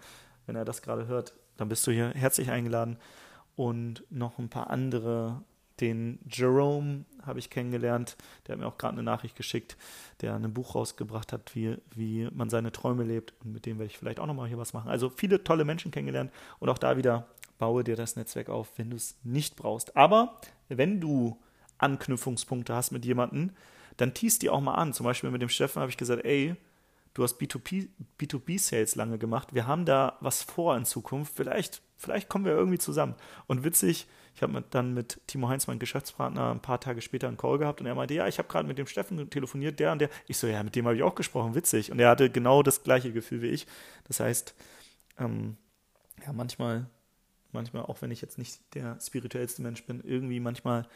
wenn 0.47 0.57
er 0.57 0.65
das 0.65 0.83
gerade 0.83 1.07
hört, 1.07 1.35
dann 1.57 1.69
bist 1.69 1.87
du 1.87 1.91
hier 1.91 2.11
herzlich 2.11 2.51
eingeladen. 2.51 2.97
Und 3.57 4.05
noch 4.11 4.39
ein 4.39 4.49
paar 4.49 4.71
andere. 4.71 5.43
Den 5.81 6.21
Jerome 6.27 7.05
habe 7.23 7.39
ich 7.39 7.51
kennengelernt, 7.51 8.17
der 8.47 8.55
hat 8.55 8.61
mir 8.61 8.67
auch 8.67 8.79
gerade 8.79 8.95
eine 8.95 9.03
Nachricht 9.03 9.37
geschickt, 9.37 9.77
der 10.23 10.35
ein 10.35 10.55
Buch 10.55 10.75
rausgebracht 10.75 11.35
hat, 11.35 11.55
wie, 11.55 11.77
wie 11.95 12.31
man 12.33 12.49
seine 12.49 12.73
Träume 12.73 13.05
lebt. 13.05 13.35
Und 13.45 13.53
mit 13.53 13.67
dem 13.67 13.79
werde 13.79 13.91
ich 13.91 13.99
vielleicht 13.99 14.19
auch 14.19 14.25
nochmal 14.25 14.49
hier 14.49 14.57
was 14.57 14.73
machen. 14.73 14.89
Also 14.89 15.11
viele 15.11 15.45
tolle 15.45 15.67
Menschen 15.67 15.91
kennengelernt. 15.91 16.33
Und 16.61 16.71
auch 16.71 16.79
da 16.79 16.97
wieder, 16.97 17.27
baue 17.59 17.85
dir 17.85 17.95
das 17.95 18.17
Netzwerk 18.17 18.49
auf, 18.49 18.73
wenn 18.77 18.89
du 18.89 18.97
es 18.97 19.17
nicht 19.23 19.57
brauchst. 19.57 19.95
Aber 19.99 20.41
wenn 20.69 20.99
du 20.99 21.39
Anknüpfungspunkte 21.79 22.75
hast 22.75 22.91
mit 22.91 23.05
jemandem, 23.05 23.53
dann 23.97 24.15
teast 24.15 24.43
die 24.43 24.51
auch 24.51 24.61
mal 24.61 24.75
an. 24.75 24.93
Zum 24.93 25.05
Beispiel 25.05 25.31
mit 25.31 25.43
dem 25.43 25.49
Steffen 25.49 25.81
habe 25.81 25.91
ich 25.91 25.97
gesagt, 25.97 26.25
ey, 26.25 26.57
du 27.15 27.23
hast 27.23 27.41
B2B, 27.41 27.89
B2B-Sales 28.21 28.95
lange 28.95 29.19
gemacht. 29.19 29.55
Wir 29.55 29.67
haben 29.67 29.85
da 29.85 30.17
was 30.21 30.43
vor 30.43 30.77
in 30.77 30.85
Zukunft. 30.85 31.33
Vielleicht, 31.35 31.83
vielleicht 31.97 32.29
kommen 32.29 32.45
wir 32.45 32.53
irgendwie 32.53 32.79
zusammen. 32.79 33.15
Und 33.47 33.65
witzig, 33.65 34.07
ich 34.35 34.43
habe 34.43 34.63
dann 34.71 34.93
mit 34.93 35.19
Timo 35.27 35.49
Heinz, 35.49 35.67
meinem 35.67 35.79
Geschäftspartner, 35.79 36.51
ein 36.51 36.61
paar 36.61 36.79
Tage 36.79 37.01
später 37.01 37.27
einen 37.27 37.39
Call 37.39 37.57
gehabt 37.57 37.81
und 37.81 37.87
er 37.87 37.95
meinte, 37.95 38.13
ja, 38.13 38.29
ich 38.29 38.39
habe 38.39 38.49
gerade 38.49 38.69
mit 38.69 38.77
dem 38.77 38.87
Steffen 38.87 39.31
telefoniert, 39.31 39.81
der 39.81 39.93
und 39.93 39.99
der. 39.99 40.11
Ich 40.27 40.37
so, 40.37 40.47
ja, 40.47 40.63
mit 40.63 40.77
dem 40.77 40.85
habe 40.85 40.95
ich 40.95 41.03
auch 41.03 41.15
gesprochen, 41.15 41.55
witzig. 41.55 41.91
Und 41.91 41.99
er 42.01 42.11
hatte 42.11 42.29
genau 42.29 42.63
das 42.63 42.83
gleiche 42.83 43.13
Gefühl 43.13 43.41
wie 43.41 43.49
ich. 43.49 43.67
Das 44.05 44.21
heißt, 44.21 44.55
ähm, 45.19 45.57
ja, 46.23 46.35
manchmal, 46.35 46.85
manchmal, 47.53 47.85
auch 47.85 48.03
wenn 48.03 48.11
ich 48.11 48.21
jetzt 48.21 48.37
nicht 48.37 48.61
der 48.75 48.99
spirituellste 49.01 49.63
Mensch 49.63 49.83
bin, 49.85 50.03
irgendwie 50.05 50.39
manchmal 50.39 50.87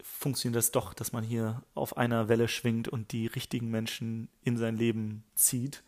funktioniert 0.00 0.56
das 0.56 0.70
doch, 0.70 0.94
dass 0.94 1.12
man 1.12 1.24
hier 1.24 1.62
auf 1.74 1.96
einer 1.96 2.28
Welle 2.28 2.48
schwingt 2.48 2.88
und 2.88 3.12
die 3.12 3.26
richtigen 3.26 3.70
Menschen 3.70 4.28
in 4.42 4.56
sein 4.56 4.76
Leben 4.76 5.24
zieht. 5.34 5.82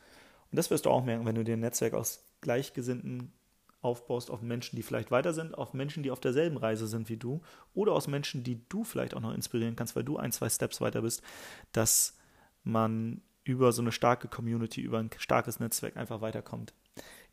Und 0.50 0.56
das 0.56 0.70
wirst 0.70 0.86
du 0.86 0.90
auch 0.90 1.04
merken, 1.04 1.26
wenn 1.26 1.34
du 1.34 1.44
dir 1.44 1.54
ein 1.54 1.60
Netzwerk 1.60 1.94
aus 1.94 2.24
Gleichgesinnten 2.40 3.32
aufbaust, 3.80 4.30
auf 4.30 4.40
Menschen, 4.40 4.76
die 4.76 4.82
vielleicht 4.82 5.10
weiter 5.10 5.34
sind, 5.34 5.56
auf 5.56 5.74
Menschen, 5.74 6.02
die 6.02 6.10
auf 6.10 6.20
derselben 6.20 6.56
Reise 6.56 6.86
sind 6.86 7.08
wie 7.08 7.16
du 7.16 7.42
oder 7.74 7.92
aus 7.92 8.08
Menschen, 8.08 8.42
die 8.42 8.60
du 8.68 8.82
vielleicht 8.84 9.14
auch 9.14 9.20
noch 9.20 9.34
inspirieren 9.34 9.76
kannst, 9.76 9.94
weil 9.94 10.04
du 10.04 10.16
ein, 10.16 10.32
zwei 10.32 10.48
Steps 10.48 10.80
weiter 10.80 11.02
bist, 11.02 11.22
dass 11.72 12.16
man 12.62 13.20
über 13.44 13.72
so 13.72 13.82
eine 13.82 13.92
starke 13.92 14.28
Community, 14.28 14.80
über 14.80 14.98
ein 14.98 15.10
starkes 15.18 15.60
Netzwerk 15.60 15.96
einfach 15.96 16.22
weiterkommt. 16.22 16.72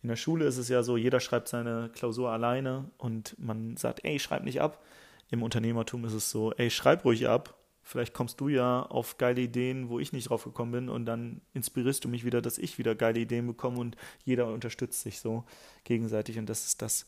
In 0.03 0.09
der 0.09 0.17
Schule 0.17 0.45
ist 0.45 0.57
es 0.57 0.67
ja 0.67 0.83
so, 0.83 0.97
jeder 0.97 1.19
schreibt 1.19 1.47
seine 1.47 1.89
Klausur 1.93 2.31
alleine 2.31 2.91
und 2.97 3.35
man 3.39 3.77
sagt, 3.77 4.03
ey, 4.03 4.19
schreib 4.19 4.43
nicht 4.43 4.59
ab. 4.59 4.83
Im 5.31 5.43
Unternehmertum 5.43 6.03
ist 6.05 6.13
es 6.13 6.29
so, 6.29 6.51
ey, 6.53 6.69
schreib 6.69 7.05
ruhig 7.05 7.27
ab. 7.27 7.57
Vielleicht 7.83 8.13
kommst 8.13 8.39
du 8.41 8.49
ja 8.49 8.83
auf 8.83 9.17
geile 9.17 9.41
Ideen, 9.41 9.89
wo 9.89 9.97
ich 9.97 10.13
nicht 10.13 10.29
drauf 10.29 10.43
gekommen 10.43 10.71
bin 10.71 10.89
und 10.89 11.05
dann 11.05 11.41
inspirierst 11.53 12.03
du 12.03 12.09
mich 12.09 12.25
wieder, 12.25 12.41
dass 12.41 12.57
ich 12.57 12.77
wieder 12.77 12.93
geile 12.95 13.19
Ideen 13.19 13.47
bekomme 13.47 13.79
und 13.79 13.95
jeder 14.23 14.47
unterstützt 14.47 15.01
sich 15.01 15.19
so 15.19 15.45
gegenseitig 15.83 16.37
und 16.37 16.47
das 16.47 16.65
ist 16.65 16.81
das 16.81 17.07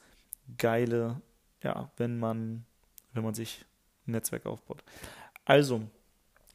Geile, 0.57 1.21
ja, 1.61 1.91
wenn 1.97 2.17
man, 2.17 2.65
wenn 3.13 3.23
man 3.23 3.33
sich 3.33 3.65
ein 4.07 4.11
Netzwerk 4.11 4.45
aufbaut. 4.45 4.83
Also, 5.45 5.83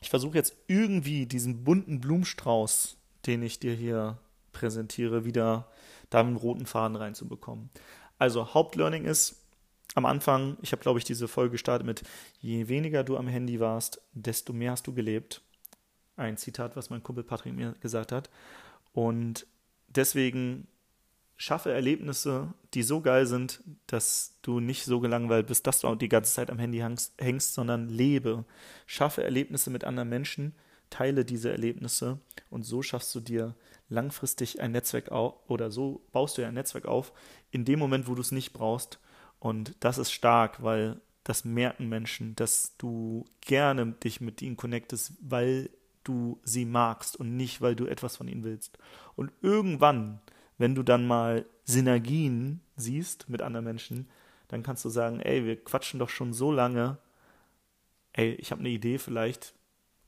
ich 0.01 0.11
versuche 0.11 0.37
jetzt 0.37 0.57
irgendwie 0.67 1.27
diesen 1.27 1.65
bunten 1.65 2.01
Blumenstrauß, 2.01 2.97
den 3.27 3.43
ich 3.43 3.61
dir 3.61 3.75
hier 3.75 4.19
präsentiere, 4.53 5.25
wieder 5.25 5.71
da 6.11 6.21
einen 6.21 6.37
roten 6.37 6.67
Faden 6.67 6.97
reinzubekommen. 6.97 7.71
Also, 8.19 8.53
Hauptlearning 8.55 9.05
ist, 9.05 9.45
am 9.95 10.07
Anfang, 10.07 10.57
ich 10.63 10.73
habe 10.73 10.83
glaube 10.83 10.99
ich 10.99 11.05
diese 11.05 11.29
Folge 11.29 11.53
gestartet 11.53 11.87
mit, 11.87 12.03
je 12.41 12.69
weniger 12.69 13.05
du 13.05 13.17
am 13.17 13.29
Handy 13.29 13.61
warst, 13.61 14.01
desto 14.13 14.53
mehr 14.53 14.73
hast 14.73 14.87
du 14.87 14.95
gelebt. 14.95 15.43
Ein 16.17 16.37
Zitat, 16.37 16.77
was 16.77 16.91
mein 16.91 17.03
Kumpel 17.03 17.25
Patrick 17.25 17.55
mir 17.55 17.75
gesagt 17.81 18.13
hat. 18.13 18.29
Und 18.93 19.47
deswegen 19.89 20.67
schaffe 21.37 21.73
Erlebnisse, 21.73 22.53
die 22.75 22.83
so 22.83 23.01
geil 23.01 23.25
sind, 23.27 23.63
dass 23.87 24.37
du 24.43 24.59
nicht 24.59 24.85
so 24.85 24.99
gelangweilt 24.99 25.47
bist, 25.47 25.67
dass 25.67 25.81
du 25.81 25.95
die 25.95 26.09
ganze 26.09 26.33
Zeit 26.33 26.51
am 26.51 26.59
Handy 26.59 26.85
hängst, 27.19 27.55
sondern 27.55 27.89
lebe. 27.89 28.45
Schaffe 28.87 29.23
Erlebnisse 29.23 29.71
mit 29.71 29.85
anderen 29.85 30.09
Menschen, 30.09 30.55
teile 30.91 31.25
diese 31.25 31.51
Erlebnisse 31.51 32.19
und 32.51 32.65
so 32.65 32.83
schaffst 32.83 33.15
du 33.15 33.21
dir 33.21 33.55
langfristig 33.89 34.61
ein 34.61 34.73
Netzwerk 34.73 35.11
auf 35.13 35.35
oder 35.49 35.71
so 35.71 36.03
baust 36.13 36.37
du 36.37 36.43
ja 36.43 36.49
ein 36.49 36.55
Netzwerk 36.55 36.87
auf, 36.87 37.13
in 37.51 37.65
dem 37.65 37.79
Moment, 37.79 38.09
wo 38.09 38.15
du 38.15 38.21
es 38.21 38.33
nicht 38.33 38.53
brauchst 38.53 38.99
und 39.41 39.77
das 39.81 39.99
ist 39.99 40.13
stark, 40.13 40.63
weil 40.63 41.01
das 41.25 41.45
merken 41.45 41.89
Menschen, 41.89 42.35
dass 42.37 42.77
du 42.79 43.25
gerne 43.41 43.93
dich 43.93 44.21
mit 44.21 44.43
ihnen 44.43 44.57
connectest, 44.57 45.13
weil 45.21 45.71
du 46.03 46.41
sie 46.43 46.65
magst 46.65 47.17
und 47.17 47.37
nicht, 47.37 47.61
weil 47.61 47.77
du 47.77 47.87
etwas 47.87 48.17
von 48.17 48.29
ihnen 48.29 48.45
willst. 48.45 48.79
Und 49.15 49.31
irgendwann, 49.43 50.21
wenn 50.57 50.75
du 50.75 50.83
dann 50.83 51.07
mal 51.07 51.45
Synergien 51.65 52.61
siehst 52.77 53.29
mit 53.29 53.43
anderen 53.43 53.67
Menschen, 53.67 54.09
dann 54.49 54.63
kannst 54.63 54.85
du 54.85 54.89
sagen, 54.89 55.21
ey, 55.21 55.45
wir 55.45 55.63
quatschen 55.63 56.01
doch 56.01 56.09
schon 56.09 56.33
so 56.33 56.51
lange. 56.51 56.97
Ey, 58.15 58.33
ich 58.35 58.51
habe 58.51 58.61
eine 58.61 58.71
Idee, 58.71 58.99
vielleicht 58.99 59.55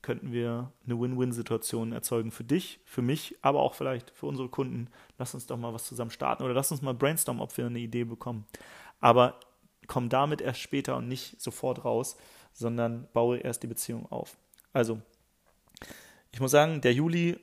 könnten 0.01 0.33
wir 0.33 0.73
eine 0.87 0.99
Win-Win-Situation 0.99 1.93
erzeugen 1.93 2.31
für 2.31 2.45
dich, 2.45 2.81
für 2.87 3.03
mich, 3.03 3.37
aber 3.43 3.61
auch 3.61 3.75
vielleicht 3.75 4.11
für 4.13 4.25
unsere 4.25 4.49
Kunden. 4.49 4.89
Lass 5.19 5.35
uns 5.35 5.47
doch 5.47 5.59
mal 5.59 5.75
was 5.75 5.85
zusammen 5.85 6.11
starten 6.11 6.43
oder 6.43 6.55
lass 6.55 6.73
uns 6.73 6.81
mal 6.81 6.95
brainstormen, 6.95 7.43
ob 7.43 7.55
wir 7.59 7.67
eine 7.67 7.79
Idee 7.79 8.05
bekommen 8.05 8.47
aber 9.01 9.41
komm 9.87 10.09
damit 10.09 10.41
erst 10.41 10.61
später 10.61 10.97
und 10.97 11.09
nicht 11.09 11.41
sofort 11.41 11.85
raus, 11.85 12.17
sondern 12.53 13.09
baue 13.13 13.39
erst 13.39 13.63
die 13.63 13.67
Beziehung 13.67 14.07
auf. 14.11 14.37
Also, 14.73 15.01
ich 16.33 16.41
muss 16.41 16.53
sagen, 16.53 16.81
der 16.81 16.93
Juli 16.93 17.41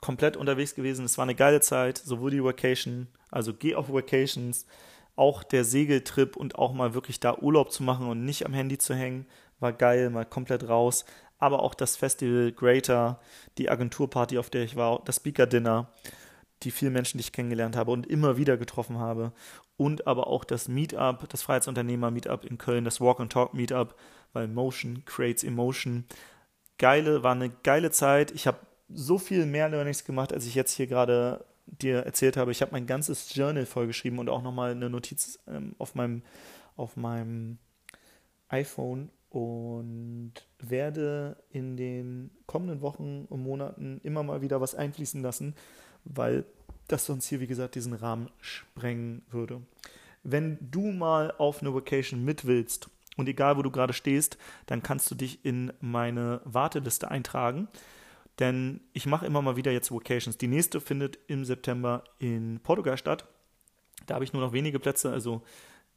komplett 0.00 0.36
unterwegs 0.36 0.74
gewesen. 0.74 1.04
Es 1.04 1.18
war 1.18 1.24
eine 1.24 1.34
geile 1.34 1.60
Zeit, 1.60 1.98
sowohl 1.98 2.30
die 2.30 2.42
Vacation, 2.42 3.08
also 3.30 3.52
geh 3.52 3.74
auf 3.74 3.92
Vacations, 3.92 4.66
auch 5.16 5.42
der 5.42 5.64
Segeltrip 5.64 6.36
und 6.36 6.54
auch 6.56 6.72
mal 6.72 6.94
wirklich 6.94 7.20
da 7.20 7.36
Urlaub 7.36 7.72
zu 7.72 7.82
machen 7.82 8.08
und 8.08 8.24
nicht 8.24 8.46
am 8.46 8.54
Handy 8.54 8.78
zu 8.78 8.94
hängen, 8.94 9.26
war 9.58 9.72
geil, 9.72 10.08
mal 10.08 10.24
komplett 10.24 10.68
raus. 10.68 11.04
Aber 11.38 11.62
auch 11.62 11.74
das 11.74 11.96
Festival 11.96 12.52
Greater, 12.52 13.20
die 13.58 13.70
Agenturparty, 13.70 14.38
auf 14.38 14.50
der 14.50 14.62
ich 14.62 14.76
war, 14.76 15.02
das 15.04 15.16
Speaker 15.16 15.46
Dinner, 15.46 15.90
die 16.62 16.70
vielen 16.70 16.92
Menschen, 16.92 17.18
die 17.18 17.22
ich 17.22 17.32
kennengelernt 17.32 17.76
habe 17.76 17.90
und 17.90 18.06
immer 18.06 18.36
wieder 18.36 18.56
getroffen 18.56 18.98
habe. 18.98 19.32
Und 19.76 20.06
aber 20.06 20.26
auch 20.26 20.44
das 20.44 20.68
Meetup, 20.68 21.28
das 21.28 21.42
Freiheitsunternehmer-Meetup 21.42 22.44
in 22.44 22.58
Köln, 22.58 22.84
das 22.84 23.00
Walk-and-Talk-Meetup, 23.00 23.94
weil 24.32 24.48
Motion 24.48 25.02
creates 25.06 25.42
Emotion. 25.42 26.04
Geile, 26.78 27.22
war 27.22 27.32
eine 27.32 27.50
geile 27.62 27.90
Zeit. 27.90 28.30
Ich 28.32 28.46
habe 28.46 28.58
so 28.88 29.18
viel 29.18 29.46
mehr 29.46 29.68
Learnings 29.68 30.04
gemacht, 30.04 30.32
als 30.32 30.46
ich 30.46 30.54
jetzt 30.54 30.72
hier 30.72 30.86
gerade 30.86 31.44
dir 31.66 32.00
erzählt 32.00 32.36
habe. 32.36 32.50
Ich 32.50 32.62
habe 32.62 32.72
mein 32.72 32.86
ganzes 32.86 33.34
Journal 33.34 33.66
vollgeschrieben 33.66 34.18
und 34.18 34.28
auch 34.28 34.42
nochmal 34.42 34.72
eine 34.72 34.90
Notiz 34.90 35.38
ähm, 35.46 35.74
auf, 35.78 35.94
meinem, 35.94 36.22
auf 36.76 36.96
meinem 36.96 37.58
iPhone 38.48 39.10
und 39.30 40.32
werde 40.58 41.36
in 41.50 41.76
den 41.76 42.30
kommenden 42.46 42.80
Wochen 42.80 43.26
und 43.28 43.42
Monaten 43.42 44.00
immer 44.02 44.22
mal 44.24 44.42
wieder 44.42 44.60
was 44.60 44.74
einfließen 44.74 45.22
lassen, 45.22 45.54
weil 46.04 46.44
das 46.88 47.06
sonst 47.06 47.26
hier, 47.26 47.40
wie 47.40 47.46
gesagt, 47.46 47.74
diesen 47.74 47.94
Rahmen 47.94 48.30
sprengen 48.40 49.22
würde. 49.30 49.62
Wenn 50.22 50.58
du 50.60 50.90
mal 50.92 51.32
auf 51.38 51.60
eine 51.60 51.74
Vacation 51.74 52.24
mit 52.24 52.46
willst 52.46 52.90
und 53.16 53.28
egal 53.28 53.56
wo 53.56 53.62
du 53.62 53.70
gerade 53.70 53.92
stehst, 53.92 54.38
dann 54.66 54.82
kannst 54.82 55.10
du 55.10 55.14
dich 55.14 55.44
in 55.44 55.72
meine 55.80 56.40
Warteliste 56.44 57.10
eintragen. 57.10 57.68
Denn 58.38 58.80
ich 58.92 59.06
mache 59.06 59.26
immer 59.26 59.42
mal 59.42 59.56
wieder 59.56 59.70
jetzt 59.70 59.92
Vacations. 59.92 60.38
Die 60.38 60.48
nächste 60.48 60.80
findet 60.80 61.18
im 61.26 61.44
September 61.44 62.04
in 62.18 62.60
Portugal 62.62 62.96
statt. 62.96 63.26
Da 64.06 64.14
habe 64.14 64.24
ich 64.24 64.32
nur 64.32 64.42
noch 64.42 64.52
wenige 64.52 64.78
Plätze, 64.78 65.12
also 65.12 65.42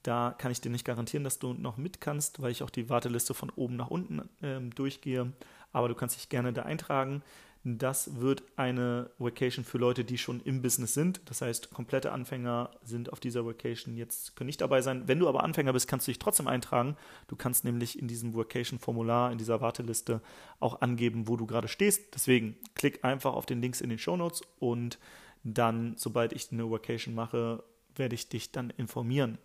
da 0.03 0.35
kann 0.37 0.51
ich 0.51 0.59
dir 0.59 0.69
nicht 0.69 0.83
garantieren, 0.83 1.23
dass 1.23 1.39
du 1.39 1.53
noch 1.53 1.77
mit 1.77 2.01
kannst, 2.01 2.41
weil 2.41 2.51
ich 2.51 2.61
auch 2.61 2.69
die 2.69 2.89
Warteliste 2.89 3.33
von 3.33 3.49
oben 3.49 3.77
nach 3.77 3.89
unten 3.89 4.19
äh, 4.41 4.59
durchgehe. 4.75 5.31
Aber 5.71 5.87
du 5.87 5.95
kannst 5.95 6.17
dich 6.17 6.27
gerne 6.27 6.51
da 6.51 6.63
eintragen. 6.63 7.23
Das 7.65 8.19
wird 8.19 8.43
eine 8.57 9.09
Vacation 9.19 9.63
für 9.63 9.77
Leute, 9.77 10.03
die 10.03 10.17
schon 10.17 10.41
im 10.41 10.61
Business 10.61 10.93
sind. 10.93 11.21
Das 11.25 11.41
heißt, 11.41 11.71
komplette 11.71 12.11
Anfänger 12.11 12.71
sind 12.83 13.13
auf 13.13 13.21
dieser 13.21 13.45
Vacation 13.45 13.95
jetzt, 13.95 14.35
können 14.35 14.47
nicht 14.47 14.59
dabei 14.59 14.81
sein. 14.81 15.07
Wenn 15.07 15.19
du 15.19 15.29
aber 15.29 15.45
Anfänger 15.45 15.71
bist, 15.71 15.87
kannst 15.87 16.05
du 16.05 16.11
dich 16.11 16.19
trotzdem 16.19 16.49
eintragen. 16.49 16.97
Du 17.29 17.37
kannst 17.37 17.63
nämlich 17.63 17.97
in 17.97 18.09
diesem 18.09 18.35
Vacation-Formular, 18.35 19.31
in 19.31 19.37
dieser 19.37 19.61
Warteliste 19.61 20.19
auch 20.59 20.81
angeben, 20.81 21.29
wo 21.29 21.37
du 21.37 21.45
gerade 21.45 21.69
stehst. 21.69 22.13
Deswegen 22.13 22.57
klick 22.75 23.05
einfach 23.05 23.33
auf 23.33 23.45
den 23.45 23.61
Links 23.61 23.79
in 23.79 23.89
den 23.89 23.99
Show 23.99 24.17
Notes 24.17 24.41
und 24.59 24.99
dann, 25.45 25.93
sobald 25.95 26.33
ich 26.33 26.51
eine 26.51 26.69
Vacation 26.69 27.15
mache, 27.15 27.63
werde 27.95 28.15
ich 28.15 28.27
dich 28.27 28.51
dann 28.51 28.71
informieren. 28.71 29.37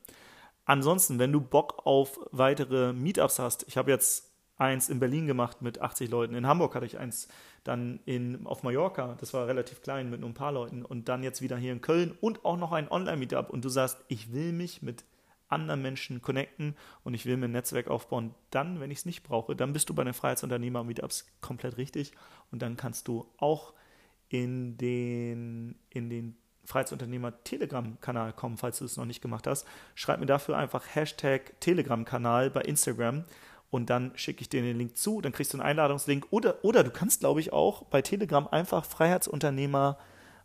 Ansonsten, 0.64 1.21
wenn 1.21 1.33
du 1.33 1.41
Bock 1.41 1.87
auf 1.87 2.19
weitere 2.33 2.93
Meetups 2.93 3.39
hast, 3.39 3.64
ich 3.69 3.77
habe 3.77 3.93
jetzt 3.93 4.33
eins 4.57 4.89
in 4.89 4.99
Berlin 4.99 5.29
gemacht 5.29 5.62
mit 5.62 5.81
80 5.81 6.11
Leuten, 6.11 6.35
in 6.35 6.47
Hamburg 6.49 6.75
hatte 6.75 6.87
ich 6.87 6.99
eins 6.99 7.29
dann 7.65 8.01
in, 8.05 8.47
auf 8.47 8.63
Mallorca, 8.63 9.17
das 9.21 9.35
war 9.35 9.47
relativ 9.47 9.83
klein 9.83 10.11
mit 10.11 10.21
nur 10.21 10.31
ein 10.31 10.35
paar 10.35 10.53
Leuten 10.53 10.85
und 10.85 11.09
dann 11.09 11.23
jetzt 11.23 11.43
wieder 11.43 11.57
hier 11.57 11.73
in 11.73 11.81
Köln 11.81 12.17
und 12.21 12.45
auch 12.45 12.57
noch 12.57 12.73
ein 12.73 12.91
Online-Meetup. 12.91 13.51
Und 13.51 13.65
du 13.65 13.69
sagst, 13.69 14.05
ich 14.09 14.33
will 14.33 14.53
mich 14.53 14.83
mit 14.83 15.05
anderen 15.49 15.83
Menschen 15.83 16.21
connecten 16.23 16.77
und 17.05 17.15
ich 17.15 17.27
will 17.27 17.37
mir 17.37 17.47
ein 17.47 17.53
Netzwerk 17.53 17.89
aufbauen, 17.89 18.35
dann, 18.51 18.81
wenn 18.81 18.91
ich 18.91 18.99
es 18.99 19.07
nicht 19.07 19.23
brauche, 19.23 19.57
dann 19.57 19.73
bist 19.73 19.89
du 19.89 19.95
bei 19.95 20.05
den 20.05 20.15
Freiheitsunternehmer-Meetups 20.15 21.27
komplett 21.41 21.79
richtig. 21.79 22.13
Und 22.51 22.63
dann 22.63 22.77
kannst 22.77 23.09
du 23.09 23.27
auch 23.39 23.73
in 24.29 24.77
den, 24.77 25.77
in 25.91 26.11
den 26.11 26.37
Freiheitsunternehmer 26.65 27.43
Telegram-Kanal 27.45 28.35
kommen, 28.35 28.59
falls 28.59 28.79
du 28.79 28.85
es 28.85 28.99
noch 28.99 29.07
nicht 29.07 29.23
gemacht 29.23 29.47
hast. 29.47 29.67
Schreib 29.95 30.21
mir 30.21 30.27
dafür 30.27 30.59
einfach 30.59 30.85
Hashtag 30.95 31.59
Telegram-Kanal 31.61 32.51
bei 32.51 32.61
Instagram 32.61 33.25
und 33.71 33.91
dann 33.91 34.12
schicke 34.14 34.43
ich 34.43 34.49
dir 34.49 34.62
den 34.62 34.79
Link 34.79 34.97
zu, 34.97 35.21
dann 35.21 35.33
kriegst 35.33 35.53
du 35.53 35.59
einen 35.59 35.66
Einladungslink 35.66 36.27
oder, 36.31 36.64
oder 36.64 36.85
du 36.85 36.91
kannst, 36.91 37.21
glaube 37.21 37.41
ich, 37.41 37.53
auch 37.53 37.83
bei 37.85 38.03
Telegram 38.03 38.49
einfach 38.49 38.85
Freiheitsunternehmer 38.85 39.99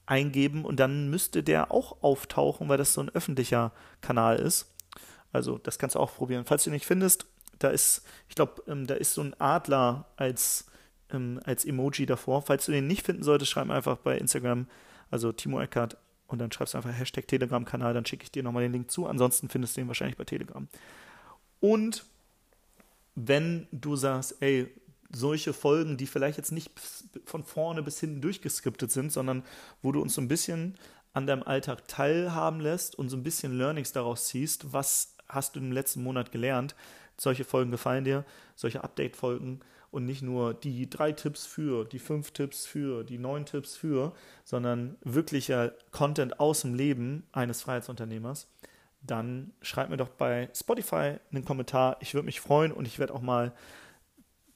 eingeben 0.06 0.66
und 0.66 0.80
dann 0.80 1.10
müsste 1.10 1.44
der 1.44 1.72
auch 1.72 2.04
auftauchen, 2.04 2.68
weil 2.68 2.78
das 2.78 2.94
so 2.94 3.02
ein 3.02 3.10
öffentlicher 3.10 3.72
Kanal 4.02 4.38
ist. 4.38 4.74
Also 5.32 5.58
das 5.58 5.80
kannst 5.80 5.96
du 5.96 6.00
auch 6.00 6.14
probieren. 6.16 6.46
Falls 6.46 6.64
du 6.64 6.70
ihn 6.70 6.74
nicht 6.74 6.86
findest, 6.86 7.26
da 7.60 7.70
ist, 7.70 8.04
ich 8.28 8.36
glaube, 8.36 8.62
ähm, 8.68 8.86
da 8.88 8.96
ist 8.96 9.14
so 9.14 9.22
ein 9.22 9.40
Adler 9.40 10.08
als, 10.18 10.66
ähm, 11.12 11.40
als 11.46 11.64
Emoji 11.64 12.06
davor. 12.06 12.42
Falls 12.42 12.66
du 12.66 12.74
den 12.74 12.88
nicht 12.88 13.06
finden 13.06 13.24
solltest, 13.24 13.52
schreib 13.52 13.70
einfach 13.70 13.98
bei 13.98 14.18
Instagram, 14.18 14.68
also 15.10 15.32
Timo 15.32 15.62
Eckert, 15.62 15.98
und 16.28 16.40
dann 16.40 16.52
schreibst 16.52 16.74
du 16.74 16.78
einfach 16.78 16.92
Hashtag 16.92 17.28
Telegram-Kanal, 17.28 17.94
dann 17.94 18.06
schicke 18.06 18.24
ich 18.24 18.32
dir 18.32 18.44
nochmal 18.44 18.64
den 18.64 18.74
Link 18.74 18.90
zu. 18.90 19.06
Ansonsten 19.06 19.50
findest 19.50 19.78
du 19.78 19.82
ihn 19.82 19.88
wahrscheinlich 19.88 20.18
bei 20.18 20.24
Telegram. 20.24 20.68
Und 21.60 22.06
wenn 23.16 23.68
du 23.72 23.96
sagst, 23.96 24.38
ey, 24.42 24.68
solche 25.16 25.54
Folgen, 25.54 25.98
die 25.98 26.08
vielleicht 26.08 26.38
jetzt 26.38 26.52
nicht 26.52 26.72
von 27.26 27.44
vorne 27.44 27.84
bis 27.84 28.00
hinten 28.00 28.22
durchgeskriptet 28.22 28.92
sind, 28.92 29.12
sondern 29.12 29.44
wo 29.82 29.92
du 29.92 30.02
uns 30.02 30.16
so 30.16 30.22
ein 30.22 30.28
bisschen 30.28 30.76
an 31.14 31.28
deinem 31.28 31.44
Alltag 31.44 31.88
teilhaben 31.88 32.60
lässt 32.60 32.96
und 32.98 33.10
so 33.10 33.18
ein 33.18 33.24
bisschen 33.24 33.58
Learnings 33.58 33.92
daraus 33.92 34.26
ziehst, 34.26 34.74
was 34.74 35.16
hast 35.30 35.56
du 35.56 35.60
im 35.60 35.72
letzten 35.72 36.02
Monat 36.02 36.32
gelernt. 36.32 36.76
Solche 37.18 37.44
Folgen 37.44 37.70
gefallen 37.70 38.04
dir, 38.04 38.26
solche 38.56 38.84
Update-Folgen 38.84 39.60
und 39.92 40.06
nicht 40.06 40.24
nur 40.24 40.56
die 40.56 40.90
drei 40.90 41.12
Tipps 41.12 41.46
für, 41.46 41.86
die 41.86 42.00
fünf 42.00 42.32
Tipps 42.32 42.66
für, 42.66 43.04
die 43.04 43.20
neun 43.20 43.46
Tipps 43.46 43.76
für, 43.76 44.14
sondern 44.44 44.98
wirklicher 45.04 45.74
Content 45.92 46.40
aus 46.40 46.62
dem 46.62 46.74
Leben 46.74 47.28
eines 47.32 47.62
Freiheitsunternehmers 47.62 48.48
dann 49.06 49.54
schreib 49.62 49.90
mir 49.90 49.98
doch 49.98 50.10
bei 50.10 50.50
Spotify 50.56 51.18
einen 51.32 51.46
Kommentar. 51.46 51.98
Ich 52.00 52.14
würde 52.14 52.26
mich 52.26 52.40
freuen 52.40 52.72
und 52.72 52.88
ich 52.88 53.00
werde 53.00 53.14
auch 53.14 53.22
mal 53.22 53.54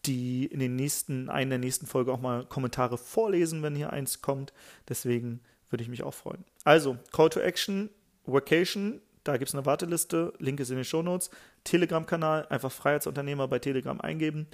die 0.05 0.45
in 0.45 0.59
den 0.59 0.75
nächsten, 0.75 1.29
einen 1.29 1.49
der 1.49 1.59
nächsten 1.59 1.85
Folge 1.85 2.13
auch 2.13 2.21
mal 2.21 2.45
Kommentare 2.45 2.97
vorlesen, 2.97 3.61
wenn 3.61 3.75
hier 3.75 3.91
eins 3.91 4.21
kommt. 4.21 4.53
Deswegen 4.87 5.41
würde 5.69 5.83
ich 5.83 5.89
mich 5.89 6.03
auch 6.03 6.13
freuen. 6.13 6.45
Also, 6.63 6.97
Call 7.11 7.29
to 7.29 7.41
Action, 7.41 7.89
Vacation, 8.25 9.01
da 9.25 9.35
gibt 9.35 9.49
es 9.49 9.55
eine 9.55 9.65
Warteliste, 9.65 10.33
Link 10.39 10.59
ist 10.61 10.69
in 10.69 10.77
den 10.77 10.85
Shownotes. 10.85 11.29
Telegram-Kanal, 11.65 12.47
einfach 12.47 12.71
Freiheitsunternehmer 12.71 13.49
bei 13.49 13.59
Telegram 13.59 13.99
eingeben 13.99 14.47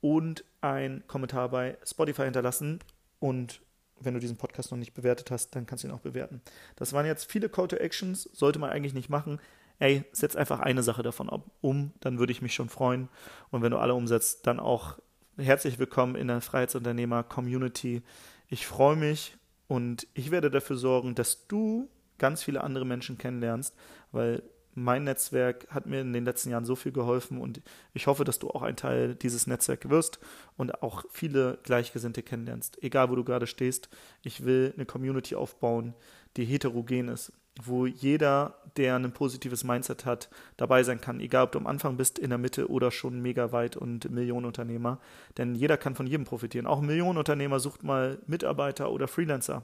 und 0.00 0.44
ein 0.62 1.04
Kommentar 1.06 1.50
bei 1.50 1.76
Spotify 1.84 2.24
hinterlassen. 2.24 2.80
Und 3.18 3.60
wenn 4.00 4.14
du 4.14 4.20
diesen 4.20 4.36
Podcast 4.36 4.70
noch 4.70 4.78
nicht 4.78 4.94
bewertet 4.94 5.30
hast, 5.30 5.54
dann 5.54 5.66
kannst 5.66 5.84
du 5.84 5.88
ihn 5.88 5.94
auch 5.94 6.00
bewerten. 6.00 6.40
Das 6.76 6.92
waren 6.92 7.06
jetzt 7.06 7.30
viele 7.30 7.48
Call 7.48 7.68
to 7.68 7.76
Actions, 7.76 8.24
sollte 8.32 8.58
man 8.58 8.70
eigentlich 8.70 8.94
nicht 8.94 9.08
machen. 9.08 9.40
Ey, 9.78 10.04
setz 10.12 10.36
einfach 10.36 10.60
eine 10.60 10.82
Sache 10.82 11.02
davon 11.02 11.28
um, 11.60 11.92
dann 12.00 12.18
würde 12.18 12.32
ich 12.32 12.42
mich 12.42 12.54
schon 12.54 12.68
freuen. 12.68 13.08
Und 13.50 13.62
wenn 13.62 13.72
du 13.72 13.78
alle 13.78 13.94
umsetzt, 13.94 14.46
dann 14.46 14.60
auch 14.60 14.98
herzlich 15.36 15.78
willkommen 15.78 16.14
in 16.14 16.28
der 16.28 16.40
Freiheitsunternehmer-Community. 16.40 18.02
Ich 18.48 18.66
freue 18.66 18.96
mich 18.96 19.36
und 19.66 20.06
ich 20.14 20.30
werde 20.30 20.50
dafür 20.50 20.76
sorgen, 20.76 21.14
dass 21.14 21.46
du 21.48 21.88
ganz 22.18 22.42
viele 22.42 22.62
andere 22.62 22.84
Menschen 22.84 23.18
kennenlernst, 23.18 23.74
weil 24.12 24.42
mein 24.74 25.04
Netzwerk 25.04 25.66
hat 25.70 25.86
mir 25.86 26.00
in 26.00 26.12
den 26.12 26.24
letzten 26.24 26.50
Jahren 26.50 26.64
so 26.64 26.76
viel 26.76 26.92
geholfen 26.92 27.38
und 27.38 27.60
ich 27.92 28.06
hoffe, 28.06 28.24
dass 28.24 28.38
du 28.38 28.50
auch 28.50 28.62
ein 28.62 28.76
Teil 28.76 29.14
dieses 29.14 29.46
Netzwerks 29.46 29.88
wirst 29.88 30.18
und 30.56 30.82
auch 30.82 31.04
viele 31.10 31.58
Gleichgesinnte 31.62 32.22
kennenlernst. 32.22 32.82
Egal, 32.82 33.10
wo 33.10 33.16
du 33.16 33.24
gerade 33.24 33.46
stehst, 33.46 33.88
ich 34.22 34.44
will 34.44 34.72
eine 34.74 34.86
Community 34.86 35.34
aufbauen, 35.34 35.94
die 36.36 36.44
heterogen 36.44 37.08
ist, 37.08 37.32
wo 37.62 37.86
jeder, 37.86 38.56
der 38.76 38.96
ein 38.96 39.12
positives 39.12 39.62
Mindset 39.62 40.04
hat, 40.04 40.28
dabei 40.56 40.82
sein 40.82 41.00
kann. 41.00 41.20
Egal, 41.20 41.44
ob 41.44 41.52
du 41.52 41.58
am 41.58 41.68
Anfang 41.68 41.96
bist, 41.96 42.18
in 42.18 42.30
der 42.30 42.38
Mitte 42.38 42.68
oder 42.68 42.90
schon 42.90 43.22
mega 43.22 43.52
weit 43.52 43.76
und 43.76 44.10
Millionenunternehmer. 44.10 44.98
Denn 45.38 45.54
jeder 45.54 45.76
kann 45.76 45.94
von 45.94 46.06
jedem 46.06 46.24
profitieren. 46.24 46.66
Auch 46.66 46.80
Millionenunternehmer 46.80 47.60
sucht 47.60 47.84
mal 47.84 48.18
Mitarbeiter 48.26 48.90
oder 48.90 49.06
Freelancer. 49.06 49.62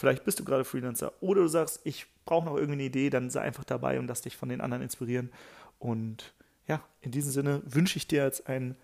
Vielleicht 0.00 0.24
bist 0.24 0.40
du 0.40 0.44
gerade 0.44 0.64
Freelancer 0.64 1.12
oder 1.20 1.42
du 1.42 1.48
sagst, 1.48 1.80
ich 1.84 2.06
brauche 2.24 2.46
noch 2.46 2.54
irgendwie 2.54 2.72
eine 2.72 2.84
Idee, 2.84 3.10
dann 3.10 3.28
sei 3.28 3.42
einfach 3.42 3.64
dabei 3.64 3.98
und 3.98 4.06
lass 4.06 4.22
dich 4.22 4.34
von 4.34 4.48
den 4.48 4.62
anderen 4.62 4.82
inspirieren. 4.82 5.30
Und 5.78 6.32
ja, 6.66 6.82
in 7.02 7.10
diesem 7.10 7.30
Sinne 7.32 7.60
wünsche 7.66 7.98
ich 7.98 8.08
dir 8.08 8.24
jetzt 8.24 8.48
einen 8.48 8.76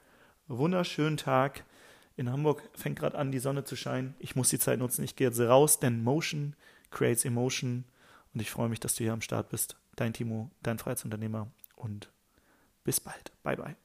wunderschönen 0.46 1.16
Tag. 1.16 1.64
In 2.18 2.30
Hamburg 2.30 2.68
fängt 2.74 2.98
gerade 2.98 3.16
an, 3.16 3.32
die 3.32 3.38
Sonne 3.38 3.64
zu 3.64 3.76
scheinen. 3.76 4.14
Ich 4.18 4.36
muss 4.36 4.50
die 4.50 4.58
Zeit 4.58 4.78
nutzen. 4.78 5.04
Ich 5.04 5.16
gehe 5.16 5.28
jetzt 5.28 5.40
raus, 5.40 5.80
denn 5.80 6.04
Motion 6.04 6.54
creates 6.90 7.24
Emotion. 7.24 7.84
Und 8.34 8.40
ich 8.42 8.50
freue 8.50 8.68
mich, 8.68 8.80
dass 8.80 8.94
du 8.94 9.04
hier 9.04 9.14
am 9.14 9.22
Start 9.22 9.48
bist. 9.48 9.78
Dein 9.96 10.12
Timo, 10.12 10.50
dein 10.62 10.78
Freiheitsunternehmer. 10.78 11.48
Und 11.76 12.10
bis 12.84 13.00
bald. 13.00 13.32
Bye, 13.42 13.56
bye. 13.56 13.76